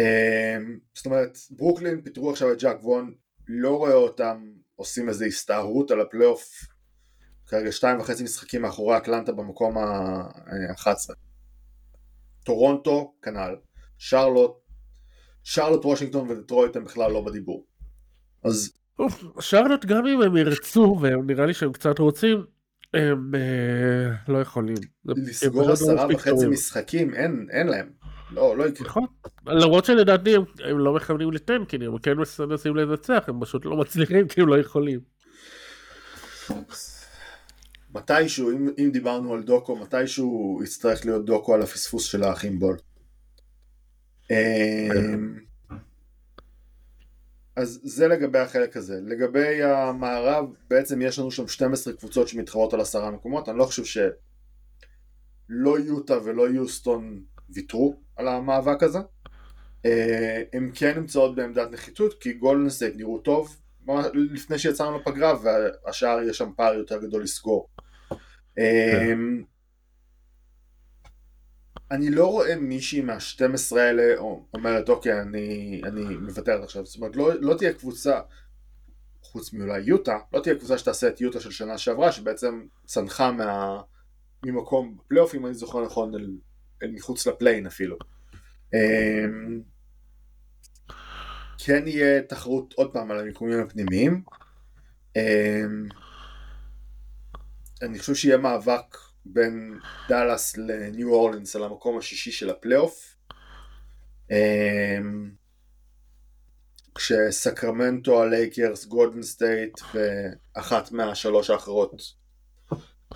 אה, 0.00 0.56
זאת 0.94 1.06
אומרת 1.06 1.38
ברוקלין 1.50 2.00
פיטרו 2.02 2.30
עכשיו 2.30 2.52
את 2.52 2.58
ג'אק 2.58 2.84
וון, 2.84 3.14
לא 3.48 3.76
רואה 3.76 3.94
אותם 3.94 4.52
עושים 4.74 5.08
איזו 5.08 5.24
הסתערות 5.24 5.90
על 5.90 6.00
הפלייאוף 6.00 6.48
כרגע 7.46 7.72
שתיים 7.72 8.00
וחצי 8.00 8.24
משחקים 8.24 8.62
מאחורי 8.62 8.96
אטלנטה 8.96 9.32
במקום 9.32 9.78
ה-11. 9.78 11.14
טורונטו 12.44 13.14
כנ"ל, 13.22 13.56
שרלוט, 13.98 14.52
שרלוט 15.42 15.84
וושינגטון 15.84 16.30
ודטרויט 16.30 16.76
הם 16.76 16.84
בכלל 16.84 17.12
לא 17.12 17.20
בדיבור. 17.20 17.66
אז 18.44 18.72
אוף, 18.98 19.24
שרלוט 19.40 19.84
גם 19.84 20.06
אם 20.06 20.22
הם 20.22 20.36
ירצו, 20.36 20.98
והם 21.00 21.26
נראה 21.26 21.46
לי 21.46 21.54
שהם 21.54 21.72
קצת 21.72 21.98
רוצים, 21.98 22.44
הם 22.94 23.34
אה, 23.34 24.32
לא 24.32 24.38
יכולים. 24.38 24.76
לסגור 25.04 25.68
לא 25.68 25.72
עשרה 25.72 26.06
וחצי. 26.14 26.46
משחקים 26.46 27.14
אין, 27.14 27.46
אין 27.50 27.66
להם, 27.66 27.90
לא, 28.30 28.56
לא 28.56 28.68
יקרה. 28.68 28.86
נכון. 28.86 29.06
למרות 29.46 29.84
שלדעתי 29.84 30.36
הם, 30.36 30.44
הם 30.64 30.78
לא 30.78 30.94
מכוונים 30.94 31.32
לטנקין, 31.32 31.82
הם 31.82 31.98
כן 31.98 32.12
מנסים 32.48 32.76
לנצח, 32.76 33.24
הם 33.28 33.40
פשוט 33.40 33.64
לא 33.64 33.76
מצליחים 33.76 34.28
כי 34.28 34.40
הם 34.40 34.48
לא 34.48 34.58
יכולים. 34.58 35.00
מתישהו, 37.94 38.50
אם, 38.50 38.68
אם 38.78 38.90
דיברנו 38.92 39.34
על 39.34 39.42
דוקו, 39.42 39.76
מתישהו 39.76 40.60
יצטרך 40.64 41.04
להיות 41.06 41.24
דוקו 41.24 41.54
על 41.54 41.62
הפספוס 41.62 42.04
של 42.04 42.22
האחים 42.22 42.58
בול. 42.58 42.76
אמ, 44.30 45.38
אז 47.56 47.80
זה 47.84 48.08
לגבי 48.08 48.38
החלק 48.38 48.76
הזה. 48.76 49.00
לגבי 49.02 49.62
המערב, 49.62 50.44
בעצם 50.68 51.02
יש 51.02 51.18
לנו 51.18 51.30
שם 51.30 51.48
12 51.48 51.92
קבוצות 51.92 52.28
שמתחרות 52.28 52.74
על 52.74 52.80
עשרה 52.80 53.10
מקומות, 53.10 53.48
אני 53.48 53.58
לא 53.58 53.64
חושב 53.64 53.84
שלא 53.84 55.78
יוטה 55.78 56.18
ולא 56.24 56.48
יוסטון 56.48 57.22
ויתרו 57.50 58.00
על 58.16 58.28
המאבק 58.28 58.82
הזה. 58.82 58.98
אה, 59.84 60.42
הם 60.52 60.70
כן 60.74 60.98
נמצאות 60.98 61.34
בעמדת 61.34 61.70
נחיתות, 61.70 62.20
כי 62.20 62.32
גולדן 62.32 62.68
סטייט 62.68 62.96
נראו 62.96 63.18
טוב 63.18 63.56
לפני 64.14 64.58
שיצאנו 64.58 64.98
לפגרה, 64.98 65.34
והשאר 65.42 66.22
יש 66.22 66.38
שם 66.38 66.50
פער 66.56 66.74
יותר 66.74 67.02
גדול 67.02 67.22
לסגור. 67.22 67.68
אמ, 68.58 69.42
אני 71.90 72.10
לא 72.10 72.26
רואה 72.26 72.56
מישהי 72.56 73.00
מה-12 73.00 73.76
האלה 73.76 74.18
אומרת 74.54 74.88
אוקיי 74.88 75.20
אני, 75.20 75.80
אני 75.84 76.16
מוותרת 76.16 76.62
עכשיו, 76.62 76.86
זאת 76.86 76.96
אומרת 76.96 77.16
לא, 77.16 77.34
לא 77.40 77.54
תהיה 77.54 77.72
קבוצה, 77.72 78.20
חוץ 79.22 79.52
מאולי 79.52 79.80
יוטה, 79.80 80.18
לא 80.32 80.40
תהיה 80.40 80.54
קבוצה 80.54 80.78
שתעשה 80.78 81.08
את 81.08 81.20
יוטה 81.20 81.40
של 81.40 81.50
שנה 81.50 81.78
שעברה 81.78 82.12
שבעצם 82.12 82.66
צנחה 82.86 83.32
מה, 83.32 83.80
ממקום 84.44 84.96
בפלייאוף 84.96 85.34
אם 85.34 85.46
אני 85.46 85.54
זוכר 85.54 85.84
נכון 85.84 86.14
אל 86.14 86.28
מחוץ 86.82 87.26
לפליין 87.26 87.66
אפילו. 87.66 87.96
אמ, 88.74 89.60
כן 91.58 91.82
יהיה 91.86 92.22
תחרות 92.22 92.72
עוד 92.72 92.92
פעם 92.92 93.10
על 93.10 93.18
המיקומים 93.18 93.60
הפנימיים. 93.60 94.22
אמ, 95.16 95.88
אני 97.82 97.98
חושב 97.98 98.14
שיהיה 98.14 98.36
מאבק 98.36 98.96
בין 99.24 99.78
דאלאס 100.08 100.56
לניו 100.56 101.08
אורלינס 101.08 101.56
על 101.56 101.64
המקום 101.64 101.98
השישי 101.98 102.32
של 102.32 102.50
הפלייאוף. 102.50 103.16
אמ, 104.30 105.30
כשסקרמנטו, 106.94 108.22
הלייקרס, 108.22 108.84
גולדן 108.84 109.22
סטייט 109.22 109.80
ואחת 109.94 110.92
מהשלוש 110.92 111.50
האחרות 111.50 112.02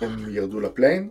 הם 0.01 0.35
ירדו 0.35 0.59
ל 0.59 0.65
play-in. 0.65 1.09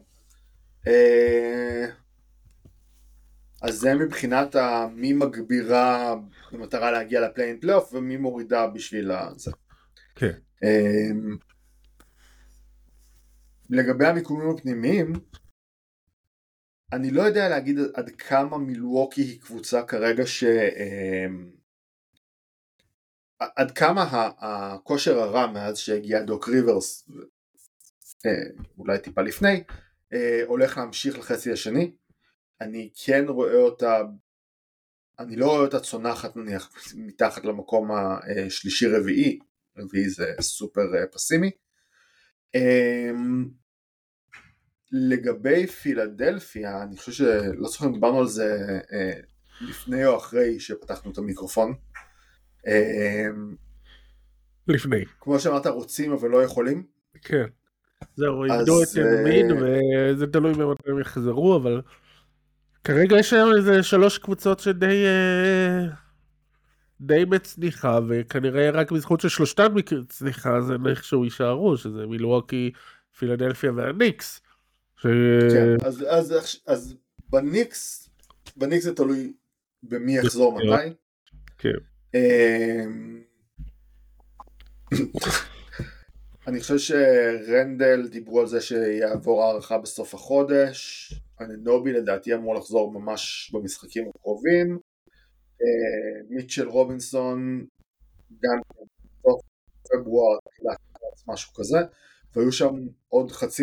אז 3.63 3.75
זה 3.75 3.95
מבחינת 3.95 4.55
ה- 4.55 4.87
מי 4.93 5.13
מגבירה 5.13 6.15
במטרה 6.53 6.91
להגיע 6.91 7.21
ל 7.21 7.26
play-in 7.26 7.61
פלייאוף 7.61 7.95
ומי 7.95 8.17
מורידה 8.17 8.67
בשביל 8.67 9.11
זה. 9.37 9.51
כן. 10.15 10.33
אמ, 10.65 11.37
לגבי 13.71 14.07
המיקומים 14.07 14.51
הפנימיים, 14.51 15.13
אני 16.93 17.11
לא 17.11 17.23
יודע 17.23 17.49
להגיד 17.49 17.79
עד 17.95 18.11
כמה 18.11 18.59
מילווקי 18.59 19.23
היא 19.23 19.41
קבוצה 19.41 19.83
כרגע 19.83 20.27
ש... 20.27 20.45
אמ, 20.45 21.51
עד 23.57 23.71
כמה 23.71 24.31
הכושר 24.39 25.19
הרע 25.19 25.47
מאז 25.53 25.79
שהגיע 25.79 26.23
דוק 26.23 26.49
ריברס, 26.49 27.09
אה, 28.27 28.31
אולי 28.79 28.99
טיפה 28.99 29.23
לפני, 29.23 29.65
אה, 30.13 30.41
הולך 30.47 30.79
להמשיך 30.79 31.19
לחצי 31.19 31.53
השני. 31.53 31.93
אני 32.61 32.91
כן 33.05 33.25
רואה 33.29 33.57
אותה, 33.57 34.03
אני 35.19 35.37
לא 35.37 35.47
רואה 35.47 35.61
אותה 35.61 35.81
צונחת 35.81 36.37
נניח 36.37 36.73
מתחת 37.07 37.45
למקום 37.45 37.91
השלישי 37.93 38.87
רביעי, 38.87 39.39
רביעי 39.79 40.09
זה 40.09 40.33
סופר 40.41 40.95
אה, 40.95 41.07
פסימי. 41.07 41.51
אמ, 42.55 43.49
לגבי 44.93 45.67
פילדלפיה, 45.67 46.83
אני 46.83 46.97
חושב 46.97 47.13
שלא 47.13 47.69
זוכר 47.69 47.87
אם 47.87 47.93
דיברנו 47.93 48.19
על 48.19 48.27
זה 48.27 48.57
אה, 48.93 49.21
לפני 49.61 50.07
או 50.07 50.17
אחרי 50.17 50.61
שפתחנו 50.61 51.13
את 51.13 51.19
המיקרופון. 51.19 51.75
אמ, 52.67 53.57
לפני. 54.69 55.05
כמו 55.21 55.41
שאמרת, 55.41 55.67
רוצים 55.67 56.13
אבל 56.13 56.29
לא 56.29 56.43
יכולים. 56.43 56.87
כן. 57.23 57.45
זהו, 58.17 58.45
איבדו 58.45 58.83
את 58.83 58.89
אה, 58.99 59.25
מיד 59.25 59.47
וזה 59.51 60.27
תלוי 60.27 60.55
במתי 60.55 60.91
הם 60.91 61.01
יחזרו, 61.01 61.57
אבל 61.57 61.83
כרגע 62.85 63.19
יש 63.19 63.33
היום 63.33 63.53
איזה 63.57 63.83
שלוש 63.83 64.19
קבוצות 64.19 64.61
שדי 64.61 65.05
אה, 65.07 65.87
די 67.01 67.25
בצניחה, 67.25 67.99
וכנראה 68.09 68.71
רק 68.71 68.93
בזכות 68.93 69.21
ששלושתן 69.21 69.75
בצניחה 69.75 70.61
זה 70.61 70.75
איכשהו 70.91 71.25
יישארו, 71.25 71.77
שזה 71.77 72.07
מילווקי, 72.07 72.71
פילדלפיה 73.19 73.73
והניקס. 73.73 74.41
ש... 74.97 75.07
כן, 75.53 75.87
אז, 75.87 76.05
אז, 76.09 76.35
אז 76.67 76.95
בניקס, 77.29 78.11
בניקס 78.57 78.85
זה 78.85 78.95
תלוי 78.95 79.33
במי 79.83 80.17
יחזור 80.17 80.59
מתי. 80.59 80.95
כן. 81.59 81.69
אמ, 82.15 83.23
אני 86.47 86.61
חושב 86.61 86.79
שרנדל 86.79 88.09
דיברו 88.09 88.41
על 88.41 88.47
זה 88.47 88.61
שיעבור 88.61 89.45
הערכה 89.45 89.79
בסוף 89.79 90.15
החודש, 90.15 91.13
אננובי 91.41 91.93
לדעתי 91.93 92.35
אמור 92.35 92.55
לחזור 92.55 92.93
ממש 92.93 93.51
במשחקים 93.55 94.09
הקרובים, 94.09 94.79
אה, 95.63 96.23
מיטשל 96.29 96.69
רובינסון 96.69 97.67
גם 98.31 98.61
בסוף 98.71 99.41
פברואר, 99.83 100.39
תחילת 100.51 100.79
משהו 101.29 101.55
כזה, 101.55 101.79
והיו 102.37 102.53
שם 102.53 102.75
עוד 103.09 103.31
חצי, 103.31 103.63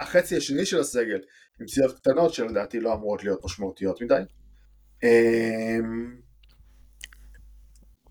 החצי 0.00 0.36
השני 0.36 0.66
של 0.66 0.80
הסגל 0.80 1.20
עם 1.60 1.66
פציעות 1.66 1.98
קטנות 1.98 2.34
שלדעתי 2.34 2.80
לא 2.80 2.94
אמורות 2.94 3.24
להיות 3.24 3.44
משמעותיות 3.44 4.02
מדי. 4.02 4.22
אמ, 5.02 6.16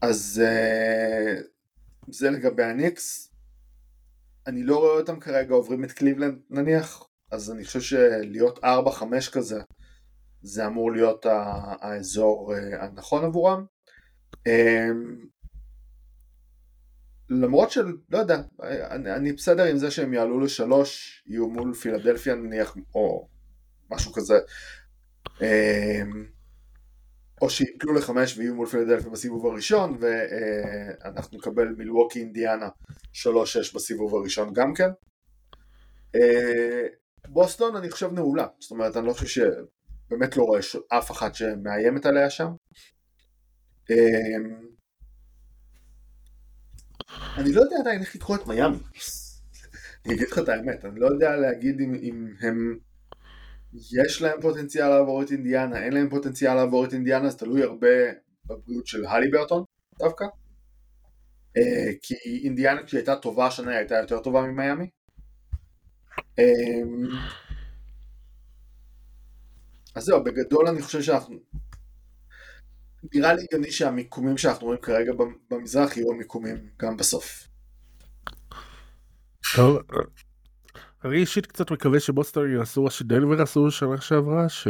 אז 0.01 0.41
אה, 0.45 1.35
זה 2.07 2.29
לגבי 2.29 2.63
הניקס. 2.63 3.29
אני 4.47 4.63
לא 4.63 4.79
רואה 4.79 4.99
אותם 4.99 5.19
כרגע 5.19 5.53
עוברים 5.53 5.83
את 5.83 5.91
קליבלנד 5.91 6.39
נניח, 6.49 7.07
אז 7.33 7.51
אני 7.51 7.65
חושב 7.65 7.81
שלהיות 7.81 8.59
4-5 8.59 8.63
כזה, 9.31 9.61
זה 10.41 10.67
אמור 10.67 10.91
להיות 10.91 11.25
האזור 11.81 12.53
אה, 12.53 12.83
הנכון 12.83 13.25
עבורם. 13.25 13.65
אמ, 14.47 15.25
למרות 17.29 17.71
של, 17.71 17.85
לא 18.09 18.17
יודע, 18.17 18.41
אני, 18.63 19.13
אני 19.15 19.33
בסדר 19.33 19.63
עם 19.63 19.77
זה 19.77 19.91
שהם 19.91 20.13
יעלו 20.13 20.39
לשלוש, 20.39 21.23
יהיו 21.27 21.49
מול 21.49 21.73
פילדלפיה 21.73 22.35
נניח, 22.35 22.75
או 22.95 23.27
משהו 23.89 24.13
כזה. 24.13 24.39
אמ, 25.41 26.25
או 27.41 27.49
שיפלו 27.49 27.93
לחמש 27.93 28.37
ויהיו 28.37 28.55
מול 28.55 28.67
פילדלפיה 28.67 29.09
בסיבוב 29.09 29.45
הראשון 29.45 29.97
ואנחנו 29.99 31.37
נקבל 31.37 31.67
מילווקי 31.67 32.19
אינדיאנה 32.19 32.69
3-6 33.13 33.25
בסיבוב 33.75 34.15
הראשון 34.15 34.53
גם 34.53 34.73
כן. 34.73 34.89
בוסטון 37.27 37.75
אני 37.75 37.91
חושב 37.91 38.13
נעולה, 38.13 38.47
זאת 38.59 38.71
אומרת 38.71 38.97
אני 38.97 39.07
לא 39.07 39.13
חושב 39.13 39.27
שבאמת 39.27 40.37
לא 40.37 40.43
רואה 40.43 40.59
אף 40.87 41.11
אחת 41.11 41.35
שמאיימת 41.35 42.05
עליה 42.05 42.29
שם. 42.29 42.47
אה, 43.91 44.37
אני 47.37 47.53
לא 47.53 47.61
יודע 47.61 47.75
עדיין 47.79 48.01
איך 48.01 48.15
לקרוא 48.15 48.35
את 48.35 48.47
מיאמי. 48.47 48.77
אני 50.05 50.13
אגיד 50.13 50.27
לך 50.27 50.39
את 50.39 50.49
האמת, 50.49 50.85
אני 50.85 50.99
לא 50.99 51.07
יודע 51.07 51.35
להגיד 51.35 51.79
אם, 51.79 51.95
אם 51.95 52.27
הם... 52.41 52.79
יש 53.73 54.21
להם 54.21 54.41
פוטנציאל 54.41 54.89
לעבור 54.89 55.23
את 55.23 55.31
אינדיאנה, 55.31 55.83
אין 55.83 55.93
להם 55.93 56.09
פוטנציאל 56.09 56.53
לעבור 56.53 56.85
את 56.85 56.93
אינדיאנה, 56.93 57.29
זה 57.29 57.37
תלוי 57.37 57.63
הרבה 57.63 57.87
בבריאות 58.45 58.87
של 58.87 59.05
הלי 59.05 59.31
ברטון 59.31 59.63
דווקא. 59.99 60.25
אה, 61.57 61.91
כי 62.01 62.13
אינדיאנה 62.43 62.83
כשהיא 62.83 62.99
הייתה 62.99 63.15
טובה 63.15 63.47
השנה 63.47 63.71
היא 63.71 63.77
הייתה 63.77 63.95
יותר 63.95 64.19
טובה 64.19 64.41
ממיאמי. 64.41 64.89
אה, 66.39 66.43
אז 69.95 70.03
זהו, 70.03 70.23
בגדול 70.23 70.67
אני 70.67 70.81
חושב 70.81 71.01
שאנחנו... 71.01 71.39
נראה 73.13 73.33
לי 73.33 73.41
הגיוני 73.43 73.71
שהמיקומים 73.71 74.37
שאנחנו 74.37 74.67
רואים 74.67 74.81
כרגע 74.81 75.11
במזרח 75.51 75.97
יהיו 75.97 76.11
המיקומים 76.11 76.69
גם 76.81 76.97
בסוף. 76.97 77.47
טוב, 79.55 79.77
אני 81.05 81.17
אישית 81.17 81.45
קצת 81.45 81.71
מקווה 81.71 81.99
שבוסטון 81.99 82.53
יעשו 82.53 82.83
מה 82.83 82.89
שדנבר 82.89 83.41
עשו 83.41 83.71
שנה 83.71 84.01
שעברה, 84.01 84.49
ש... 84.49 84.67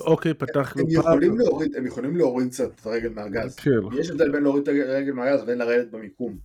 אוקיי, 0.00 0.34
פתחנו 0.34 0.82
הם 0.82 0.88
יכולים 0.90 1.38
להוריד, 1.38 1.76
הם 1.76 1.86
יכולים 1.86 2.16
להוריד 2.16 2.48
קצת 2.48 2.70
את 2.80 2.86
הרגל 2.86 3.08
מהגז. 3.08 3.56
כן. 3.56 3.70
יש 4.00 4.10
הבדל 4.10 4.32
בין 4.32 4.42
להוריד 4.42 4.68
את 4.68 4.68
הרגל 4.68 5.12
מהגז 5.12 5.42
ובין 5.42 5.58
לרדת 5.58 5.90
במיקום. 5.90 6.38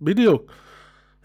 בדיוק. 0.00 0.52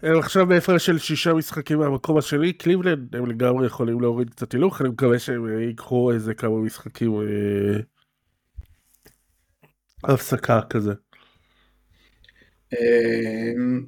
הם 0.02 0.18
עכשיו 0.18 0.46
בהפרש 0.46 0.86
של 0.86 0.98
שישה 0.98 1.34
משחקים 1.34 1.78
מהמקום 1.78 2.18
השני, 2.18 2.52
קליבלנד 2.52 3.16
הם 3.16 3.26
לגמרי 3.26 3.66
יכולים 3.66 4.00
להוריד 4.00 4.30
קצת 4.30 4.52
הילוך, 4.52 4.80
אני 4.80 4.88
מקווה 4.88 5.18
שהם 5.18 5.48
אה, 5.48 5.62
ייקחו 5.62 6.12
איזה 6.12 6.34
כמה 6.34 6.56
משחקים 6.56 7.20
אה, 7.20 7.80
הפסקה 10.04 10.60
כזה. 10.70 10.92
אמ, 12.72 13.86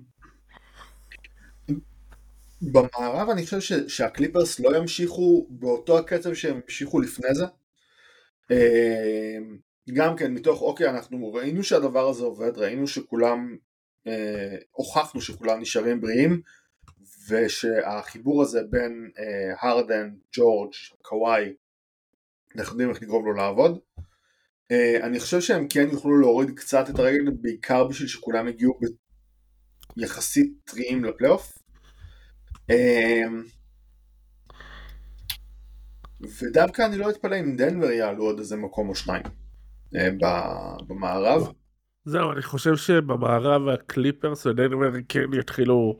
במערב 2.62 3.28
אני 3.30 3.44
חושב 3.44 3.88
שהקליפרס 3.88 4.60
לא 4.60 4.76
ימשיכו 4.76 5.46
באותו 5.50 5.98
הקצב 5.98 6.34
שהם 6.34 6.60
המשיכו 6.64 7.00
לפני 7.00 7.34
זה. 7.34 7.44
אמ, 8.50 9.58
גם 9.94 10.16
כן 10.16 10.34
מתוך 10.34 10.62
אוקיי 10.62 10.90
אנחנו 10.90 11.32
ראינו 11.32 11.64
שהדבר 11.64 12.08
הזה 12.08 12.24
עובד 12.24 12.58
ראינו 12.58 12.86
שכולם 12.86 13.56
אה, 14.06 14.56
הוכחנו 14.70 15.20
שכולם 15.20 15.60
נשארים 15.60 16.00
בריאים 16.00 16.40
ושהחיבור 17.28 18.42
הזה 18.42 18.60
בין 18.70 19.10
אה, 19.18 19.68
הרדן, 19.68 20.10
ג'ורג', 20.36 20.72
קוואי 21.02 21.52
אנחנו 22.56 22.72
יודעים 22.72 22.90
איך 22.90 23.02
לגרום 23.02 23.24
לו 23.24 23.32
לעבוד. 23.32 23.78
אה, 24.70 24.98
אני 25.02 25.20
חושב 25.20 25.40
שהם 25.40 25.66
כן 25.68 25.88
יוכלו 25.92 26.18
להוריד 26.20 26.50
קצת 26.50 26.90
את 26.90 26.98
הרגל 26.98 27.30
בעיקר 27.30 27.84
בשביל 27.84 28.08
שכולם 28.08 28.48
יגיעו 28.48 28.78
יחסית 29.96 30.52
טריים 30.64 31.04
לפלייאוף. 31.04 31.58
אמ, 32.70 33.42
ודווקא 36.40 36.82
אני 36.82 36.96
לא 36.96 37.10
אתפלא 37.10 37.40
אם 37.40 37.56
דנבר 37.56 37.90
יעלו 37.90 38.24
עוד 38.24 38.38
איזה 38.38 38.56
מקום 38.56 38.88
או 38.88 38.94
שניים 38.94 39.22
אה, 39.96 40.08
במערב. 40.86 41.52
זהו, 42.04 42.32
אני 42.32 42.42
חושב 42.42 42.76
שבמערב 42.76 43.68
הקליפרס 43.68 44.46
ודנבר 44.46 44.90
כן 45.08 45.34
יתחילו 45.38 45.98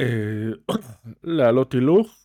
אה, 0.00 0.50
לעלות 1.22 1.72
הילוך. 1.72 2.18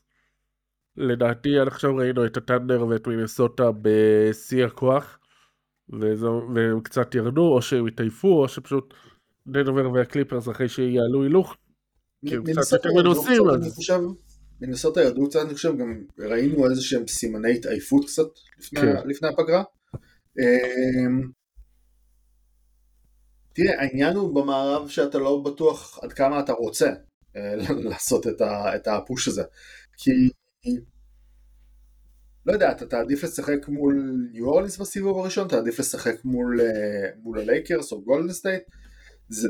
לדעתי 0.98 1.60
עד 1.60 1.68
עכשיו 1.68 1.96
ראינו 1.96 2.26
את 2.26 2.38
הטנדר 2.38 2.88
ואת 2.88 3.08
מינסוטה 3.08 3.70
בשיא 3.82 4.66
הכוח 4.66 5.20
והם 5.90 6.82
קצת 6.84 7.16
ירדו 7.16 7.54
או 7.54 7.62
שהם 7.62 7.88
התעייפו 7.88 8.42
או 8.42 8.48
שפשוט 8.48 8.94
דנבר 9.48 9.92
והקליפרס 9.92 10.50
אחרי 10.50 10.70
שיעלו 10.70 11.24
הילוך 11.24 11.58
מנסות 14.62 14.98
ירדו 14.98 15.30
קצת, 15.30 15.40
אני 15.46 15.54
חושב, 15.54 15.78
גם 15.78 16.04
ראינו 16.20 16.70
איזה 16.70 16.82
שהם 16.82 17.08
סימני 17.08 17.56
התעייפות 17.56 18.06
קצת 18.06 18.28
לפני, 18.60 18.82
כן. 18.82 19.08
לפני 19.08 19.28
הפגרה. 19.28 19.64
תראה, 23.58 23.82
העניין 23.82 24.16
הוא 24.16 24.36
במערב 24.36 24.90
שאתה 24.90 25.18
לא 25.18 25.42
בטוח 25.46 26.00
עד 26.02 26.14
כמה 26.14 26.40
אתה 26.40 26.54
רוצה 26.54 26.90
אה, 27.36 27.56
לעשות 27.90 28.28
את, 28.28 28.42
ה, 28.42 28.76
את 28.76 28.88
ה 28.88 28.96
push 28.96 29.28
הזה. 29.28 29.44
כי, 29.98 30.12
לא 32.46 32.54
יודע, 32.54 32.72
אתה 32.72 32.86
תעדיף 32.86 33.24
לשחק 33.24 33.68
מול 33.68 34.28
ניו 34.32 34.46
אורלינס 34.46 34.78
בסיבוב 34.78 35.20
הראשון, 35.20 35.48
תעדיף 35.48 35.80
לשחק 35.80 36.26
מול, 36.26 36.62
אה, 36.62 37.10
מול 37.24 37.40
הלייקרס 37.40 37.92
או 37.92 38.02
גולדן 38.02 38.34
סטייט. 38.34 38.64
זה, 39.30 39.48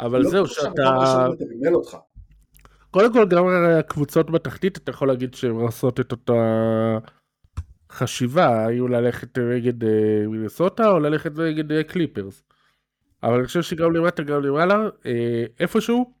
אבל 0.00 0.22
לא 0.22 0.30
זהו, 0.30 0.46
שאתה... 0.46 1.26
קודם 2.90 3.12
כל, 3.12 3.28
גם 3.28 3.44
הקבוצות 3.78 4.30
בתחתית, 4.30 4.76
אתה 4.76 4.90
יכול 4.90 5.08
להגיד 5.08 5.34
שהן 5.34 5.50
עושות 5.50 6.00
את 6.00 6.12
אותה 6.12 6.32
חשיבה, 7.92 8.66
היו 8.66 8.88
ללכת 8.88 9.38
נגד 9.38 9.84
אה, 9.84 10.26
מינסוטה 10.28 10.90
או 10.90 10.98
ללכת 10.98 11.32
נגד 11.38 11.82
קליפרס. 11.82 12.42
אבל 13.26 13.34
אני 13.34 13.46
חושב 13.46 13.62
שגם 13.62 13.92
למטה, 13.92 14.22
גם 14.22 14.42
למעלה, 14.42 14.74
אה, 15.06 15.44
איפשהו, 15.60 16.14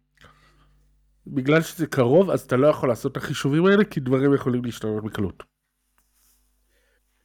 בגלל 1.26 1.62
שזה 1.62 1.86
קרוב, 1.86 2.30
אז 2.30 2.40
אתה 2.40 2.56
לא 2.56 2.66
יכול 2.66 2.88
לעשות 2.88 3.12
את 3.12 3.16
החישובים 3.16 3.66
האלה, 3.66 3.84
כי 3.84 4.00
דברים 4.00 4.34
יכולים 4.34 4.64
להשתנות 4.64 5.04
בקלות. 5.04 5.42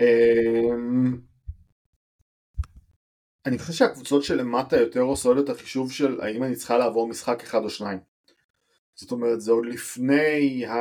אמ, 0.01 1.17
אני 3.45 3.57
חושב 3.57 3.73
שהקבוצות 3.73 4.23
שלמטה 4.23 4.77
יותר 4.77 5.01
עושות 5.01 5.37
את 5.37 5.49
החישוב 5.49 5.91
של 5.91 6.21
האם 6.21 6.43
אני 6.43 6.55
צריכה 6.55 6.77
לעבור 6.77 7.07
משחק 7.07 7.43
אחד 7.43 7.63
או 7.63 7.69
שניים. 7.69 7.99
זאת 8.95 9.11
אומרת 9.11 9.41
זה 9.41 9.51
עוד 9.51 9.65
לפני 9.65 10.65
ה... 10.65 10.75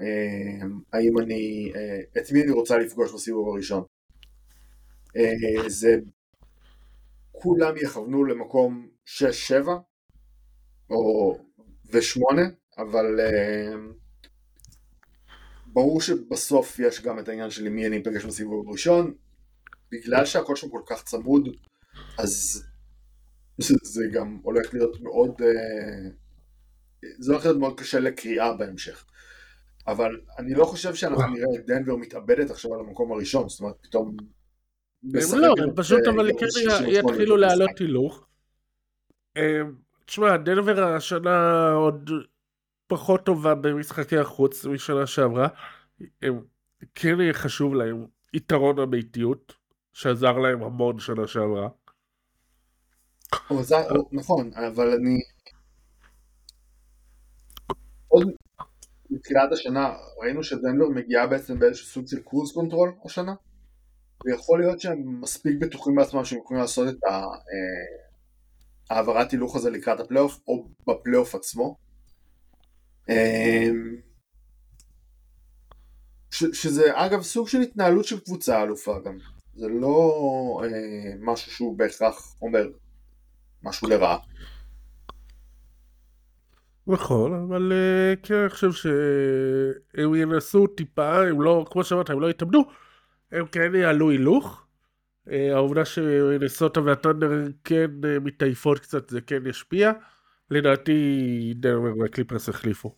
אה, 0.00 0.66
האם 0.92 1.18
אני... 1.18 1.72
אה, 1.76 2.20
את 2.20 2.32
מי 2.32 2.42
אני 2.42 2.50
רוצה 2.50 2.78
לפגוש 2.78 3.14
בסיבוב 3.14 3.48
הראשון. 3.48 3.82
זה... 5.66 5.96
כולם 7.42 7.74
יכוונו 7.76 8.24
למקום 8.24 8.88
6-7 9.06 9.68
או... 10.90 11.36
ו-8 11.92 12.38
אבל 12.78 13.20
ברור 15.66 16.00
שבסוף 16.00 16.78
יש 16.78 17.02
גם 17.02 17.18
את 17.18 17.28
העניין 17.28 17.50
של 17.50 17.68
מי 17.68 17.86
אני 17.86 17.98
אפגש 18.02 18.24
בסיבוב 18.24 18.68
הראשון. 18.68 19.14
בגלל 19.92 20.26
שהכל 20.26 20.56
שם 20.56 20.68
כל 20.68 20.82
כך 20.86 21.02
צמוד 21.02 21.48
אז 22.18 22.62
זה 23.82 24.04
גם 24.12 24.38
הולך 24.42 24.74
להיות 24.74 25.00
מאוד, 25.00 25.42
אה, 25.42 26.10
זה 27.18 27.32
הולך 27.32 27.44
להיות 27.44 27.58
מאוד 27.58 27.80
קשה 27.80 28.00
לקריאה 28.00 28.52
בהמשך. 28.52 29.04
אבל 29.86 30.20
אני 30.38 30.54
לא 30.54 30.64
חושב 30.64 30.94
שאנחנו 30.94 31.26
נראה 31.26 31.60
את 31.60 31.66
דנבר 31.66 31.96
מתאבדת 31.96 32.50
עכשיו 32.50 32.74
על 32.74 32.80
המקום 32.80 33.12
הראשון, 33.12 33.48
זאת 33.48 33.60
אומרת 33.60 33.76
פתאום... 33.82 34.16
לא, 35.02 35.54
פשוט 35.76 36.00
אה, 36.06 36.12
אבל 36.12 36.30
כן 36.38 36.46
יתחילו 36.86 37.36
לעלות 37.36 37.78
הילוך. 37.78 38.26
אה, 39.36 39.60
תשמע, 40.04 40.36
דנבר 40.36 40.84
השנה 40.84 41.70
עוד 41.72 42.10
פחות 42.86 43.24
טובה 43.24 43.54
במשחקי 43.54 44.18
החוץ 44.18 44.64
משנה 44.64 45.06
שעברה. 45.06 45.48
הם 46.22 46.40
כן 46.94 47.20
יהיה 47.20 47.32
חשוב 47.32 47.74
להם 47.74 48.06
יתרון 48.34 48.78
הביתיות, 48.78 49.54
שעזר 49.92 50.38
להם 50.38 50.62
המון 50.62 50.98
שנה 50.98 51.26
שעברה. 51.26 51.68
נכון, 54.12 54.50
אבל 54.54 54.86
אני... 54.94 55.18
עוד 58.08 58.30
מתחילת 59.10 59.52
השנה 59.52 59.94
ראינו 60.22 60.42
שדנבר 60.42 60.88
מגיעה 60.94 61.26
בעצם 61.26 61.58
באיזשהו 61.58 61.86
סוג 61.86 62.06
של 62.08 62.22
cruise 62.22 62.52
control 62.52 62.92
השנה 63.04 63.34
ויכול 64.24 64.60
להיות 64.60 64.80
שהם 64.80 65.20
מספיק 65.20 65.56
בטוחים 65.60 65.94
בעצמם 65.94 66.24
שהם 66.24 66.38
יכולים 66.38 66.62
לעשות 66.62 66.88
את 66.88 67.04
אה, 67.04 67.26
העברת 68.90 69.30
הילוך 69.30 69.56
הזה 69.56 69.70
לקראת 69.70 70.00
הפלייאוף 70.00 70.40
או 70.48 70.68
בפלייאוף 70.88 71.34
עצמו. 71.34 71.76
אמ, 73.08 73.96
שזה 76.30 76.90
אגב 76.94 77.22
סוג 77.22 77.48
של 77.48 77.60
התנהלות 77.60 78.04
של 78.04 78.20
קבוצה 78.20 78.62
אלופה 78.62 78.98
גם. 79.04 79.18
זה 79.54 79.68
לא 79.68 80.60
אה, 80.64 81.14
משהו 81.20 81.52
שהוא 81.52 81.78
בהכרח 81.78 82.34
אומר 82.42 82.68
משהו 83.62 83.88
לרעה. 83.88 84.18
נכון, 86.86 87.34
אבל 87.34 87.72
uh, 87.72 88.26
כן, 88.26 88.34
אני 88.34 88.48
חושב 88.48 88.72
שהם 88.72 90.14
ינסו 90.14 90.66
טיפה, 90.66 91.22
הם 91.22 91.42
לא, 91.42 91.66
כמו 91.70 91.84
שאמרת, 91.84 92.10
הם 92.10 92.20
לא 92.20 92.30
יתאבדו, 92.30 92.64
הם 93.32 93.46
כן 93.46 93.74
יעלו 93.74 94.10
הילוך. 94.10 94.66
אה, 95.30 95.54
העובדה 95.54 95.84
שנסוטה 95.84 96.80
והטונדר 96.80 97.30
כן 97.64 97.90
אה, 98.04 98.18
מתעייפות 98.20 98.78
קצת, 98.78 99.08
זה 99.08 99.20
כן 99.20 99.46
ישפיע. 99.46 99.92
לדעתי 100.50 101.54
דנבר 101.56 101.98
והקליפרס 101.98 102.48
החליפו. 102.48 102.94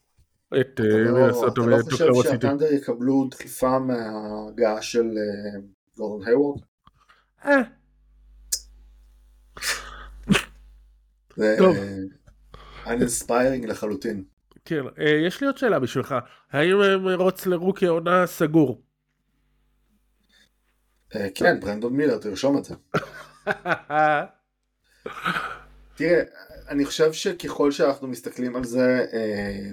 את 0.61 0.81
מינסוטה 0.81 1.61
ואת 1.61 1.83
אוקלאומה 1.83 1.83
סיטי. 1.83 1.95
אתה 1.95 2.07
לא 2.07 2.15
חושב 2.15 2.31
שהת'אנדר 2.31 2.73
יקבלו 2.73 3.29
דחיפה 3.31 3.79
מההגעה 3.79 4.83
של 4.83 5.07
גורדון 5.97 6.27
הייוורד? 6.27 6.61
אה. 7.45 7.61
טוב. 11.59 11.77
uninspiring 12.87 13.65
לחלוטין. 13.65 14.25
כן, 14.65 14.83
יש 15.27 15.41
לי 15.41 15.47
עוד 15.47 15.59
שאלה 15.59 15.79
בשבילך. 15.79 16.15
האם 16.51 16.79
מרוץ 17.05 17.47
לרוקי 17.47 17.87
העונה 17.87 18.27
סגור? 18.27 18.83
כן, 21.35 21.61
ברנדון 21.61 21.93
מילר, 21.93 22.19
תרשום 22.19 22.59
את 22.59 22.65
זה. 22.65 22.75
תראה, 25.97 26.23
אני 26.69 26.85
חושב 26.85 27.13
שככל 27.13 27.71
שאנחנו 27.71 28.09
מסתכלים 28.09 28.57
על 28.57 28.65
זה, 28.65 29.07
אה, 29.13 29.71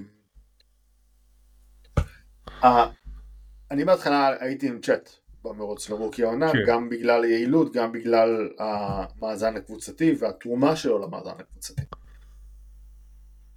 אני 3.71 3.85
בהתחלה 3.85 4.35
הייתי 4.39 4.67
עם 4.67 4.79
צ'אט 4.81 5.09
במרוץ 5.43 5.89
לרוקי 5.89 6.23
העונה, 6.23 6.51
כן. 6.51 6.57
גם 6.67 6.89
בגלל 6.89 7.23
היעילות, 7.23 7.73
גם 7.73 7.91
בגלל 7.91 8.49
המאזן 8.59 9.55
הקבוצתי 9.55 10.15
והתרומה 10.19 10.75
שלו 10.75 10.99
למאזן 10.99 11.33
הקבוצתי. 11.39 11.81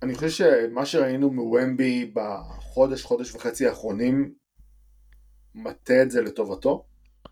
אני 0.03 0.15
חושב 0.15 0.29
שמה 0.29 0.87
שראינו 0.87 1.31
מוומבי 1.31 2.13
בחודש, 2.15 3.05
חודש 3.05 3.35
וחצי 3.35 3.67
האחרונים, 3.67 4.35
מטה 5.55 6.03
את 6.03 6.11
זה 6.11 6.23
לטובתו, 6.23 6.85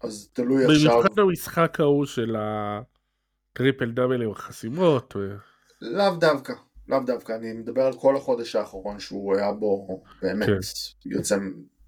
אז 0.02 0.28
תלוי 0.32 0.64
עכשיו... 0.64 0.90
במיוחד 0.90 1.14
במשחק 1.14 1.80
ההוא 1.80 2.06
של 2.06 2.36
הטריפל 2.38 3.90
דאבל 3.90 4.22
עם 4.22 4.30
החסימות. 4.30 5.16
ו... 5.16 5.36
לאו 5.80 6.16
דווקא, 6.16 6.52
לאו 6.88 7.00
דווקא, 7.00 7.32
אני 7.32 7.52
מדבר 7.52 7.82
על 7.82 7.92
כל 7.92 8.16
החודש 8.16 8.56
האחרון 8.56 9.00
שהוא 9.00 9.36
היה 9.36 9.52
בו 9.52 10.02
באמת 10.22 10.46
כן. 10.46 11.10
יוצא, 11.10 11.38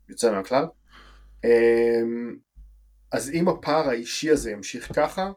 יוצא 0.09 0.33
מהכלל. 0.33 0.65
אמ, 1.45 2.37
אז 3.13 3.31
אם 3.31 3.49
הפער 3.49 3.89
האישי 3.89 4.31
הזה 4.31 4.51
ימשיך 4.51 4.93
ככה, 4.97 5.33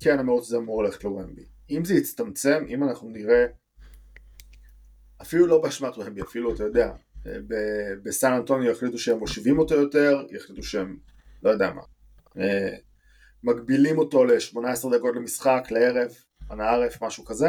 כן 0.00 0.18
המרוץ 0.18 0.44
הזה 0.46 0.56
אמור 0.56 0.84
ללכת 0.84 1.04
לוומבי. 1.04 1.44
אם 1.70 1.84
זה 1.84 1.94
יצטמצם, 1.94 2.64
אם 2.68 2.84
אנחנו 2.84 3.08
נראה, 3.08 3.46
אפילו 5.22 5.46
לא 5.46 5.62
באשמת 5.62 5.98
וומבי, 5.98 6.22
אפילו 6.22 6.54
אתה 6.54 6.64
יודע, 6.64 6.92
בסן 8.02 8.32
אנטוניו 8.32 8.70
יחליטו 8.70 8.98
שהם 8.98 9.18
מושיבים 9.18 9.58
אותו 9.58 9.74
יותר, 9.74 10.22
יחליטו 10.30 10.62
שהם, 10.62 10.96
לא 11.42 11.50
יודע 11.50 11.70
מה, 11.70 11.82
מגבילים 13.44 13.98
אותו 13.98 14.24
ל-18 14.24 14.96
דקות 14.96 15.16
למשחק, 15.16 15.68
לערב, 15.70 16.10
אנא 16.50 16.62
ערף, 16.62 17.02
משהו 17.02 17.24
כזה. 17.24 17.48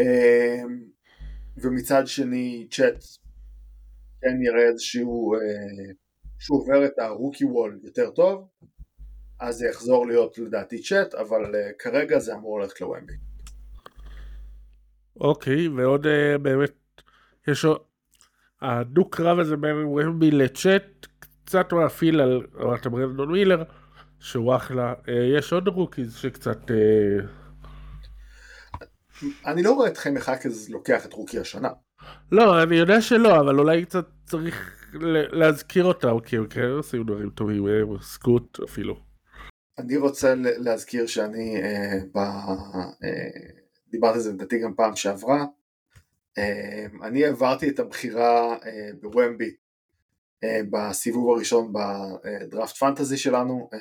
אה, 0.00 0.62
ומצד 1.56 2.06
שני 2.06 2.66
צ'אט 2.70 3.04
כן 4.20 4.42
יראה 4.42 4.68
איזשהו, 4.68 5.34
אה, 5.34 5.40
שהוא 6.38 6.60
עובר 6.60 6.84
את 6.84 6.98
הרוקי 6.98 7.44
וול 7.44 7.80
יותר 7.84 8.10
טוב, 8.10 8.48
אז 9.40 9.56
זה 9.56 9.66
יחזור 9.66 10.06
להיות 10.06 10.38
לדעתי 10.38 10.82
צ'אט, 10.82 11.14
אבל 11.14 11.54
כרגע 11.78 12.18
זה 12.18 12.34
אמור 12.34 12.60
ללכת 12.60 12.80
לוומבי. 12.80 13.12
אוקיי, 15.20 15.68
ועוד 15.68 16.06
באמת, 16.42 16.72
יש 17.48 17.64
עוד, 17.64 17.78
הדו 18.62 19.10
קרב 19.10 19.38
הזה 19.38 19.56
בין 19.56 19.76
וומבי 19.84 20.30
לצ'אט 20.30 21.06
קצת 21.44 21.72
מאפיל 21.72 22.20
על, 22.20 22.46
אמרת 22.60 22.86
ברנדון 22.86 23.32
מילר, 23.32 23.62
שהוא 24.24 24.56
אחלה. 24.56 24.94
אה, 25.08 25.38
יש 25.38 25.52
עוד 25.52 25.68
rookies 25.68 26.14
שקצת... 26.14 26.70
אה, 26.70 27.26
אני 29.46 29.62
לא 29.62 29.72
רואה 29.72 29.88
את 29.88 29.96
חמי 29.96 30.20
חכז 30.20 30.70
לוקח 30.70 31.06
את 31.06 31.12
רוקי 31.12 31.38
השנה. 31.38 31.68
לא, 32.32 32.62
אני 32.62 32.76
יודע 32.76 33.00
שלא, 33.00 33.40
אבל 33.40 33.58
אולי 33.58 33.84
קצת 33.84 34.06
צריך 34.24 34.76
להזכיר 35.32 35.84
אותם, 35.84 36.20
כי 36.20 36.36
הם 36.36 36.46
כן 36.46 36.68
עושים 36.68 37.04
דברים 37.04 37.30
טובים, 37.30 37.68
אה, 37.68 38.02
סקוט 38.02 38.58
אפילו. 38.64 38.96
אני 39.78 39.96
רוצה 39.96 40.34
להזכיר 40.36 41.06
שאני 41.06 41.62
אה, 41.62 41.98
ב... 42.14 42.18
אה, 42.18 43.50
דיברתי 43.90 44.14
על 44.14 44.20
זה 44.20 44.32
לדעתי 44.32 44.58
גם 44.58 44.74
פעם 44.74 44.96
שעברה. 44.96 45.44
אה, 46.38 46.86
אני 47.02 47.24
העברתי 47.24 47.68
את 47.68 47.78
הבחירה 47.78 48.52
אה, 48.52 48.90
בוומבי 49.00 49.44
אה, 49.44 49.63
בסיבוב 50.70 51.36
הראשון 51.36 51.72
בדראפט 51.72 52.76
פנטזי 52.76 53.16
שלנו 53.16 53.68
אה, 53.72 53.78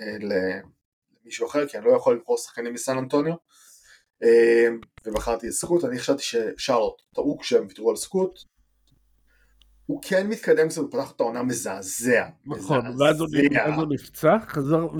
למישהו 1.23 1.47
אחר, 1.47 1.67
כי 1.67 1.77
אני 1.77 1.85
לא 1.85 1.91
יכול 1.91 2.15
לבחור 2.15 2.37
שחקנים 2.37 2.73
מסן 2.73 2.97
אנטוניו, 2.97 3.33
אה, 4.23 4.67
ובחרתי 5.05 5.47
את 5.47 5.51
סקוט, 5.51 5.85
אני 5.85 5.99
חשבתי 5.99 6.23
ששרלוט 6.23 7.01
טעו 7.15 7.37
כשהם 7.39 7.65
ויתרו 7.67 7.89
על 7.89 7.95
סקוט, 7.95 8.39
הוא 9.85 10.01
כן 10.03 10.27
מתקדם 10.27 10.69
קצת, 10.69 10.81
הוא 10.81 10.91
פתח 10.91 11.11
את 11.15 11.21
העונה 11.21 11.43
מזעזע. 11.43 12.25
נכון, 12.45 13.01
ואז 13.01 13.19
הוא 13.19 13.27
נפצע 13.89 14.37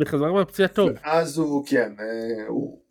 וחזר 0.02 0.32
מהפציעה 0.32 0.68
טוב. 0.68 0.90
ואז 1.04 1.38
הוא, 1.38 1.66
כן, 1.68 1.94
הוא... 2.48 2.84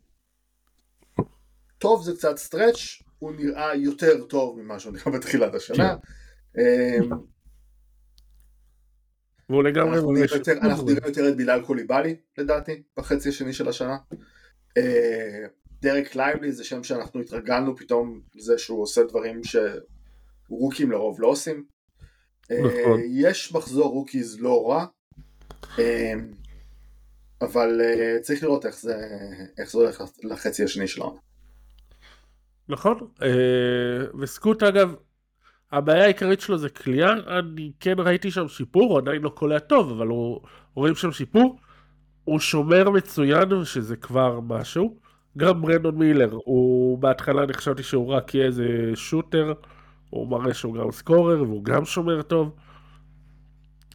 טוב 1.77 2.03
זה 2.03 2.13
קצת 2.13 2.37
stretch, 2.37 3.01
הוא 3.19 3.31
נראה 3.31 3.75
יותר 3.75 4.23
טוב 4.23 4.59
ממה 4.59 4.79
שהוא 4.79 4.93
נראה 4.93 5.19
בתחילת 5.19 5.55
השנה. 5.55 5.95
והוא 9.49 9.63
לגמרי... 9.63 9.97
אנחנו 10.61 10.85
נראה 10.85 11.07
יותר 11.07 11.29
את 11.29 11.35
בילאל 11.35 11.61
קוליבאלי 11.61 12.15
לדעתי 12.37 12.83
בחצי 12.97 13.29
השני 13.29 13.53
של 13.53 13.69
השנה. 13.69 13.97
אה, 14.77 15.45
דרק 15.81 16.15
לייבלי 16.15 16.51
זה 16.51 16.63
שם 16.63 16.83
שאנחנו 16.83 17.19
התרגלנו 17.19 17.77
פתאום 17.77 18.21
לזה 18.35 18.57
שהוא 18.57 18.81
עושה 18.81 19.03
דברים 19.03 19.41
שרוקים 19.43 20.91
לרוב 20.91 21.21
לא 21.21 21.27
עושים. 21.27 21.65
אה, 22.51 22.59
נכון. 22.59 23.01
יש 23.11 23.53
מחזור 23.53 23.85
rookies 23.85 24.41
לא 24.41 24.69
רע, 24.69 24.85
אה, 25.79 26.13
אבל 27.41 27.81
צריך 28.21 28.43
לראות 28.43 28.65
איך 28.65 28.79
זה, 28.79 28.95
איך 29.57 29.71
זה 29.71 29.77
הולך 29.77 30.03
לחצי 30.23 30.63
השני 30.63 30.87
שלנו. 30.87 31.17
נכון, 32.69 33.07
וסקוט 34.19 34.63
אגב 34.63 34.95
הבעיה 35.73 36.03
העיקרית 36.03 36.41
שלו 36.41 36.57
זה 36.57 36.69
כליאה, 36.69 37.13
אני 37.39 37.71
כן 37.79 37.95
ראיתי 37.97 38.31
שם 38.31 38.47
שיפור, 38.47 38.91
הוא 38.91 38.97
עדיין 38.97 39.21
לא 39.21 39.29
קולע 39.29 39.59
טוב, 39.59 39.91
אבל 39.91 40.07
הוא, 40.07 40.41
רואים 40.75 40.95
שם 40.95 41.11
שיפור. 41.11 41.59
הוא 42.23 42.39
שומר 42.39 42.89
מצוין, 42.89 43.65
שזה 43.65 43.95
כבר 43.95 44.39
משהו. 44.39 44.97
גם 45.37 45.61
ברנדון 45.61 45.95
מילר, 45.95 46.31
הוא 46.45 46.97
בהתחלה 46.97 47.43
אני 47.43 47.53
חשבתי 47.53 47.83
שהוא 47.83 48.07
רק 48.07 48.35
יהיה 48.35 48.45
איזה 48.45 48.91
שוטר, 48.95 49.53
הוא 50.09 50.27
מראה 50.27 50.53
שהוא 50.53 50.73
גם 50.73 50.91
סקורר 50.91 51.43
והוא 51.43 51.63
גם 51.63 51.85
שומר 51.85 52.21
טוב. 52.21 52.55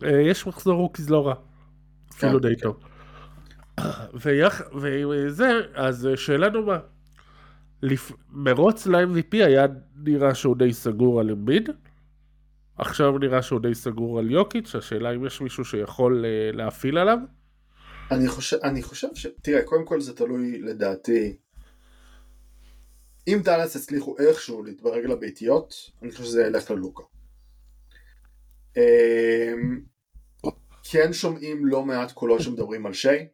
אה, 0.03 0.21
יש 0.21 0.47
מחזור 0.47 0.75
rookies 0.75 1.11
לא 1.11 1.27
רע, 1.27 1.35
אפילו 2.13 2.43
כן. 2.43 2.49
די 2.49 2.57
טוב. 2.57 2.77
ויח... 4.15 4.63
וזה, 4.75 5.61
אז 5.75 6.09
שאלה 6.17 6.49
דומה. 6.49 6.79
לפ... 7.83 8.13
מרוץ 8.31 8.87
ל-MVP 8.87 9.33
היה 9.33 9.67
נראה 9.97 10.35
שהוא 10.35 10.57
די 10.57 10.73
סגור 10.73 11.21
על 11.21 11.31
אמביד. 11.31 11.71
עכשיו 12.79 13.19
נראה 13.19 13.43
שהוא 13.43 13.61
די 13.61 13.75
סגור 13.75 14.19
על 14.19 14.31
יוקיץ', 14.31 14.75
השאלה 14.75 15.15
אם 15.15 15.27
יש 15.27 15.41
מישהו 15.41 15.65
שיכול 15.65 16.25
אה, 16.25 16.57
להפעיל 16.57 16.99
עליו. 16.99 17.19
אני 18.11 18.29
חושב, 18.29 18.57
אני 18.65 18.83
חושב 18.83 19.09
ש... 19.15 19.27
תראה, 19.43 19.63
קודם 19.63 19.87
כל 19.87 20.01
זה 20.01 20.17
תלוי 20.17 20.59
לדעתי. 20.59 21.37
אם 23.29 23.41
דאלאס 23.45 23.77
הצליחו 23.77 24.17
איכשהו 24.19 24.63
להתברג 24.63 25.05
לביתיות, 25.05 25.75
אני 26.03 26.11
חושב 26.11 26.25
שזה 26.25 26.43
ילך 26.47 26.71
ללוקה. 26.71 27.03
אמ, 28.77 29.81
כן 30.91 31.13
שומעים 31.13 31.67
לא 31.67 31.85
מעט 31.85 32.13
קולות 32.13 32.41
שמדברים 32.41 32.87
על 32.87 32.93
שיי. 32.93 33.29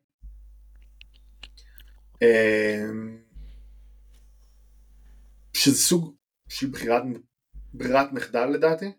שזה 5.56 5.76
סוג 5.76 6.14
של 6.48 6.70
בחירת, 6.70 7.02
ברירת 7.74 8.12
מחדל 8.12 8.46
לדעתי. 8.46 8.92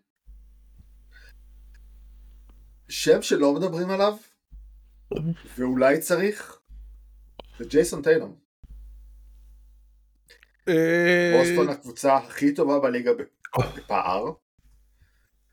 שם 2.88 3.22
שלא 3.22 3.54
מדברים 3.54 3.90
עליו, 3.90 4.16
ואולי 5.56 6.00
צריך, 6.00 6.60
זה 7.58 7.64
ג'ייסון 7.64 8.02
טיילום. 8.02 8.36
אה, 10.68 11.38
בוסטון 11.38 11.68
הקבוצה 11.68 12.16
הכי 12.16 12.54
טובה 12.54 12.80
בליגה 12.80 13.10
בפער. 13.76 14.32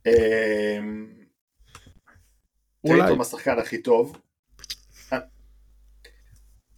אמ, 0.07 1.13
טייטום 2.87 3.21
השחקן 3.21 3.59
הכי 3.59 3.81
טוב. 3.81 4.17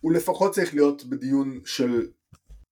הוא 0.01 0.13
לפחות 0.13 0.53
צריך 0.53 0.73
להיות 0.73 1.03
בדיון 1.03 1.61
של 1.65 2.07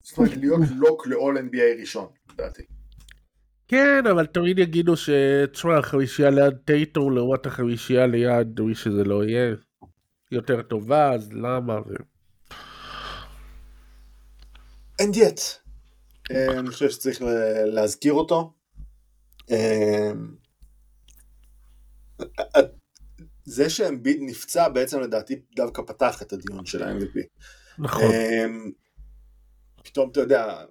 זאת 0.04 0.18
אומרת 0.18 0.36
להיות 0.36 0.60
לוק 0.76 1.06
ל-all 1.06 1.38
NBA 1.38 1.80
ראשון, 1.80 2.06
לדעתי. 2.32 2.62
כן, 3.68 4.06
אבל 4.10 4.26
תמיד 4.26 4.58
יגידו 4.58 4.94
שתשמע, 4.96 5.78
החמישייה 5.78 6.30
ליד 6.30 6.54
טייטור 6.64 7.12
לעומת 7.12 7.46
החמישייה 7.46 8.06
ליד 8.06 8.60
מי 8.60 8.74
שזה 8.74 9.04
לא 9.04 9.24
יהיה. 9.24 9.54
יותר 10.30 10.62
טובה, 10.62 11.12
אז 11.12 11.32
למה? 11.32 11.80
ו... 11.80 11.94
And 15.02 15.14
yet, 15.14 15.40
אה, 16.30 16.58
אני 16.58 16.70
חושב 16.70 16.90
שצריך 16.90 17.22
להזכיר 17.66 18.12
אותו. 18.12 18.54
אה, 19.50 20.12
זה 23.44 23.70
שאמביד 23.70 24.18
נפצע 24.20 24.68
בעצם 24.68 25.00
לדעתי 25.00 25.42
דווקא 25.56 25.82
פתח 25.82 26.22
את 26.22 26.32
הדיון 26.32 26.66
של 26.66 26.82
ה-MVP. 26.82 27.20
נכון. 27.78 28.10
פתאום 29.84 30.10
אתה 30.10 30.20
יודע, 30.20 30.64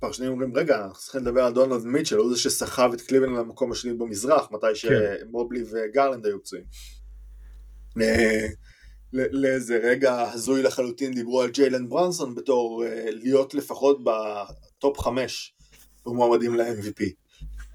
פרשנים 0.00 0.30
אומרים 0.30 0.56
רגע 0.56 0.84
אנחנו 0.84 0.98
צריכים 0.98 1.20
לדבר 1.20 1.44
על 1.44 1.52
דונלד 1.52 1.84
מיטשל 1.84 2.16
הוא 2.16 2.30
זה 2.30 2.40
שסחב 2.40 2.90
את 2.94 3.00
קליבלנד 3.00 3.38
למקום 3.38 3.72
השני 3.72 3.94
במזרח 3.94 4.50
מתי 4.50 4.74
שמובלי 4.74 5.64
וגרלנד 5.70 6.26
היו 6.26 6.40
פצועים. 6.40 6.64
לאיזה 9.12 9.76
רגע 9.76 10.20
הזוי 10.32 10.62
לחלוטין 10.62 11.14
דיברו 11.14 11.42
על 11.42 11.50
ג'יילן 11.50 11.88
ברונסון 11.88 12.34
בתור 12.34 12.84
אה, 12.84 13.10
להיות 13.10 13.54
לפחות 13.54 13.98
בטופ 14.04 14.98
חמש 14.98 15.54
במועמדים 16.06 16.54
ל-MVP. 16.54 17.04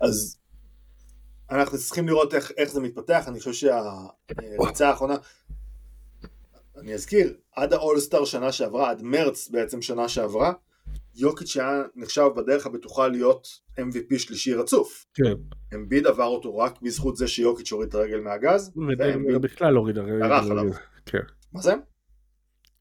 אז 0.02 0.38
אנחנו 1.52 1.78
צריכים 1.78 2.08
לראות 2.08 2.34
איך, 2.34 2.52
איך 2.58 2.72
זה 2.72 2.82
מתפתח, 2.82 3.24
אני 3.28 3.40
חושב 3.40 3.54
שהריצה 3.54 4.90
האחרונה, 4.90 5.16
אני 6.78 6.94
אזכיר, 6.94 7.34
עד 7.56 7.74
האולסטאר 7.74 8.26
שנה 8.26 8.52
שעברה, 8.52 8.90
עד 8.90 9.02
מרץ 9.02 9.50
בעצם 9.50 9.82
שנה 9.82 10.10
שעברה, 10.10 10.54
יוקיץ' 11.16 11.58
היה 11.58 11.84
נחשב 11.96 12.28
בדרך 12.36 12.66
הבטוחה 12.66 13.08
להיות 13.08 13.48
MVP 13.80 14.20
שלישי 14.20 14.54
רצוף. 14.54 15.06
כן. 15.14 15.34
אמביד 15.76 16.08
עבר 16.08 16.26
אותו 16.26 16.58
רק 16.58 16.82
בזכות 16.82 17.18
זה 17.18 17.28
שיוקיץ' 17.28 17.72
הוריד 17.72 17.90
את 17.90 17.96
הרגל 17.96 18.20
מהגז, 18.20 18.72
ודנבר 18.92 19.40
בכלל 19.40 19.76
הוריד 19.76 19.98
הרגל. 19.98 20.28
דרך 20.28 20.52
עליו. 20.52 20.66
כן. 21.06 21.20
מה 21.54 21.62
זה? 21.62 21.74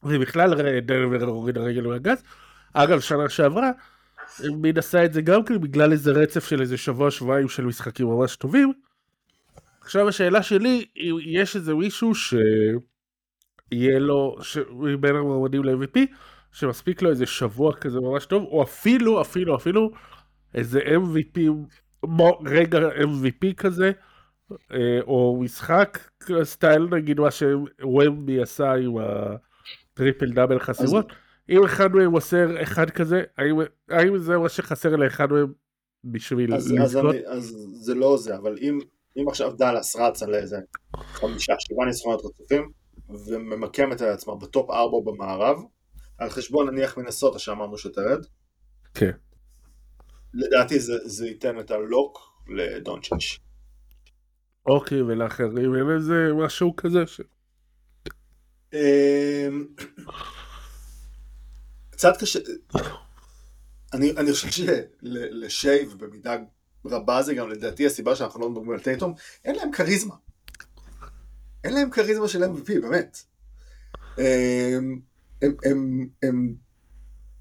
ובכלל 0.02 0.80
דנבר 0.80 1.24
הוריד 1.24 1.58
הרגל 1.58 1.86
מהגז. 1.86 2.22
אגב, 2.72 3.00
שנה 3.00 3.28
שעברה, 3.28 3.70
מין 4.44 4.78
עשה 4.78 5.04
את 5.04 5.12
זה 5.12 5.22
גם 5.22 5.44
כן 5.44 5.60
בגלל 5.60 5.92
איזה 5.92 6.10
רצף 6.10 6.44
של 6.44 6.60
איזה 6.60 6.76
שבוע 6.76 7.10
שבועיים 7.10 7.48
של 7.48 7.64
משחקים 7.64 8.06
ממש 8.06 8.36
טובים. 8.36 8.72
עכשיו 9.80 10.08
השאלה 10.08 10.42
שלי, 10.42 10.84
יש 11.26 11.56
איזה 11.56 11.74
מישהו 11.74 12.14
שיהיה 12.14 13.98
לו, 13.98 14.36
בין 15.00 15.16
המועמדים 15.16 15.64
ל-MVP, 15.64 15.98
שמספיק 16.52 17.02
לו 17.02 17.10
איזה 17.10 17.26
שבוע 17.26 17.74
כזה 17.76 18.00
ממש 18.00 18.26
טוב, 18.26 18.44
או 18.44 18.62
אפילו, 18.62 19.20
אפילו, 19.20 19.56
אפילו, 19.56 19.90
איזה 20.54 20.80
MVP, 20.80 21.40
רגע 22.46 22.78
MVP 22.78 23.54
כזה, 23.56 23.92
אה, 24.72 25.00
או 25.02 25.40
משחק 25.42 25.98
style 26.42 26.88
נגיד 26.90 27.20
מה 27.20 27.28
שוומבי 27.30 28.42
עשה 28.42 28.72
עם 28.72 28.94
הטריפל 28.98 30.32
דאבל 30.32 30.58
חסימות. 30.58 31.06
אם 31.48 31.64
אחד 31.64 31.94
מהם 31.94 32.12
עושה 32.12 32.62
אחד 32.62 32.90
כזה, 32.90 33.22
האם, 33.38 33.56
האם 33.88 34.18
זה 34.18 34.38
מה 34.38 34.48
שחסר 34.48 34.96
לאחד 34.96 35.32
מהם 35.32 35.52
בשביל 36.04 36.54
אז, 36.54 36.66
אז, 36.66 36.72
לזכות? 36.72 37.14
אני, 37.14 37.26
אז 37.26 37.56
זה 37.80 37.94
לא 37.94 38.16
זה, 38.16 38.36
אבל 38.36 38.58
אם, 38.60 38.78
אם 39.16 39.28
עכשיו 39.28 39.52
דאלאס 39.52 39.96
רצה 39.96 40.26
לאיזה 40.26 40.56
חמישה, 40.96 41.52
שבעה 41.58 41.86
ניצחונות 41.86 42.24
רצופים, 42.24 42.70
וממקמת 43.08 43.96
את 43.96 44.06
עצמה 44.06 44.34
ב 44.36 44.45
top 44.45 44.70
ארבע 44.70 44.96
במערב, 45.04 45.56
על 46.20 46.30
חשבון 46.30 46.70
נניח 46.70 46.98
מנסוטה 46.98 47.38
שאמרנו 47.38 47.78
שתרד, 47.78 48.26
כן. 48.94 49.10
לדעתי 50.34 50.80
זה, 50.80 50.94
זה 51.04 51.26
ייתן 51.26 51.60
את 51.60 51.70
הלוק 51.70 52.18
לדונצ'יץ'. 52.48 53.38
אוקיי, 54.66 55.02
ולאחרים 55.02 55.74
אין 55.74 55.90
איזה 55.96 56.28
משהו 56.34 56.76
כזה 56.76 57.06
ש... 57.06 57.20
אמ, 58.72 59.66
קצת 61.90 62.16
קשה, 62.20 62.38
אני, 63.92 64.10
אני 64.10 64.32
חושב 64.32 64.48
שלשייב 64.50 65.94
במידה 65.98 66.36
רבה 66.84 67.22
זה 67.22 67.34
גם 67.34 67.50
לדעתי 67.50 67.86
הסיבה 67.86 68.16
שאנחנו 68.16 68.40
לא 68.40 68.50
מדברים 68.50 68.70
על 68.70 68.80
טייטום, 68.80 69.14
אין 69.44 69.56
להם 69.56 69.72
כריזמה. 69.72 70.14
אין 71.64 71.74
להם 71.74 71.90
כריזמה 71.90 72.28
של 72.28 72.44
MVP, 72.44 72.72
באמת. 72.82 73.18
הם, 75.42 75.54
הם, 75.64 75.70
הם, 75.72 76.08
הם 76.22 76.54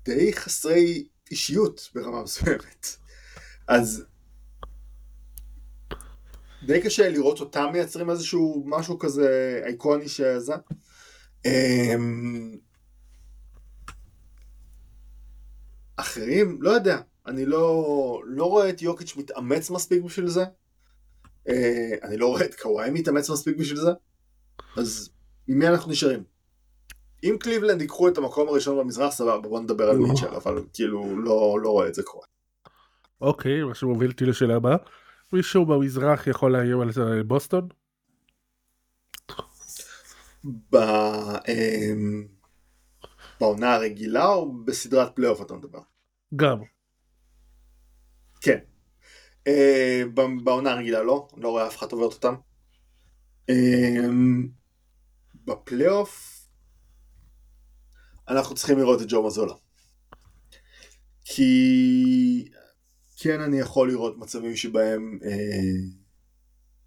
די 0.05 0.33
חסרי 0.33 1.07
אישיות 1.31 1.89
ברמה 1.95 2.23
מסוימת. 2.23 2.87
אז 3.67 4.05
די 6.65 6.81
קשה 6.81 7.09
לראות 7.09 7.39
אותם 7.39 7.65
מייצרים 7.73 8.09
איזשהו 8.09 8.63
משהו 8.67 8.99
כזה 8.99 9.61
אייקוני 9.65 10.07
שזה. 10.07 10.53
אמ, 11.45 12.57
אחרים, 15.95 16.61
לא 16.61 16.69
יודע, 16.69 17.01
אני 17.27 17.45
לא, 17.45 18.21
לא 18.25 18.45
רואה 18.45 18.69
את 18.69 18.81
יוקיץ' 18.81 19.15
מתאמץ 19.17 19.69
מספיק 19.69 20.03
בשביל 20.03 20.27
זה. 20.27 20.43
אה, 21.49 21.95
אני 22.03 22.17
לא 22.17 22.27
רואה 22.27 22.45
את 22.45 22.55
קוואי 22.55 22.89
מתאמץ 22.91 23.29
מספיק 23.29 23.57
בשביל 23.57 23.79
זה. 23.79 23.91
אז 24.77 25.09
עם 25.47 25.59
מי 25.59 25.67
אנחנו 25.67 25.91
נשארים? 25.91 26.23
אם 27.23 27.35
קליבלנד 27.39 27.81
ייקחו 27.81 28.07
את 28.07 28.17
המקום 28.17 28.47
הראשון 28.47 28.77
במזרח, 28.77 29.13
סבבה, 29.13 29.49
בוא 29.49 29.59
נדבר 29.59 29.89
על 29.89 29.97
מיטשל, 29.97 30.35
אבל 30.35 30.63
כאילו 30.73 31.21
לא, 31.23 31.57
לא 31.61 31.69
רואה 31.69 31.87
את 31.87 31.95
זה 31.95 32.03
קורה. 32.03 32.25
אוקיי, 33.21 33.63
מה 33.63 33.75
שמוביל 33.75 34.11
אותי 34.11 34.25
לשאלה 34.25 34.55
הבאה. 34.55 34.77
מישהו 35.33 35.65
במזרח 35.65 36.27
יכול 36.27 36.51
לאיים 36.51 36.81
על 36.81 36.91
זה 36.91 37.23
בוסטון? 37.25 37.67
ב... 40.71 40.75
אמ, 41.47 42.27
בעונה 43.39 43.73
הרגילה 43.73 44.27
או 44.27 44.51
בסדרת 44.65 45.15
פלייאוף 45.15 45.41
אתה 45.41 45.53
מדבר? 45.53 45.79
גם. 46.35 46.57
כן. 48.41 48.57
אה, 49.47 50.03
בעונה 50.43 50.71
הרגילה 50.71 51.03
לא, 51.03 51.27
לא 51.37 51.49
רואה 51.49 51.67
אף 51.67 51.77
אחד 51.77 51.91
עוברת 51.91 52.13
אותם. 52.13 52.35
אה, 53.49 54.07
בפלייאוף 55.45 56.38
אנחנו 58.29 58.55
צריכים 58.55 58.77
לראות 58.77 59.01
את 59.01 59.07
ג'ו 59.09 59.27
מזולה. 59.27 59.53
כי 61.25 62.49
כן 63.17 63.41
אני 63.41 63.59
יכול 63.59 63.89
לראות 63.89 64.17
מצבים 64.17 64.55
שבהם 64.55 65.19
אה, 65.23 65.29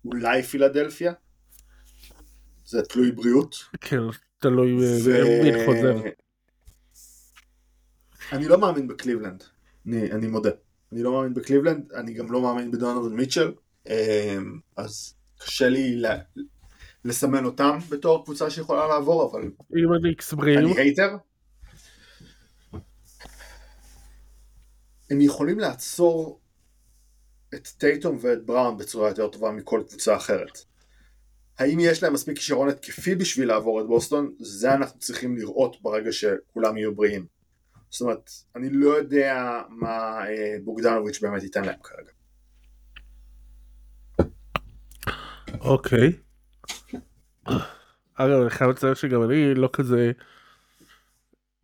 אולי 0.04 0.42
פילדלפיה. 0.42 1.12
זה 2.66 2.82
תלוי 2.82 3.12
בריאות. 3.12 3.56
כן, 3.80 4.00
תלוי 4.38 4.76
ו- 4.76 5.04
באמביט 5.04 5.54
חוזר. 5.66 5.96
אני 8.32 8.48
לא 8.48 8.58
מאמין 8.58 8.88
בקליבלנד, 8.88 9.44
אני, 9.86 10.12
אני 10.12 10.26
מודה. 10.26 10.50
אני 10.92 11.02
לא 11.02 11.12
מאמין 11.12 11.34
בקליבלנד, 11.34 11.92
אני 11.92 12.14
גם 12.14 12.32
לא 12.32 12.42
מאמין 12.42 12.70
בדונובן 12.70 13.12
מיטשל, 13.12 13.52
אמ, 13.86 14.58
אז 14.76 15.14
קשה 15.38 15.68
לי 15.68 15.96
ל- 15.96 16.06
לסמן 17.04 17.44
אותם 17.44 17.78
בתור 17.88 18.24
קבוצה 18.24 18.50
שיכולה 18.50 18.88
לעבור, 18.88 19.30
אבל 19.30 19.42
אם 19.76 19.92
הניקס 19.92 20.32
בריאים, 20.32 20.58
אני 20.58 20.78
hater. 20.78 21.16
הם 25.12 25.20
יכולים 25.20 25.58
לעצור 25.58 26.40
את 27.54 27.68
טייטום 27.78 28.18
ואת 28.20 28.46
בראון 28.46 28.76
בצורה 28.76 29.08
יותר 29.08 29.28
טובה 29.28 29.50
מכל 29.50 29.82
קבוצה 29.88 30.16
אחרת. 30.16 30.58
האם 31.58 31.80
יש 31.80 32.02
להם 32.02 32.12
מספיק 32.12 32.36
כישרון 32.36 32.68
התקפי 32.68 33.14
בשביל 33.14 33.48
לעבור 33.48 33.80
את 33.80 33.86
בוסטון? 33.86 34.34
זה 34.38 34.74
אנחנו 34.74 34.98
צריכים 34.98 35.36
לראות 35.36 35.82
ברגע 35.82 36.12
שכולם 36.12 36.76
יהיו 36.76 36.94
בריאים. 36.94 37.26
זאת 37.90 38.00
אומרת, 38.00 38.30
אני 38.56 38.68
לא 38.70 38.90
יודע 38.90 39.62
מה 39.68 40.26
אה, 40.28 40.56
בוגדנוביץ' 40.64 41.20
באמת 41.20 41.42
ייתן 41.42 41.64
להם 41.64 41.78
כרגע. 41.82 42.12
אוקיי. 45.60 46.12
אגב, 48.14 48.40
אני 48.40 48.50
חייב 48.50 48.70
לציין 48.70 48.94
שגם 48.94 49.22
אני 49.22 49.54
לא 49.54 49.70
כזה 49.72 50.12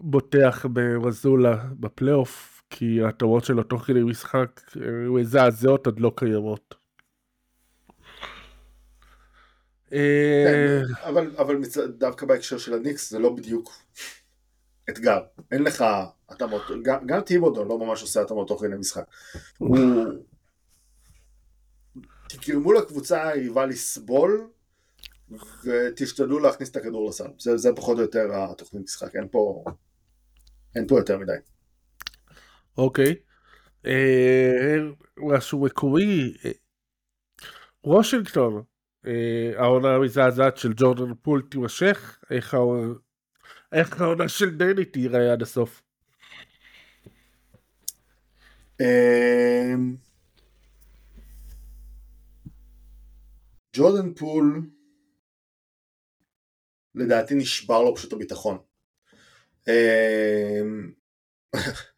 בוטח 0.01 0.67
במזולה 0.73 1.65
בפלייאוף, 1.81 2.58
כי 2.71 3.03
ההטבות 3.03 3.45
שלו 3.45 3.63
תוך 3.63 3.83
כדי 3.83 4.03
משחק 4.03 4.61
אה, 4.77 4.91
מזעזעות 5.11 5.87
עד 5.87 6.01
לא 6.01 6.13
קיימות. 6.17 6.75
אה, 9.93 10.45
כן, 10.47 10.95
אבל, 11.05 11.37
אבל. 11.39 11.57
דווקא 11.99 12.27
בהקשר 12.27 12.59
של 12.59 12.75
הניקס 12.75 13.11
זה 13.11 13.19
לא 13.19 13.31
בדיוק 13.33 13.83
אתגר. 14.91 15.21
אין 15.51 15.63
לך 15.63 15.85
התאמות, 16.29 16.63
גם, 16.83 17.07
גם 17.07 17.21
טיבודו 17.21 17.65
לא 17.65 17.79
ממש 17.79 18.03
עושה 18.03 18.23
התאמות 18.23 18.49
תוך 18.49 18.61
כדי 18.61 18.75
משחק. 18.75 19.05
תגרמו 22.29 22.73
לקבוצה 22.73 23.29
היריבה 23.29 23.67
לסבול 23.67 24.49
ותשתדלו 25.65 26.39
להכניס 26.39 26.71
את 26.71 26.77
הכדור 26.77 27.09
לסל. 27.09 27.29
זה, 27.39 27.57
זה 27.57 27.71
פחות 27.77 27.97
או 27.97 28.03
יותר 28.03 28.29
התוכנית 28.33 28.83
משחק, 28.83 29.17
אין 29.17 29.29
פה, 29.31 29.65
אין 30.77 30.87
פה 30.87 30.99
יותר 30.99 31.19
מדי. 31.19 31.33
אוקיי. 32.79 33.15
משהו 35.19 35.65
מקומי. 35.65 36.35
אה, 36.45 36.51
וושינגטון, 37.85 38.63
אה, 39.07 39.53
העונה 39.57 39.95
המזעזעת 39.95 40.57
של 40.57 40.73
ג'ורדן 40.77 41.15
פול 41.23 41.43
תימשך, 41.51 42.19
איך 42.31 44.01
העונה, 44.01 44.29
של 44.29 44.57
דני 44.57 44.85
תיראה 44.85 45.33
עד 45.33 45.43
הסוף. 45.43 45.83
אמ, 48.81 49.97
ג'ורדן 53.77 54.15
פול 54.15 54.71
לדעתי 56.95 57.35
נשבר 57.35 57.83
לו 57.83 57.97
פשוט 57.97 58.13
הביטחון. 58.13 58.59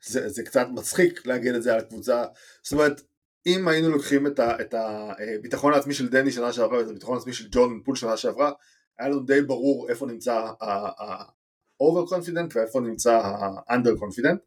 זה, 0.07 0.29
זה 0.29 0.43
קצת 0.43 0.67
מצחיק 0.75 1.27
להגיד 1.27 1.55
את 1.55 1.63
זה 1.63 1.75
על 1.75 1.81
קבוצה, 1.81 2.25
זאת 2.63 2.73
אומרת 2.73 3.01
אם 3.47 3.69
היינו 3.69 3.91
לוקחים 3.91 4.27
את, 4.27 4.39
ה, 4.39 4.61
את 4.61 4.75
הביטחון 4.75 5.73
העצמי 5.73 5.95
של 5.95 6.09
דני 6.09 6.33
שנה 6.33 6.53
שעברה 6.53 6.79
ואת 6.79 6.89
הביטחון 6.89 7.17
העצמי 7.17 7.33
של 7.33 7.49
ג'ורדן 7.51 7.81
פול 7.85 7.97
שנה 7.97 8.17
שעברה 8.17 8.53
היה 8.99 9.09
לנו 9.09 9.21
די 9.21 9.43
ברור 9.43 9.89
איפה 9.89 10.07
נמצא 10.07 10.33
ה-over 10.61 12.11
confident 12.13 12.53
ואיפה 12.55 12.81
נמצא 12.81 13.13
ה-under 13.13 13.91
confident 13.91 14.39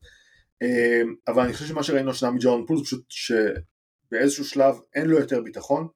אמ, 0.61 1.15
אבל 1.27 1.43
אני 1.43 1.53
חושב 1.53 1.65
שמה 1.65 1.83
שראינו 1.83 2.11
השנה 2.11 2.31
מג'ורדן 2.31 2.65
פול 2.65 2.77
זה 2.77 2.83
פשוט 2.83 3.05
שבאיזשהו 3.09 4.45
שלב 4.45 4.75
אין 4.95 5.05
לו 5.05 5.19
יותר 5.19 5.41
ביטחון. 5.41 5.87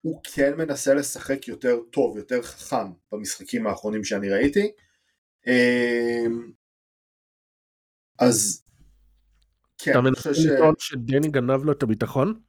הוא 0.00 0.20
כן 0.34 0.56
מנסה 0.56 0.94
לשחק 0.94 1.48
יותר 1.48 1.78
טוב, 1.92 2.16
יותר 2.16 2.42
חכם 2.42 2.92
במשחקים 3.12 3.66
האחרונים 3.66 4.04
שאני 4.04 4.30
ראיתי. 4.30 4.72
אמ, 5.46 6.50
אז 8.18 8.62
כן, 9.78 9.90
אתה 9.90 10.00
מנסה 10.00 10.30
לטעון 10.30 10.74
שדני 10.78 11.28
גנב 11.28 11.64
לו 11.64 11.72
את 11.72 11.82
הביטחון? 11.82 12.40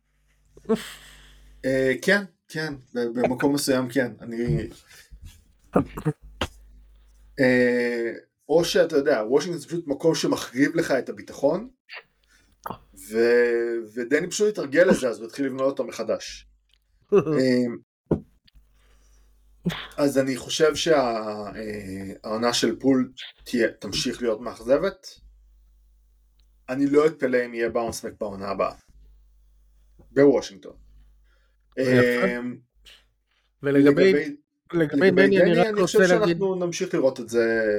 אה, 1.65 1.93
כן, 2.01 2.23
כן, 2.47 2.73
במקום 2.93 3.53
מסוים 3.53 3.89
כן, 3.89 4.11
אני... 4.21 4.69
אה, 7.39 8.11
או 8.49 8.65
שאתה 8.65 8.95
יודע, 8.95 9.23
וושינגטון 9.29 9.61
זה 9.61 9.67
פשוט 9.67 9.87
מקום 9.87 10.15
שמחריב 10.15 10.75
לך 10.75 10.91
את 10.91 11.09
הביטחון, 11.09 11.69
ו... 13.09 13.17
ודני 13.93 14.29
פשוט 14.29 14.47
התרגל 14.47 14.83
לזה, 14.83 15.09
אז 15.09 15.19
הוא 15.19 15.27
התחיל 15.27 15.45
לבנות 15.45 15.71
אותו 15.71 15.83
מחדש. 15.83 16.47
אמ, 17.13 17.77
אז 19.97 20.17
אני 20.17 20.37
חושב 20.37 20.75
שהעונה 20.75 22.53
של 22.53 22.79
פול 22.79 23.11
תהיה, 23.43 23.67
תמשיך 23.71 24.21
להיות 24.21 24.41
מאכזבת. 24.41 25.07
אני 26.69 26.87
לא 26.87 27.07
אתפלא 27.07 27.45
אם 27.45 27.53
יהיה 27.53 27.69
באונסמק 27.69 28.13
בעונה 28.19 28.47
הבאה. 28.47 28.73
בוושינגטון. 30.11 30.75
אמ, 31.79 32.57
ולגבי 33.63 34.35
לגבי 34.73 35.11
דני 35.11 35.41
אני 35.41 35.53
רק 35.53 35.57
רוצה 35.57 35.57
להגיד... 35.59 35.73
אני 35.73 35.81
חושב 35.81 36.07
שאנחנו 36.07 36.55
נמשיך 36.55 36.93
לראות 36.93 37.19
את 37.19 37.29
זה 37.29 37.75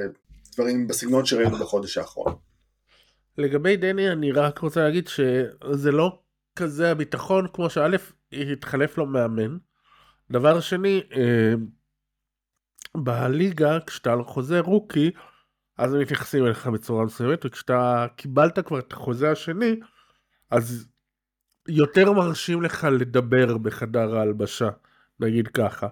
דברים 0.53 0.87
בסגנון 0.87 1.25
שראינו 1.25 1.57
בחודש 1.57 1.97
האחרון. 1.97 2.35
לגבי 3.37 3.77
דני 3.77 4.11
אני 4.11 4.31
רק 4.31 4.59
רוצה 4.59 4.83
להגיד 4.83 5.07
שזה 5.07 5.91
לא 5.91 6.19
כזה 6.55 6.91
הביטחון 6.91 7.47
כמו 7.53 7.69
שא' 7.69 7.87
התחלף 8.31 8.97
לו 8.97 9.05
מאמן. 9.05 9.57
דבר 10.31 10.59
שני, 10.59 11.01
אה, 11.15 11.53
בליגה 12.97 13.77
כשאתה 13.87 14.15
חוזה 14.25 14.59
רוקי 14.59 15.11
אז 15.79 15.93
הם 15.93 15.99
מתייחסים 15.99 16.45
אליך 16.45 16.67
בצורה 16.67 17.05
מסוימת 17.05 17.45
וכשאתה 17.45 18.05
קיבלת 18.15 18.59
כבר 18.59 18.79
את 18.79 18.93
החוזה 18.93 19.31
השני 19.31 19.75
אז 20.51 20.87
יותר 21.67 22.11
מרשים 22.11 22.61
לך 22.61 22.87
לדבר 22.91 23.57
בחדר 23.57 24.17
ההלבשה 24.17 24.69
נגיד 25.19 25.47
ככה. 25.47 25.87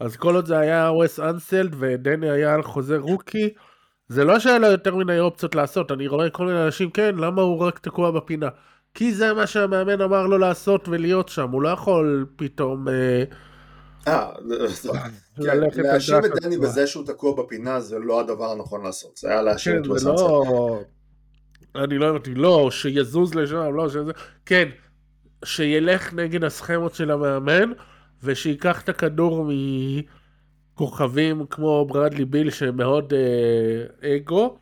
אז 0.00 0.16
כל 0.16 0.34
עוד 0.34 0.46
זה 0.46 0.58
היה 0.58 0.92
וס 0.92 1.20
אנסלד 1.20 1.74
ודני 1.78 2.30
היה 2.30 2.54
על 2.54 2.62
חוזה 2.62 2.98
רוקי 2.98 3.54
זה 4.08 4.24
לא 4.24 4.38
שהיה 4.38 4.58
לו 4.58 4.66
יותר 4.66 4.96
מדי 4.96 5.18
אופציות 5.20 5.54
לעשות, 5.54 5.92
אני 5.92 6.06
רואה 6.06 6.30
כל 6.30 6.46
מיני 6.46 6.64
אנשים, 6.64 6.90
כן, 6.90 7.14
למה 7.16 7.42
הוא 7.42 7.58
רק 7.58 7.78
תקוע 7.78 8.10
בפינה? 8.10 8.48
כי 8.94 9.12
זה 9.14 9.32
מה 9.34 9.46
שהמאמן 9.46 10.00
אמר 10.00 10.26
לו 10.26 10.38
לעשות 10.38 10.88
ולהיות 10.88 11.28
שם, 11.28 11.50
הוא 11.50 11.62
לא 11.62 11.68
יכול 11.68 12.26
פתאום... 12.36 12.88
אה, 12.88 13.24
להאשים 15.36 16.24
את 16.24 16.30
דני 16.42 16.58
בזה 16.58 16.86
שהוא 16.86 17.06
תקוע 17.06 17.44
בפינה 17.44 17.80
זה 17.80 17.98
לא 17.98 18.20
הדבר 18.20 18.52
הנכון 18.52 18.84
לעשות, 18.84 19.16
זה 19.16 19.30
היה 19.30 19.42
להאשים 19.42 19.82
את 19.82 19.86
וס 19.86 20.04
לא- 20.04 20.80
אני 21.74 21.98
לא 21.98 22.08
הבנתי, 22.08 22.34
לא, 22.34 22.70
שיזוז 22.70 23.34
לשם, 23.34 23.74
לא, 23.74 23.88
שזה... 23.88 24.12
כן, 24.46 24.68
שילך 25.44 26.14
נגד 26.14 26.44
הסכמות 26.44 26.94
של 26.94 27.10
המאמן, 27.10 27.72
ושייקח 28.22 28.82
את 28.82 28.88
הכדור 28.88 29.44
מ... 29.44 29.50
כוכבים 30.74 31.46
כמו 31.50 31.86
ברדלי 31.86 32.24
ביל 32.24 32.50
שמאוד 32.50 33.12
אה, 33.12 34.16
אגו, 34.16 34.58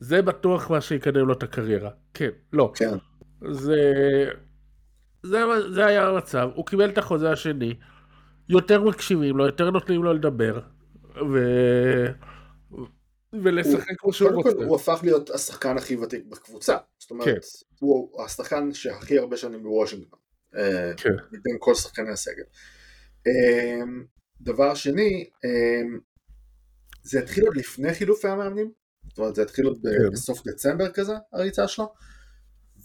זה 0.00 0.22
בטוח 0.22 0.70
מה 0.70 0.80
שיקדם 0.80 1.26
לו 1.26 1.32
את 1.32 1.42
הקריירה. 1.42 1.90
כן, 2.14 2.28
לא. 2.52 2.72
כן. 2.74 2.94
זה, 3.50 3.80
זה, 5.22 5.42
זה 5.70 5.86
היה 5.86 6.08
המצב, 6.08 6.48
הוא 6.54 6.66
קיבל 6.66 6.90
את 6.90 6.98
החוזה 6.98 7.30
השני, 7.30 7.74
יותר 8.48 8.84
מקשיבים 8.84 9.36
לו, 9.36 9.46
יותר 9.46 9.70
נותנים 9.70 10.04
לו 10.04 10.12
לדבר, 10.12 10.60
ו... 11.32 11.38
ולשחק 13.32 13.94
כמו 13.98 14.12
שהוא 14.12 14.30
רוצה. 14.30 14.64
הוא 14.64 14.76
הפך 14.76 15.00
להיות 15.02 15.30
השחקן 15.30 15.76
הכי 15.76 15.96
ותיק 15.96 16.24
בקבוצה. 16.26 16.76
זאת 16.98 17.10
אומרת, 17.10 17.26
כן. 17.26 17.34
הוא 17.80 18.22
השחקן 18.24 18.72
שהכי 18.72 19.18
הרבה 19.18 19.36
שנים 19.36 19.62
בוושינגטון. 19.62 20.18
אה, 20.56 20.92
כן. 20.96 21.14
מבין 21.26 21.56
כל 21.58 21.74
שחקני 21.74 22.10
הסגל. 22.10 22.42
אה, 23.26 23.82
דבר 24.40 24.74
שני, 24.74 25.30
אמ, 25.44 25.98
זה 27.02 27.18
התחיל 27.18 27.46
עוד 27.46 27.56
לפני 27.56 27.94
חילופי 27.94 28.28
המאמנים, 28.28 28.72
זאת 29.08 29.18
אומרת 29.18 29.34
זה 29.34 29.42
התחיל 29.42 29.66
עוד 29.66 29.78
כן. 29.82 30.10
בסוף 30.12 30.46
דצמבר 30.46 30.92
כזה, 30.92 31.12
הריצה 31.32 31.68
שלו, 31.68 31.92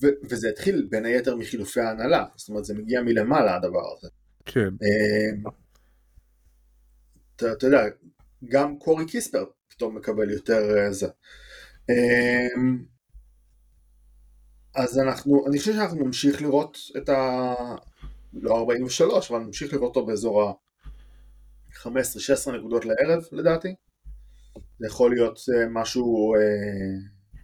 ו- 0.01 0.29
וזה 0.29 0.49
התחיל 0.49 0.87
בין 0.89 1.05
היתר 1.05 1.35
מחילופי 1.35 1.79
ההנהלה, 1.79 2.25
זאת 2.35 2.49
אומרת 2.49 2.65
זה 2.65 2.73
מגיע 2.73 3.01
מלמעלה 3.01 3.55
הדבר 3.55 3.93
הזה. 3.97 4.07
כן. 4.47 4.69
אמ, 4.69 5.43
אתה, 7.35 7.67
יודע, 7.67 7.83
גם 8.45 8.79
קורי 8.79 9.05
קיספר 9.05 9.45
פתאום 9.67 9.97
מקבל 9.97 10.31
יותר 10.31 10.77
אה, 10.77 10.91
זה. 10.91 11.07
אמ, 11.89 12.83
אז 14.75 14.99
אנחנו, 14.99 15.47
אני 15.47 15.59
חושב 15.59 15.73
שאנחנו 15.73 16.05
נמשיך 16.05 16.41
לראות 16.41 16.77
את 16.97 17.09
ה... 17.09 17.53
לא 18.33 18.57
43, 18.57 19.31
אבל 19.31 19.39
נמשיך 19.39 19.73
לראות 19.73 19.95
אותו 19.95 20.05
באזור 20.05 20.43
ה... 20.43 20.51
15-16 21.83 21.87
נקודות 22.57 22.85
לערב 22.85 23.23
לדעתי. 23.31 23.75
זה 24.79 24.87
יכול 24.87 25.11
להיות 25.15 25.39
אה, 25.55 25.65
משהו 25.69 26.35
אה, 26.35 26.39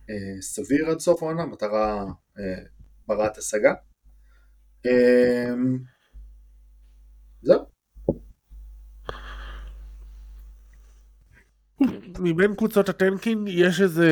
אה, 0.10 0.42
סביר 0.42 0.90
עד 0.90 1.00
סוף 1.00 1.24
העונה, 1.24 1.46
מטרה 1.46 2.06
אה, 2.40 2.64
ברת 3.08 3.38
השגה. 3.38 3.74
אה, 4.86 5.54
זהו. 7.44 7.66
מבין 12.20 12.56
קבוצות 12.56 12.90
הטנקינג 12.90 13.50
יש 13.50 13.82
איזה 13.82 14.08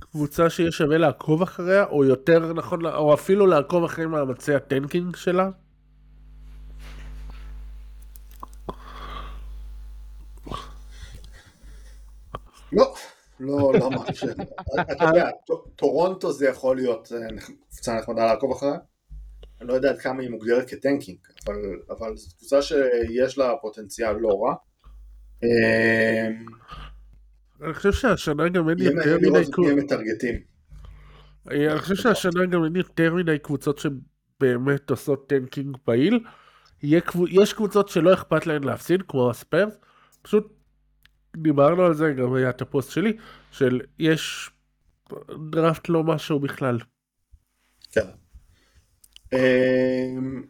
קבוצה 0.00 0.50
שיהיה 0.50 0.72
שווה 0.72 0.98
לעקוב 0.98 1.42
אחריה, 1.42 1.84
או 1.84 2.04
יותר 2.04 2.52
נכון, 2.52 2.86
או 2.86 3.14
אפילו 3.14 3.46
לעקוב 3.46 3.84
אחרי 3.84 4.06
מאמצי 4.06 4.54
הטנקינג 4.54 5.16
שלה? 5.16 5.50
לא, 12.72 12.94
לא, 13.40 13.72
לא 13.74 13.90
ממש. 13.90 14.24
אתה 14.80 15.04
יודע, 15.04 15.30
טורונטו 15.76 16.32
זה 16.32 16.48
יכול 16.48 16.76
להיות 16.76 17.12
אה, 17.12 17.18
קבוצה 17.68 17.94
נחמדה 17.94 18.26
לעקוב 18.26 18.52
אחריה. 18.52 18.78
אני 19.60 19.68
לא 19.68 19.74
יודע 19.74 19.90
עד 19.90 19.98
כמה 19.98 20.22
היא 20.22 20.30
מוגדרת 20.30 20.70
כטנקינג, 20.70 21.18
אבל, 21.46 21.56
אבל 21.90 22.16
זו 22.16 22.36
קבוצה 22.36 22.62
שיש 22.62 23.38
לה 23.38 23.52
פוטנציאל 23.62 24.16
לא 24.20 24.42
רע. 24.42 24.54
אמ, 25.42 26.46
אני 27.62 27.74
חושב 27.74 27.92
שהשנה 27.92 28.48
גם 28.48 28.68
אין 28.68 28.78
יותר 28.78 29.16
מדי 29.18 29.50
קבוצות. 29.52 29.66
אני 31.50 31.78
חושב 31.78 31.94
שהשנה 31.94 32.46
גם 32.46 32.64
אין 32.64 32.76
יותר 32.76 33.14
מדי 33.14 33.38
קבוצות 33.38 33.78
שבאמת 33.78 34.90
עושות 34.90 35.28
טנקינג 35.28 35.76
פעיל. 35.84 36.20
יש 37.30 37.52
קבוצות 37.52 37.88
שלא 37.88 38.14
אכפת 38.14 38.46
להן 38.46 38.64
להפסיד, 38.64 39.02
כמו 39.08 39.30
הספיירס, 39.30 39.78
פשוט 40.22 40.52
דיברנו 41.36 41.82
על 41.82 41.94
זה, 41.94 42.12
גם 42.12 42.34
היה 42.34 42.50
את 42.50 42.62
הפוסט 42.62 42.90
שלי, 42.90 43.16
של 43.50 43.80
יש 43.98 44.50
דראפט 45.50 45.88
לא 45.88 46.04
משהו 46.04 46.40
בכלל. 46.40 46.78
כן. 47.92 48.06
אמ, 49.32 50.42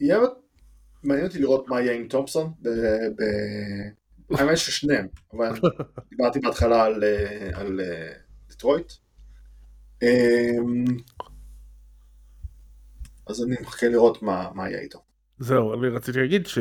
יהיה 0.00 0.18
מעניין 1.02 1.26
אותי 1.26 1.38
לראות 1.38 1.68
מה 1.68 1.80
יהיה 1.80 1.92
עם 1.92 2.08
תומפסון, 2.08 2.52
האמת 4.30 4.56
ששניהם, 4.56 5.06
אבל 5.32 5.52
דיברתי 6.10 6.40
בהתחלה 6.40 6.84
על 7.54 7.80
דטרויט. 8.48 8.92
אמ, 10.02 10.84
אז 13.26 13.44
אני 13.44 13.56
מחכה 13.60 13.88
לראות 13.88 14.22
מה 14.22 14.68
יהיה 14.68 14.80
איתו. 14.80 15.02
זהו, 15.38 15.74
אני 15.74 15.88
רציתי 15.88 16.18
להגיד 16.18 16.46
ש... 16.46 16.58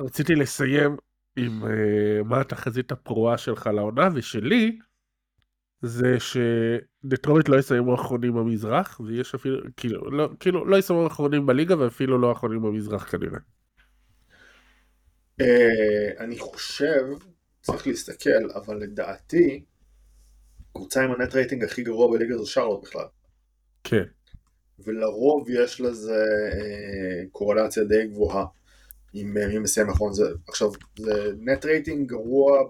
רציתי 0.00 0.34
לסיים 0.34 0.96
עם 1.36 1.62
uh, 1.62 2.24
מה 2.24 2.40
התחזית 2.40 2.92
הפרועה 2.92 3.38
שלך 3.38 3.66
לעונה, 3.66 4.08
ושלי 4.14 4.78
זה 5.82 6.16
שדטרויט 7.02 7.48
לא 7.48 7.58
יסיימו 7.58 7.94
אחרונים 7.94 8.34
במזרח, 8.34 9.00
ויש 9.00 9.34
אפילו, 9.34 9.58
כאילו, 9.76 10.10
לא, 10.10 10.28
כאילו, 10.40 10.64
לא 10.64 10.76
יסיימו 10.76 11.06
אחרונים 11.06 11.46
בליגה 11.46 11.78
ואפילו 11.78 12.18
לא 12.18 12.32
אחרונים 12.32 12.62
במזרח 12.62 13.10
כנראה. 13.10 13.38
Uh, 15.42 15.44
אני 16.18 16.38
חושב, 16.38 17.04
צריך 17.62 17.86
להסתכל, 17.86 18.50
אבל 18.54 18.76
לדעתי, 18.76 19.64
קבוצה 20.72 21.04
עם 21.04 21.10
הנט 21.12 21.34
רייטינג 21.34 21.64
הכי 21.64 21.82
גרוע 21.82 22.16
בליגה 22.16 22.36
זו 22.36 22.46
שרלוט 22.46 22.82
בכלל. 22.82 23.06
כן. 23.84 24.04
ולרוב 24.78 25.50
יש 25.50 25.80
לזה 25.80 26.24
אה, 26.52 27.24
קורלציה 27.32 27.84
די 27.84 28.06
גבוהה 28.06 28.44
עם 29.12 29.34
מי 29.34 29.58
מסיים 29.58 29.86
נכון. 29.90 30.12
זה, 30.12 30.24
עכשיו, 30.48 30.70
זה 30.98 31.32
net 31.40 31.64
rating 31.64 32.08
גרוע 32.08 32.62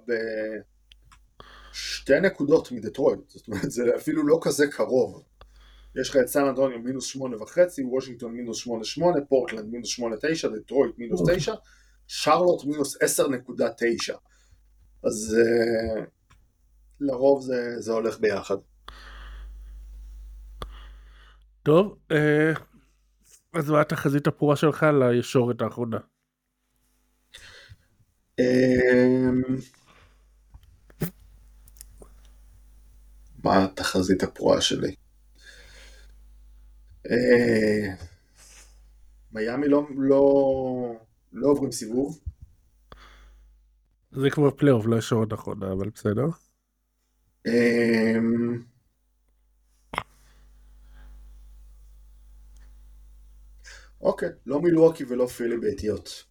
בשתי 1.73 2.21
נקודות 2.21 2.73
מדטרויט, 2.73 3.21
זאת 3.29 3.49
אומרת 3.49 3.71
זה 3.71 3.83
אפילו 3.97 4.27
לא 4.27 4.39
כזה 4.43 4.67
קרוב. 4.67 5.23
יש 6.01 6.11
לך 6.11 6.17
את 6.17 6.27
סן 6.27 6.45
אנטוניו 6.45 6.79
מינוס 6.79 7.05
שמונה 7.05 7.43
וחצי, 7.43 7.83
וושינגטון 7.83 8.33
מינוס 8.33 8.59
שמונה 8.59 8.85
שמונה, 8.85 9.19
פורטלנד 9.29 9.71
מינוס 9.71 9.89
שמונה 9.89 10.17
תשע, 10.23 10.49
דטרויט 10.49 10.99
מינוס 10.99 11.21
תשע, 11.31 11.55
שרלוט 12.07 12.65
מינוס 12.65 13.03
עשר 13.03 13.29
נקודה 13.29 13.69
תשע. 13.79 14.17
אז 15.05 15.37
אה, 15.39 16.05
לרוב 17.01 17.43
זה, 17.43 17.75
זה 17.79 17.93
הולך 17.93 18.21
ביחד. 18.21 18.57
טוב, 21.63 21.99
אה, 22.13 22.53
אז 23.55 23.71
מה 23.71 23.81
התחזית 23.81 24.27
הפרועה 24.27 24.57
שלך 24.57 24.87
לישורת 25.01 25.63
האחרונה? 25.63 25.99
אמ, 28.39 29.43
מה 33.45 33.65
התחזית 33.65 34.23
הפרועה 34.23 34.61
שלי? 34.61 34.95
אה, 37.11 37.95
מיאמי 39.33 39.69
לא, 39.69 39.87
לא, 39.97 40.23
לא 41.33 41.49
עוברים 41.49 41.73
סיבוב. 41.73 42.21
זה 44.13 44.31
כבר 44.31 44.51
פלייאוף, 44.51 44.87
לא 44.87 44.97
ישורת 44.97 45.33
האחרונה, 45.33 45.73
אבל 45.73 45.91
בסדר. 45.91 46.27
אמ, 47.47 48.63
אוקיי, 54.01 54.29
לא 54.47 54.61
מילואקי 54.63 55.05
ולא 55.05 55.27
פילי 55.27 55.59
ביתיות. 55.59 56.25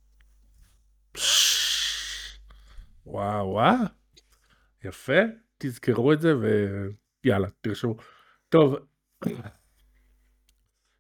וואו 3.06 3.48
וואו, 3.48 3.76
יפה, 4.84 5.22
תזכרו 5.62 6.14
את 6.14 6.22
זה 6.22 6.34
ויאללה, 6.38 7.48
תרשמו. 7.62 7.96
טוב, 8.50 8.76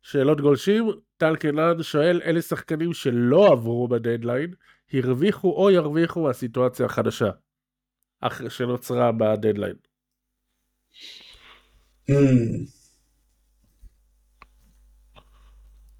שאלות 0.01 0.41
גולשים, 0.41 0.85
טל 1.17 1.35
קנן 1.35 1.83
שואל 1.83 2.21
אלה 2.25 2.41
שחקנים 2.41 2.93
שלא 2.93 3.51
עברו 3.51 3.87
בדדליין, 3.87 4.53
הרוויחו 4.93 5.51
או 5.51 5.71
ירוויחו 5.71 6.23
מהסיטואציה 6.23 6.85
החדשה 6.85 7.29
שנוצרה 8.49 9.11
בדדליין. 9.11 9.75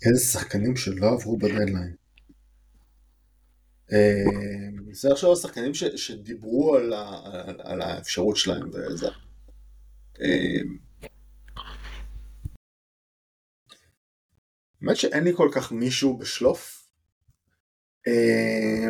איזה 0.06 0.26
שחקנים 0.32 0.76
שלא 0.76 1.08
עברו 1.08 1.38
בדדליין. 1.38 2.01
אה, 3.94 4.24
זה 4.92 5.12
עכשיו 5.12 5.34
השחקנים 5.34 5.74
שדיברו 5.74 6.76
על 7.60 7.82
האפשרות 7.82 8.38
שלהם 8.38 8.70
וזה. 8.70 9.08
אה, 10.22 10.62
האמת 14.82 14.98
שאין 14.98 15.24
לי 15.24 15.32
כל 15.36 15.50
כך 15.56 15.72
מישהו 15.72 16.18
בשלוף. 16.18 16.88
אה, 18.08 18.90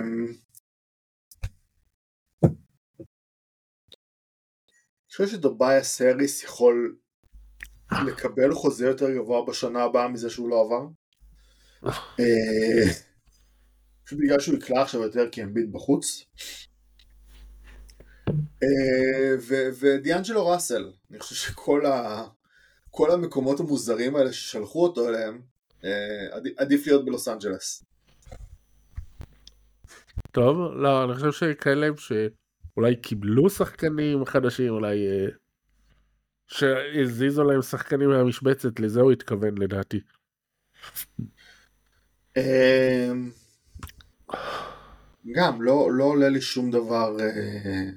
אני 2.43 2.51
חושב 5.13 5.27
שדובאיה 5.27 5.83
סריס 5.83 6.43
יכול 6.43 6.97
לקבל 8.07 8.53
חוזה 8.53 8.85
יותר 8.85 9.15
גבוה 9.15 9.45
בשנה 9.45 9.83
הבאה 9.83 10.07
מזה 10.07 10.29
שהוא 10.29 10.49
לא 10.49 10.61
עבר. 10.61 10.87
אה, 14.11 14.17
פשוט 14.17 14.19
בגלל 14.19 14.39
שהוא 14.39 14.55
יקלע 14.55 14.81
עכשיו 14.81 15.01
יותר 15.01 15.29
כי 15.31 15.43
אמביט 15.43 15.69
בחוץ. 15.71 16.25
אה, 18.63 19.35
ודיאנג'לו 19.79 20.47
ראסל, 20.47 20.91
אני 21.11 21.19
חושב 21.19 21.35
שכל 21.35 21.85
ה... 21.85 22.23
כל 22.91 23.11
המקומות 23.11 23.59
המוזרים 23.59 24.15
האלה 24.15 24.33
ששלחו 24.33 24.83
אותו 24.83 25.09
אליהם, 25.09 25.41
אה, 25.85 26.51
עדיף 26.57 26.87
להיות 26.87 27.05
בלוס 27.05 27.27
אנג'לס. 27.27 27.83
טוב, 30.31 30.57
לא, 30.57 31.03
אני 31.03 31.15
חושב 31.15 31.31
שכאלה 31.31 31.87
שאולי 31.97 32.95
קיבלו 32.95 33.49
שחקנים 33.49 34.25
חדשים, 34.25 34.69
אולי 34.69 34.97
שהזיזו 36.47 37.43
להם 37.43 37.61
שחקנים 37.61 38.09
מהמשבצת, 38.09 38.79
לזה 38.79 39.01
הוא 39.01 39.11
התכוון 39.11 39.57
לדעתי. 39.57 39.99
גם 45.35 45.61
לא, 45.61 45.89
לא 45.91 46.03
עולה 46.03 46.29
לי 46.29 46.41
שום 46.41 46.71
דבר 46.71 47.17
אה, 47.19 47.89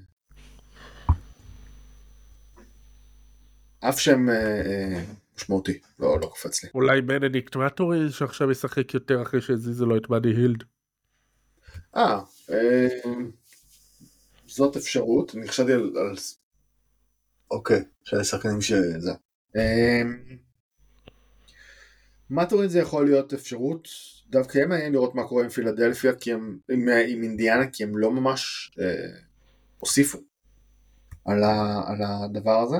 אף 3.88 4.00
שם 4.00 4.28
אה, 4.28 4.34
אה, 4.34 5.04
משמעותי 5.36 5.78
לא, 5.98 6.20
לא 6.20 6.26
קופץ 6.26 6.64
לי. 6.64 6.70
אולי 6.74 7.02
בנדיקט 7.02 7.56
מטורי 7.56 8.10
שעכשיו 8.10 8.50
ישחק 8.50 8.94
יותר 8.94 9.22
אחרי 9.22 9.40
שהזיזו 9.40 9.86
לו 9.86 9.96
את 9.96 10.08
באדי 10.08 10.28
הילד. 10.28 10.64
אה, 11.96 12.20
זאת 14.46 14.76
אפשרות 14.76 15.34
אני 15.34 15.48
חשבתי 15.48 15.72
על. 15.72 15.92
אוקיי, 17.50 17.84
של 18.04 18.22
שחקנים 18.22 18.60
שזה. 18.60 19.12
מטורין 22.34 22.68
זה 22.68 22.78
יכול 22.78 23.04
להיות 23.04 23.32
אפשרות 23.32 23.88
דווקא 24.30 24.58
יהיה 24.58 24.66
מעניין 24.66 24.92
לראות 24.92 25.14
מה 25.14 25.28
קורה 25.28 25.44
עם 25.44 25.48
פילדלפיה, 25.48 26.14
כי 26.14 26.32
הם, 26.32 26.58
עם, 26.70 26.88
עם 27.08 27.22
אינדיאנה, 27.22 27.66
כי 27.66 27.84
הם 27.84 27.98
לא 27.98 28.12
ממש 28.12 28.70
אה, 28.80 29.18
הוסיפו 29.78 30.18
על, 31.24 31.44
על 31.86 32.02
הדבר 32.02 32.60
הזה. 32.60 32.76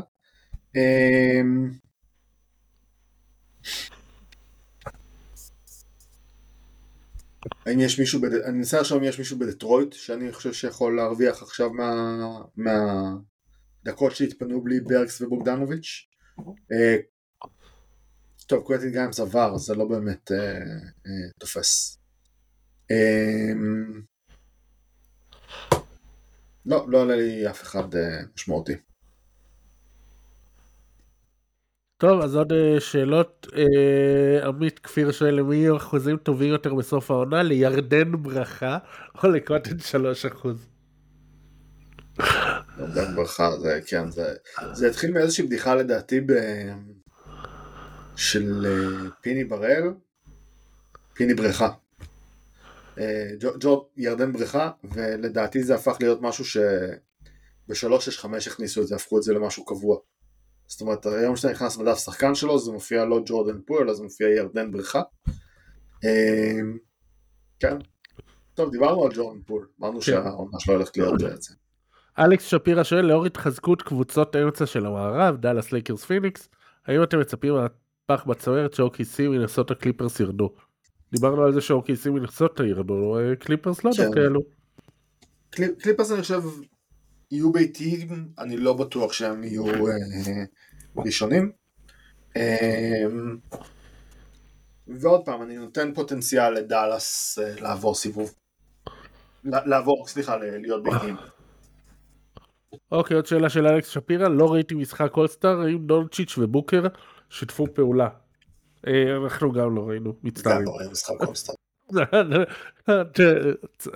אה, 0.76 1.40
האם 7.66 7.80
יש 7.80 8.00
מישהו, 8.00 8.20
בד... 8.20 8.34
אני 8.34 8.56
מנסה 8.56 8.80
עכשיו 8.80 8.98
אם 8.98 9.04
יש 9.04 9.18
מישהו 9.18 9.38
בדטרויט 9.38 9.92
שאני 9.92 10.32
חושב 10.32 10.52
שיכול 10.52 10.96
להרוויח 10.96 11.42
עכשיו 11.42 11.70
מה... 11.70 12.18
מהדקות 12.56 14.16
שהתפנו 14.16 14.64
בלי 14.64 14.80
ברקס 14.80 15.20
ובוגדנוביץ'. 15.20 16.08
טוב, 18.46 18.62
קווינטין 18.62 18.90
גריימס 18.90 19.20
עבר, 19.20 19.56
זה 19.56 19.74
לא 19.74 19.84
באמת 19.84 20.32
אה, 20.32 20.38
אה, 21.06 21.30
תופס. 21.38 21.98
אה, 22.90 23.52
לא, 26.66 26.86
לא 26.88 27.00
עולה 27.00 27.16
לי 27.16 27.50
אף 27.50 27.62
אחד 27.62 27.94
אה, 27.94 28.20
משמעותי. 28.34 28.72
טוב, 31.98 32.20
אז 32.20 32.36
עוד 32.36 32.52
אה, 32.52 32.80
שאלות. 32.80 33.46
אה, 33.56 34.46
עמית 34.46 34.78
כפיר 34.78 35.12
שואל, 35.12 35.34
למי 35.34 35.56
יהיו 35.56 35.76
אחוזים 35.76 36.16
טובים 36.16 36.48
יותר 36.48 36.74
בסוף 36.74 37.10
העונה? 37.10 37.42
לירדן 37.42 38.22
ברכה 38.22 38.78
או 39.22 39.28
לקוטן 39.28 39.78
3 39.78 40.26
אחוז? 40.26 40.68
ירדן 42.78 43.16
ברכה, 43.16 43.50
זה 43.58 43.80
כן, 43.86 44.10
זה, 44.10 44.34
זה 44.72 44.88
התחיל 44.88 45.12
מאיזושהי 45.12 45.46
בדיחה 45.46 45.74
לדעתי 45.74 46.20
ב... 46.20 46.32
של 48.16 48.66
אה, 48.66 49.10
פיני 49.20 49.44
בראל, 49.44 49.82
פיני 51.14 51.34
בריכה. 51.34 51.68
אה, 52.98 53.30
ג'ו 53.60 53.88
ירדן 53.96 54.32
בריכה, 54.32 54.70
ולדעתי 54.84 55.62
זה 55.62 55.74
הפך 55.74 55.96
להיות 56.00 56.22
משהו 56.22 56.44
שב-365 56.44 58.26
הכניסו 58.46 58.82
את 58.82 58.86
זה, 58.86 58.94
הפכו 58.94 59.18
את 59.18 59.22
זה 59.22 59.32
למשהו 59.32 59.64
קבוע. 59.64 59.98
זאת 60.66 60.80
אומרת, 60.80 61.06
היום 61.06 61.36
שאתה 61.36 61.52
נכנס 61.52 61.78
לדף 61.78 61.98
שחקן 61.98 62.34
שלו, 62.34 62.58
זה 62.58 62.72
מופיע 62.72 63.04
לא 63.04 63.22
ג'ורדן 63.26 63.60
פול, 63.66 63.82
אלא 63.82 63.94
זה 63.94 64.02
מופיע 64.02 64.28
ירדן 64.28 64.72
בריכה. 64.72 65.02
אה, 66.04 66.60
כן. 67.60 67.76
טוב, 68.54 68.70
דיברנו 68.70 69.04
על 69.04 69.10
ג'ורדן 69.14 69.40
פול, 69.46 69.68
אמרנו 69.80 70.00
כן. 70.00 70.00
שהעונה 70.00 70.60
שלו 70.60 70.74
הולכת 70.74 70.96
להיות 70.96 71.22
את 71.34 71.42
זה. 71.42 71.54
אלכס 72.18 72.44
שפירא 72.44 72.84
שואל, 72.84 73.04
לאור 73.04 73.26
התחזקות 73.26 73.82
קבוצות 73.82 74.34
האמצע 74.34 74.66
של 74.66 74.86
המערב, 74.86 75.36
דאלאס 75.36 75.72
לייקרס 75.72 76.04
פיניקס, 76.04 76.48
האם 76.86 77.02
אתם 77.02 77.20
מצפים 77.20 77.54
פח 78.06 78.24
בצוערת 78.24 78.74
שאוקיסי 78.74 79.28
מנסות 79.28 79.70
הקליפרס 79.70 80.20
ירדו. 80.20 80.54
דיברנו 81.12 81.42
על 81.42 81.52
זה 81.52 81.60
שאוקיסי 81.60 82.10
מנכסות 82.10 82.60
העיר, 82.60 82.80
אבל 82.80 83.34
קליפרס 83.34 83.84
לא 83.84 83.90
כן. 83.96 84.04
דווקא 84.04 84.18
אלו. 84.18 84.40
קליפ- 85.50 85.82
קליפרס 85.82 86.12
אני 86.12 86.20
חושב 86.22 86.42
יהיו 87.30 87.52
ביתיים, 87.52 88.28
אני 88.38 88.56
לא 88.56 88.72
בטוח 88.72 89.12
שהם 89.12 89.44
יהיו 89.44 89.66
אה, 89.66 89.72
ראשונים. 90.96 91.52
אה, 92.36 93.04
ועוד 94.86 95.24
פעם, 95.24 95.42
אני 95.42 95.56
נותן 95.56 95.94
פוטנציאל 95.94 96.50
לדאלאס 96.50 97.38
אה, 97.38 97.60
לעבור 97.60 97.94
סיבוב. 97.94 98.34
לעבור, 99.44 100.06
סליחה, 100.08 100.36
להיות 100.36 100.82
ביתיים. 100.82 101.16
אוקיי, 102.92 103.16
עוד 103.16 103.26
שאלה 103.26 103.48
של 103.48 103.66
אלכס 103.66 103.88
שפירא, 103.88 104.28
לא 104.28 104.52
ראיתי 104.52 104.74
משחק 104.74 105.16
אולסטאר, 105.16 105.60
האם 105.60 105.86
דונצ'יץ' 105.86 106.38
ובוקר 106.38 106.82
שיתפו 107.30 107.66
פעולה? 107.74 108.08
אה, 108.86 109.16
אנחנו 109.24 109.52
גם 109.52 109.76
לא 109.76 109.80
ראינו, 109.80 110.12
גם 110.12 110.18
מצטערים. 110.22 110.64
לא 110.64 110.90
משחק 110.92 111.20
אולסטאר. 111.20 111.54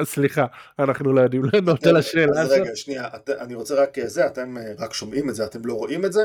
סליחה, 0.04 0.46
אנחנו 0.78 1.12
לא 1.12 1.20
יודעים 1.20 1.42
לענות 1.52 1.86
על 1.86 1.96
השאלה 1.96 2.40
אז 2.40 2.46
הזאת. 2.46 2.58
רגע, 2.58 2.76
שנייה, 2.76 3.08
אני 3.40 3.54
רוצה 3.54 3.74
רק 3.74 4.06
זה, 4.06 4.26
אתם 4.26 4.58
אה, 4.58 4.72
רק 4.78 4.92
שומעים 4.92 5.30
את 5.30 5.34
זה, 5.34 5.44
אתם 5.44 5.64
לא 5.64 5.74
רואים 5.74 6.04
את 6.04 6.12
זה. 6.12 6.20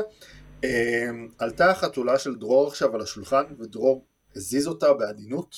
אה, 0.64 1.10
עלתה 1.38 1.70
החתולה 1.70 2.18
של 2.18 2.34
דרור 2.34 2.68
עכשיו 2.68 2.94
על 2.94 3.00
השולחן, 3.00 3.42
ודרור 3.58 4.04
הזיז 4.36 4.66
אותה 4.66 4.92
בעדינות, 4.92 5.56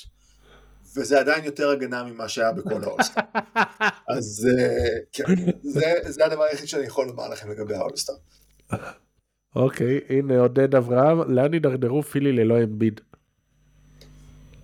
וזה 0.97 1.21
עדיין 1.21 1.45
יותר 1.45 1.71
הגנה 1.71 2.05
ממה 2.05 2.29
שהיה 2.29 2.53
בכל 2.53 2.85
האולסטאר. 2.85 3.23
אז 4.17 4.49
אה, 4.59 4.99
כן, 5.13 5.25
זה, 5.63 5.93
זה 6.05 6.25
הדבר 6.25 6.43
היחיד 6.43 6.69
שאני 6.69 6.87
יכול 6.87 7.07
לומר 7.07 7.29
לכם 7.29 7.51
לגבי 7.51 7.75
האולסטאר. 7.75 8.15
אוקיי, 9.57 10.01
הנה 10.09 10.41
עודד 10.41 10.75
אברהם, 10.75 11.35
לאן 11.35 11.53
הידרדרו 11.53 12.03
פילי 12.03 12.33
ללא 12.33 12.63
אמביד? 12.63 13.01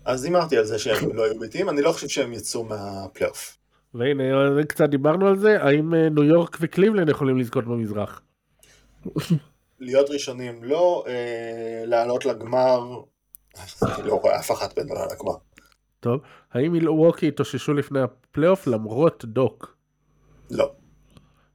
אז 0.04 0.24
הימרתי 0.24 0.56
על 0.56 0.64
זה 0.64 0.78
שהם 0.78 1.16
לא 1.16 1.24
היו 1.24 1.38
ביתיים, 1.40 1.68
אני 1.68 1.82
לא 1.82 1.92
חושב 1.92 2.08
שהם 2.08 2.32
יצאו 2.32 2.64
מהפלייאוף. 2.64 3.58
והנה, 3.94 4.22
אה, 4.58 4.64
קצת 4.64 4.88
דיברנו 4.88 5.28
על 5.28 5.38
זה, 5.38 5.62
האם 5.62 5.94
אה, 5.94 6.08
ניו 6.08 6.24
יורק 6.24 6.58
וקליבלנד 6.60 7.08
יכולים 7.08 7.38
לזכות 7.38 7.64
במזרח? 7.64 8.22
להיות 9.80 10.10
ראשונים 10.10 10.64
לא, 10.64 11.04
אה, 11.06 11.82
לעלות 11.86 12.24
לגמר, 12.24 13.00
אני 13.82 14.06
לא 14.06 14.14
רואה 14.14 14.40
אף 14.40 14.50
אחת 14.50 14.78
בין 14.78 14.88
עולה 14.88 15.06
לגמר. 15.06 15.34
טוב, 16.00 16.20
האם 16.52 16.72
מילווקי 16.72 17.28
התאוששו 17.28 17.74
לפני 17.74 18.00
הפלייאוף 18.00 18.66
למרות 18.66 19.24
דוק? 19.24 19.76
לא. 20.50 20.72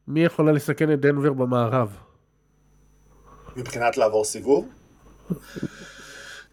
מי 0.08 0.24
יכולה 0.24 0.52
לסכן 0.52 0.94
את 0.94 1.00
דנבר 1.00 1.34
במערב? 1.34 2.07
מבחינת 3.58 3.98
לעבור 3.98 4.26
סיבוב. 4.26 4.68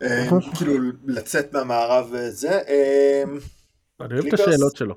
אה, 0.03 0.29
כאילו 0.57 0.75
לצאת 1.05 1.53
מהמערב 1.53 2.09
וזה. 2.13 2.51
אה, 2.51 3.23
אני 4.01 4.15
אוהב 4.15 4.27
את? 4.27 4.33
השאלות 4.35 4.77
שלו. 4.77 4.95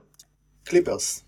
קליפרס. 0.64 1.24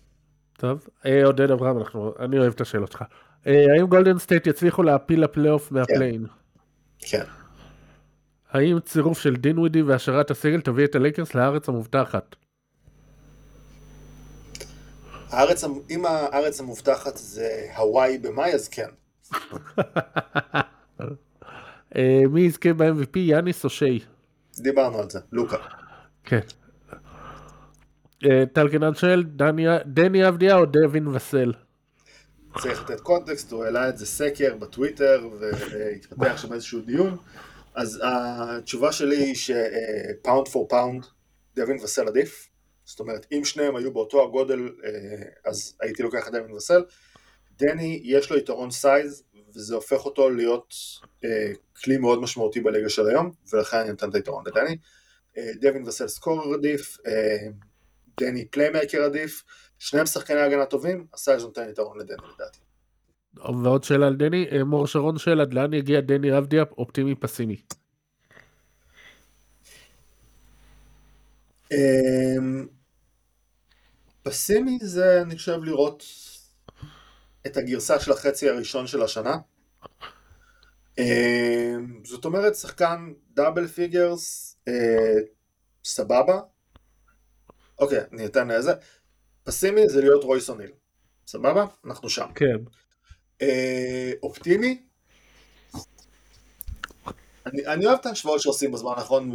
טוב, 0.58 0.88
אה, 1.06 1.24
עודד 1.24 1.50
אברהם, 1.50 1.76
אני 2.18 2.38
אוהב 2.38 2.52
את 2.52 2.60
השאלות 2.60 2.92
שלך. 2.92 3.04
האם 3.46 3.86
גולדן 3.86 4.18
סטייט 4.18 4.46
יצליחו 4.46 4.82
להעפיל 4.82 5.24
לפלייאוף 5.24 5.72
מה 5.72 5.83
play-in? 5.83 6.26
כן. 6.98 7.24
האם 8.50 8.80
צירוף 8.80 9.18
של 9.18 9.36
דין 9.36 9.58
ווידי 9.58 9.82
והשארת 9.82 10.30
הסגל 10.30 10.60
תביא 10.60 10.84
את 10.84 10.94
הלייקרס 10.94 11.34
לארץ 11.34 11.68
המובטחת? 11.68 12.36
הארץ, 15.30 15.64
אם 15.90 16.06
הארץ 16.06 16.60
המובטחת 16.60 17.16
זה 17.16 17.66
הוואי 17.76 18.18
במאי 18.18 18.54
אז 18.54 18.68
כן. 18.68 18.88
אה, 21.96 22.22
מי 22.30 22.40
יזכה 22.40 22.72
ב-MVP, 22.72 23.18
יאניס 23.18 23.64
או 23.64 23.70
שיי? 23.70 23.98
דיברנו 24.58 24.98
על 24.98 25.10
זה. 25.10 25.18
לוקה. 25.32 25.56
כן. 26.24 26.40
אה, 28.24 28.44
טל 28.52 28.68
קנן 28.68 28.94
שואל, 28.94 29.22
דני 29.84 30.28
אבדיה 30.28 30.56
או 30.56 30.66
דווין 30.66 31.06
וסל? 31.08 31.52
צריך 32.58 32.82
לתת 32.82 33.00
קונטקסט, 33.00 33.52
הוא 33.52 33.64
העלה 33.64 33.88
את 33.88 33.98
זה 33.98 34.06
סקר 34.06 34.54
בטוויטר 34.56 35.28
והתפתח 35.40 36.36
שם 36.36 36.52
איזשהו 36.52 36.80
דיון. 36.80 37.16
אז 37.74 38.00
התשובה 38.04 38.92
שלי 38.92 39.16
היא 39.16 39.34
ש 39.34 39.67
pound 39.67 40.48
for 40.48 40.68
pound, 40.68 41.06
דווין 41.56 41.76
וסל 41.76 42.08
עדיף. 42.08 42.48
זאת 42.84 43.00
אומרת, 43.00 43.26
אם 43.32 43.44
שניהם 43.44 43.76
היו 43.76 43.92
באותו 43.92 44.24
הגודל, 44.24 44.70
אה, 44.84 44.90
אז 45.50 45.76
הייתי 45.80 46.02
לוקח 46.02 46.28
את 46.28 46.32
דווין 46.32 46.52
וסל. 46.52 46.82
דני, 47.60 48.00
יש 48.04 48.30
לו 48.30 48.38
יתרון 48.38 48.70
size, 48.70 49.22
וזה 49.54 49.74
הופך 49.74 50.04
אותו 50.04 50.30
להיות 50.30 50.74
אה, 51.24 51.52
כלי 51.82 51.98
מאוד 51.98 52.20
משמעותי 52.20 52.60
בליגה 52.60 52.88
של 52.88 53.08
היום, 53.08 53.30
ולכן 53.52 53.76
אני 53.76 53.90
נותן 53.90 54.10
את 54.10 54.14
היתרון 54.14 54.44
לדני. 54.46 54.76
אה, 55.38 55.50
דווין 55.60 55.88
וסל 55.88 56.08
scorer 56.08 56.54
עדיף, 56.54 56.98
אה, 57.06 57.48
דני 58.20 58.44
playmaker 58.44 59.02
עדיף, 59.02 59.44
שניהם 59.78 60.06
שחקני 60.06 60.40
הגנה 60.40 60.66
טובים, 60.66 61.06
ה 61.14 61.20
size 61.20 61.42
נותן 61.42 61.68
יתרון 61.70 61.98
לדני 61.98 62.16
לדעתי. 62.34 62.58
ועוד 63.64 63.84
שאלה 63.84 64.06
על 64.06 64.16
דני, 64.16 64.46
אה, 64.52 64.64
מור 64.64 64.86
שרון 64.86 65.18
שואל, 65.18 65.40
עד 65.40 65.54
לאן 65.54 65.74
יגיע 65.74 66.00
דני 66.00 66.38
אבדיה, 66.38 66.64
אופטימי 66.78 67.14
פסימי? 67.14 67.56
אמ, 71.72 72.66
פסימי 74.22 74.78
זה 74.82 75.22
אני 75.22 75.36
חושב 75.36 75.58
לראות 75.62 76.04
את 77.46 77.56
הגרסה 77.56 78.00
של 78.00 78.12
החצי 78.12 78.48
הראשון 78.48 78.86
של 78.86 79.02
השנה. 79.02 79.36
אמ, 80.98 82.00
זאת 82.04 82.24
אומרת 82.24 82.54
שחקן 82.54 83.12
double 83.34 83.66
figures 83.66 84.56
אה, 84.68 85.14
סבבה. 85.84 86.40
אוקיי 87.78 88.00
אני 88.12 88.26
אתן 88.26 88.48
לזה. 88.48 88.72
פסימי 89.44 89.88
זה 89.88 90.00
להיות 90.00 90.24
רויס 90.24 90.50
אוניל. 90.50 90.70
סבבה? 91.26 91.66
אנחנו 91.86 92.08
שם. 92.10 92.26
כן. 92.34 92.56
אה, 93.42 94.12
אופטימי. 94.22 94.82
אני, 97.46 97.66
אני 97.66 97.86
אוהב 97.86 97.98
את 98.00 98.06
ההשוואות 98.06 98.40
שעושים 98.40 98.72
בזמן 98.72 98.92
האחרון, 98.96 99.32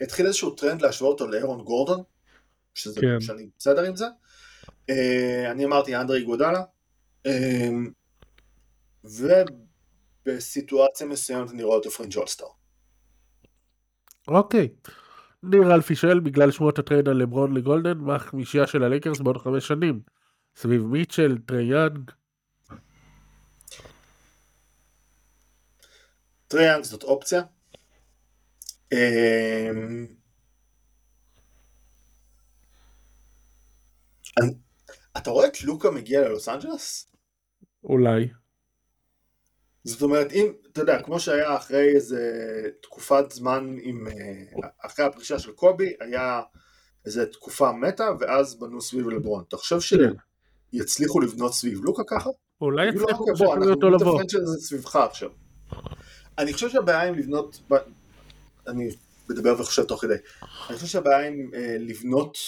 והתחיל 0.00 0.26
איזשהו 0.26 0.50
טרנד 0.50 0.82
להשוות 0.82 1.20
אותו 1.20 1.32
לאירון 1.32 1.64
גורדון, 1.64 2.02
שזה, 2.74 3.00
כן. 3.00 3.20
שאני 3.20 3.48
בסדר 3.58 3.84
עם 3.84 3.96
זה. 3.96 4.06
אה, 4.90 5.50
אני 5.50 5.64
אמרתי 5.64 5.96
אנדרה 5.96 6.22
איגודלה, 6.22 6.62
ובסיטואציה 10.24 11.06
מסוימת 11.06 11.50
אני 11.50 11.62
רואה 11.62 11.76
אותו 11.76 11.90
fringe 11.90 12.16
all-star. 12.16 12.46
אוקיי. 14.28 14.68
ניר 15.42 15.74
אלפי 15.74 15.94
שואל, 15.96 16.20
בגלל 16.20 16.50
שמועות 16.50 16.78
ה 16.78 16.83
trade 16.83 17.08
על 17.08 17.16
לברון 17.16 17.56
לגולדן, 17.56 17.98
מה 17.98 18.14
החמישייה 18.16 18.66
של 18.66 18.82
הלייקרס 18.82 19.20
בעוד 19.20 19.36
חמש 19.36 19.68
שנים? 19.68 20.00
סביב 20.56 20.82
מיטשל, 20.82 21.38
טריי 21.46 21.64
יאנג, 21.64 22.10
טריי 26.48 26.66
יאנג 26.66 26.84
זאת 26.84 27.02
אופציה. 27.02 27.42
אני- 34.40 34.54
אתה 35.16 35.30
רואה 35.30 35.46
את 35.46 35.62
לוקה 35.62 35.90
מגיע 35.90 36.20
ללוס 36.20 36.48
אנג'לס? 36.48 37.15
אולי. 37.86 38.28
זאת 39.84 40.02
אומרת, 40.02 40.32
אם, 40.32 40.52
אתה 40.72 40.80
יודע, 40.80 41.02
כמו 41.02 41.20
שהיה 41.20 41.56
אחרי 41.56 41.94
איזה 41.94 42.20
תקופת 42.82 43.30
זמן 43.30 43.76
עם, 43.82 44.06
אה, 44.08 44.68
אחרי 44.86 45.04
הפרישה 45.04 45.38
של 45.38 45.52
קובי, 45.52 45.92
היה 46.00 46.42
איזה 47.06 47.26
תקופה 47.26 47.72
מתה, 47.72 48.08
ואז 48.20 48.58
בנו 48.58 48.80
סביב 48.80 49.08
לברון. 49.08 49.44
אתה 49.48 49.56
חושב 49.56 49.98
שיצליחו 50.72 51.20
לבנות 51.20 51.54
סביב 51.54 51.80
לוקה 51.84 52.02
ככה? 52.06 52.30
אולי 52.60 52.90
כאילו, 52.90 53.02
יצליחו 53.02 53.20
אוקיי, 53.20 53.32
לשכנע 53.32 53.70
אותו 53.70 53.88
אנחנו 53.88 53.90
לבוא. 53.90 54.22
נתפרנץ' 54.22 54.34
את 54.34 54.46
זה 54.46 54.66
סביבך 54.66 54.96
עכשיו. 54.96 55.30
אני 56.38 56.52
חושב 56.52 56.68
שהבעיה 56.68 57.02
עם 57.02 57.14
לבנות, 57.14 57.60
אני 58.66 58.88
מדבר 59.30 59.60
וחושב 59.60 59.84
תוך 59.84 60.02
כדי, 60.02 60.14
אני 60.68 60.76
חושב 60.76 60.86
שהבעיה 60.86 61.28
עם 61.28 61.50
אה, 61.54 61.76
לבנות 61.78 62.38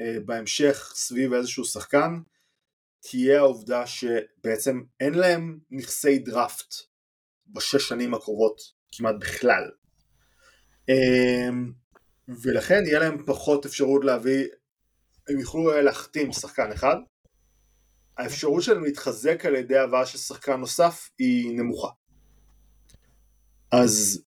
אה, 0.00 0.16
בהמשך 0.24 0.92
סביב 0.94 1.32
איזשהו 1.32 1.64
שחקן, 1.64 2.18
תהיה 3.00 3.38
העובדה 3.38 3.86
שבעצם 3.86 4.82
אין 5.00 5.14
להם 5.14 5.58
נכסי 5.70 6.18
דראפט 6.18 6.74
בשש 7.46 7.88
שנים 7.88 8.14
הקרובות 8.14 8.60
כמעט 8.92 9.14
בכלל. 9.20 9.70
אה, 10.88 11.48
ולכן 12.28 12.82
יהיה 12.86 12.98
להם 12.98 13.26
פחות 13.26 13.66
אפשרות 13.66 14.04
להביא, 14.04 14.46
הם 15.28 15.38
יוכלו 15.38 15.72
אה, 15.72 15.82
להחתים 15.82 16.32
שחקן 16.32 16.72
אחד, 16.72 16.96
האפשרות 18.18 18.62
שלהם 18.62 18.84
להתחזק 18.84 19.46
על 19.46 19.54
ידי 19.54 19.78
הבאה 19.78 20.06
של 20.06 20.18
שחקן 20.18 20.60
נוסף 20.60 21.10
היא 21.18 21.58
נמוכה. 21.58 21.88
אז 23.72 24.24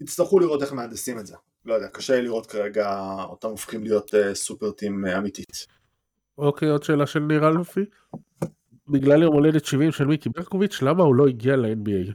יצטרכו 0.00 0.38
לראות 0.38 0.62
איך 0.62 0.72
מהנדסים 0.72 1.18
את 1.18 1.26
זה. 1.26 1.36
לא 1.64 1.74
יודע, 1.74 1.88
קשה 1.88 2.16
לי 2.16 2.22
לראות 2.22 2.46
כרגע 2.46 3.00
אותם 3.28 3.48
הופכים 3.48 3.82
להיות 3.84 4.14
uh, 4.14 4.34
סופר 4.34 4.70
טים 4.70 5.04
uh, 5.04 5.18
אמיתית. 5.18 5.66
אוקיי, 6.38 6.68
עוד 6.68 6.82
שאלה 6.82 7.06
של 7.06 7.20
ניר 7.20 7.48
אלפי. 7.48 7.84
בגלל 8.88 9.22
יום 9.22 9.34
הולדת 9.34 9.64
70 9.64 9.92
של 9.92 10.04
מיקי 10.04 10.28
ברקוביץ', 10.28 10.82
למה 10.82 11.02
הוא 11.02 11.14
לא 11.14 11.26
הגיע 11.26 11.56
ל-NBA? 11.56 12.12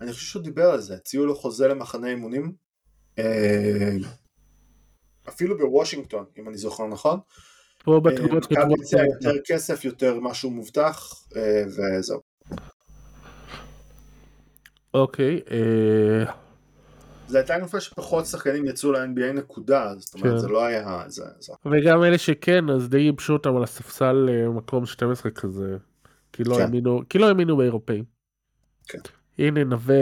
אני 0.00 0.12
חושב 0.12 0.26
שהוא 0.26 0.42
דיבר 0.42 0.70
על 0.70 0.80
זה, 0.80 0.94
הציעו 0.94 1.26
לו 1.26 1.34
חוזה 1.34 1.68
למחנה 1.68 2.08
אימונים, 2.08 2.52
אה, 3.18 3.96
אפילו 5.28 5.58
בוושינגטון, 5.58 6.24
אם 6.38 6.48
אני 6.48 6.56
זוכר 6.56 6.86
נכון. 6.86 7.20
פה 7.84 7.94
אה, 7.94 8.00
בתגובות 8.00 8.44
מכבי 8.44 8.56
כתבו 8.56 8.74
הציעה 8.82 9.04
יותר 9.06 9.40
כסף, 9.46 9.84
יותר 9.84 10.20
משהו 10.20 10.50
מובטח, 10.50 11.24
אה, 11.36 11.62
וזהו. 11.66 12.20
אוקיי, 14.94 15.40
אה, 17.30 17.32
זה 17.32 17.38
הייתה 17.38 17.58
נופל 17.58 17.80
שפחות 17.80 18.26
שחקנים 18.26 18.66
יצאו 18.66 18.92
ל-NBA 18.92 19.32
נקודה, 19.32 19.94
זאת 19.98 20.14
אומרת 20.14 20.32
כן. 20.32 20.38
זה 20.38 20.48
לא 20.48 20.64
היה, 20.64 21.04
זה, 21.06 21.24
זה. 21.38 21.52
וגם 21.66 22.04
אלה 22.04 22.18
שכן, 22.18 22.70
אז 22.70 22.88
די 22.88 22.98
ייבשו 22.98 23.32
אותם 23.32 23.56
על 23.56 23.62
הספסל 23.62 24.28
אה, 24.28 24.48
מקום 24.48 24.86
12 24.86 25.30
כזה, 25.30 25.76
כי 26.32 26.44
לא 26.44 26.54
כן. 26.54 26.60
האמינו, 26.60 27.02
כי 27.08 27.18
לא 27.18 27.56
באירופאים. 27.56 28.04
כן. 28.88 28.98
הנה 29.38 29.64
נווה 29.64 29.94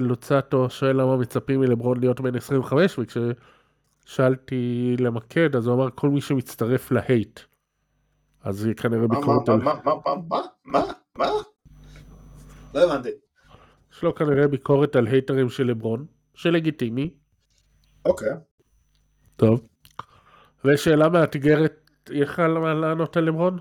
לוצטו 0.00 0.70
שואל 0.70 1.00
למה 1.00 1.16
מצפים 1.16 1.60
מלברון 1.60 2.00
להיות 2.00 2.20
בן 2.20 2.36
25 2.36 2.98
וכששאלתי 2.98 4.96
למקד 4.98 5.56
אז 5.56 5.66
הוא 5.66 5.74
אמר 5.74 5.88
כל 5.94 6.10
מי 6.10 6.20
שמצטרף 6.20 6.90
להייט. 6.90 7.40
אז 8.42 8.64
היא 8.64 8.74
כנראה 8.74 9.08
ביקורת 9.08 9.48
על... 9.48 9.56
מה, 9.60 9.74
מה, 9.84 9.92
מה, 10.06 10.14
מה, 10.28 10.40
מה, 10.64 10.82
מה? 11.18 11.26
לא 12.74 12.92
הבנתי. 12.92 13.08
יש 13.92 14.02
לו 14.02 14.14
כנראה 14.14 14.48
ביקורת 14.48 14.96
על 14.96 15.06
הייטרים 15.06 15.48
של 15.48 15.66
לברון, 15.66 16.06
שלגיטימי. 16.34 17.10
אוקיי. 18.04 18.32
טוב. 19.36 19.66
ושאלה 20.64 21.08
מאתגרת, 21.08 21.90
יהיה 22.10 22.24
לך 22.24 22.38
לענות 22.38 23.16
על 23.16 23.24
לברון? 23.24 23.58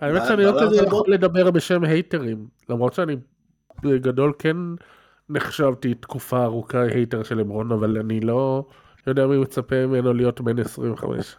האמת 0.00 0.22
שאני 0.28 0.44
לא 0.44 0.52
כזה 0.60 0.76
יכול 0.76 1.12
לדבר 1.12 1.50
בשם 1.50 1.84
הייטרים, 1.84 2.48
למרות 2.68 2.92
שאני 2.94 3.16
בגדול 3.82 4.32
כן 4.38 4.56
נחשבתי 5.28 5.94
תקופה 5.94 6.44
ארוכה 6.44 6.82
hater 6.82 7.22
של 7.22 7.38
לברון, 7.38 7.72
אבל 7.72 7.98
אני 7.98 8.20
לא 8.20 8.64
יודע 9.06 9.26
מי 9.26 9.38
מצפה 9.38 9.86
ממנו 9.86 10.12
להיות 10.12 10.40
בן 10.40 10.58
25. 10.58 11.36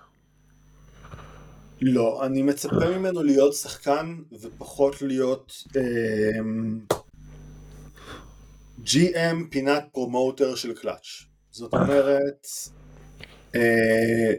לא, 1.86 2.26
אני 2.26 2.42
מצפה 2.42 2.98
ממנו 2.98 3.24
להיות 3.24 3.54
שחקן 3.54 4.16
ופחות 4.42 5.02
להיות 5.02 5.64
אמ, 5.76 6.80
GM 8.86 9.50
פינת 9.50 9.84
promoter 9.92 10.56
של 10.56 10.74
קלאץ'. 10.74 11.24
זאת 11.52 11.74
אומרת, 11.74 12.48
אה, 13.56 14.34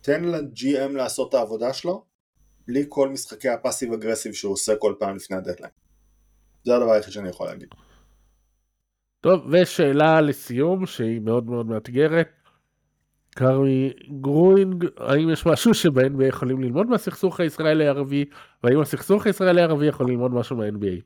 תן 0.00 0.24
ל-GM 0.24 0.92
לעשות 0.92 1.28
את 1.28 1.34
העבודה 1.34 1.72
שלו, 1.72 2.04
בלי 2.66 2.84
כל 2.88 3.08
משחקי 3.08 3.48
ה 3.48 3.53
passive 3.53 3.92
aggressive 3.92 4.32
שהוא 4.32 4.52
עושה 4.52 4.76
כל 4.76 4.94
פעם 4.98 5.16
לפני 5.16 5.36
הדדליין. 5.36 5.72
זה 6.64 6.76
הדבר 6.76 6.92
היחיד 6.92 7.12
שאני 7.12 7.28
יכול 7.28 7.46
להגיד. 7.46 7.68
טוב, 9.20 9.40
ושאלה 9.52 10.20
לסיום 10.20 10.86
שהיא 10.86 11.20
מאוד 11.20 11.46
מאוד 11.46 11.66
מאתגרת. 11.66 12.28
קרמי 13.38 13.92
גרוינג, 14.20 14.86
האם 14.96 15.30
יש 15.30 15.46
משהו 15.46 15.74
שב-NBA 15.74 16.24
יכולים 16.24 16.62
ללמוד 16.62 16.86
מהסכסוך 16.86 17.40
הישראלי-ערבי, 17.40 18.24
והאם 18.64 18.80
הסכסוך 18.80 19.26
הישראלי-ערבי 19.26 19.86
יכול 19.86 20.10
ללמוד 20.10 20.34
משהו 20.34 20.56
מה-NBA? 20.56 21.00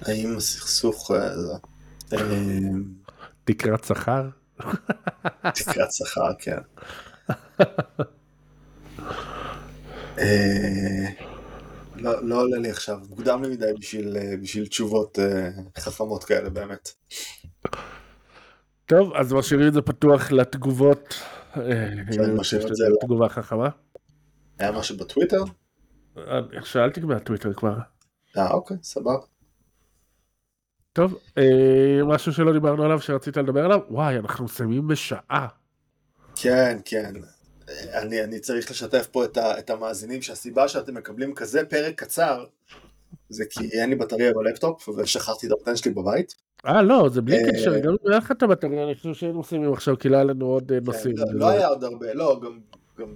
האם 0.00 0.36
הסכסוך... 0.36 1.10
אה, 1.10 1.34
אמ, 2.12 2.84
תקרת 3.44 3.84
שכר? 3.84 4.28
תקרת 5.54 5.92
שכר, 5.92 6.32
כן. 6.38 6.58
לא 12.04 12.28
לא 12.28 12.40
עולה 12.40 12.58
לי 12.58 12.70
עכשיו, 12.70 12.98
מוקדם 13.08 13.42
לי 13.42 13.48
מדי 13.48 13.72
בשביל 13.78 14.16
אה, 14.16 14.34
בשביל 14.42 14.66
תשובות 14.66 15.18
אה, 15.18 15.50
חכמות 15.78 16.24
כאלה 16.24 16.50
באמת. 16.50 16.88
טוב, 18.86 19.12
אז 19.14 19.32
משאירים 19.32 19.68
את 19.68 19.72
זה 19.72 19.82
פתוח 19.82 20.32
לתגובות. 20.32 21.14
אה, 21.56 21.62
כן, 22.12 22.36
משאיר 22.36 22.66
את 22.66 22.76
זה 22.76 22.84
ל- 22.88 22.96
תגובה 23.00 23.28
חכמה. 23.28 23.68
היה 24.58 24.72
משהו 24.72 24.96
בטוויטר? 24.96 25.44
שאלתי 26.64 27.00
מהטוויטר 27.00 27.52
כבר. 27.52 27.76
אה 28.38 28.50
אוקיי, 28.50 28.76
סבבה. 28.82 29.12
טוב, 30.92 31.18
משהו 32.06 32.32
שלא 32.32 32.52
דיברנו 32.52 32.82
עליו 32.84 33.00
שרצית 33.00 33.36
לדבר 33.36 33.64
עליו? 33.64 33.80
וואי, 33.90 34.18
אנחנו 34.18 34.44
מסיימים 34.44 34.88
בשעה. 34.88 35.46
כן, 36.36 36.78
כן. 36.84 37.12
אה, 37.68 38.02
אני, 38.02 38.24
אני 38.24 38.40
צריך 38.40 38.70
לשתף 38.70 39.06
פה 39.12 39.24
את, 39.24 39.36
ה, 39.36 39.58
את 39.58 39.70
המאזינים 39.70 40.22
שהסיבה 40.22 40.68
שאתם 40.68 40.94
מקבלים 40.94 41.34
כזה 41.34 41.64
פרק 41.64 41.94
קצר 42.02 42.44
זה 43.28 43.44
כי 43.50 43.68
אין 43.80 43.90
לי 43.90 43.96
בטריה 43.96 44.32
בלפטופ 44.32 44.88
ושכחתי 44.88 45.46
את 45.46 45.52
הפטן 45.52 45.76
שלי 45.76 45.90
בבית. 45.90 46.34
אה, 46.66 46.82
לא, 46.82 47.08
זה 47.12 47.22
בלי 47.22 47.36
אה, 47.36 47.52
קשר, 47.52 47.78
גם 47.78 47.90
אם 47.90 48.10
היה 48.10 48.18
לך 48.18 48.30
את 48.30 48.42
הבטריה, 48.42 48.84
אני 48.84 48.94
חושב 48.94 49.14
שהיינו 49.14 49.40
מסיימים 49.40 49.72
עכשיו, 49.72 49.98
כי 49.98 50.08
לא 50.08 50.16
היה 50.16 50.24
לנו 50.24 50.46
עוד 50.46 50.72
אה, 50.72 50.78
נושאים. 50.80 51.16
כן, 51.16 51.22
לא, 51.32 51.38
לא 51.40 51.48
היה 51.48 51.66
עוד 51.66 51.84
הרבה, 51.84 52.14
לא, 52.14 52.40
גם, 52.44 52.60
גם... 52.98 53.14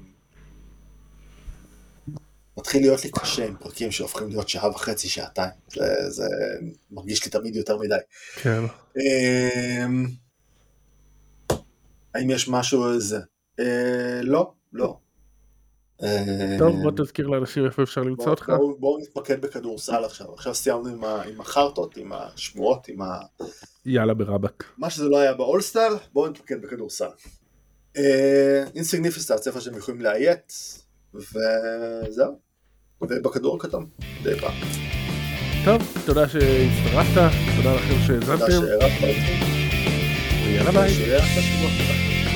מתחיל 2.58 2.82
להיות 2.82 3.04
לי 3.04 3.10
קשה 3.10 3.46
עם 3.46 3.56
פרקים 3.56 3.90
שהופכים 3.90 4.28
להיות 4.28 4.48
שעה 4.48 4.70
וחצי, 4.70 5.08
שעתיים. 5.08 5.50
זה, 5.68 6.10
זה 6.10 6.24
מרגיש 6.90 7.24
לי 7.24 7.30
תמיד 7.30 7.56
יותר 7.56 7.78
מדי. 7.78 7.96
כן. 8.42 8.60
אמ, 8.96 10.06
האם 12.14 12.30
יש 12.30 12.48
משהו 12.48 12.92
איזה? 12.92 13.18
אה, 13.60 14.20
לא, 14.22 14.52
לא. 14.72 14.98
טוב, 16.58 16.74
אמ, 16.74 16.82
בוא 16.82 16.90
תזכיר 16.96 17.26
לאנשים 17.26 17.64
איפה 17.64 17.82
אפשר 17.82 18.02
למצוא 18.02 18.24
בואו 18.24 18.30
אותך. 18.30 18.52
בוא, 18.56 18.74
בוא 18.78 19.00
נתמקד 19.00 19.40
בכדורסל 19.40 20.04
עכשיו. 20.04 20.32
עכשיו 20.34 20.54
סיימנו 20.54 21.06
עם, 21.28 21.40
החרטות, 21.40 21.96
עם 21.96 22.12
השמועות, 22.12 22.88
עם 22.88 23.02
ה... 23.02 23.20
יאללה 23.86 24.14
ברבק. 24.14 24.64
מה 24.78 24.90
שזה 24.90 25.04
לא 25.04 25.18
היה 25.18 25.34
באולסטאר, 25.34 25.96
בואו 26.12 26.30
נתמקד 26.30 26.62
בכדורסל. 26.62 27.08
אה, 27.96 28.64
אינסגניפיסט, 28.74 29.46
איפה 29.46 29.60
שהם 29.60 29.76
יכולים 29.76 30.00
לאיית, 30.00 30.52
וזהו. 31.14 32.38
ובכדור 33.00 33.56
הכתום, 33.56 33.86
די 34.22 34.40
פעם. 34.40 34.54
טוב, 35.64 35.82
תודה 36.06 36.28
שהצטרפת, 36.28 37.30
תודה 37.56 37.74
לכם 37.74 37.88
תודה 37.88 38.06
שהאזנתם, 38.06 38.50
שהערכת 38.50 39.02
אותי. 39.02 39.58
ויאללה 40.46 40.70
ביי. 40.70 42.27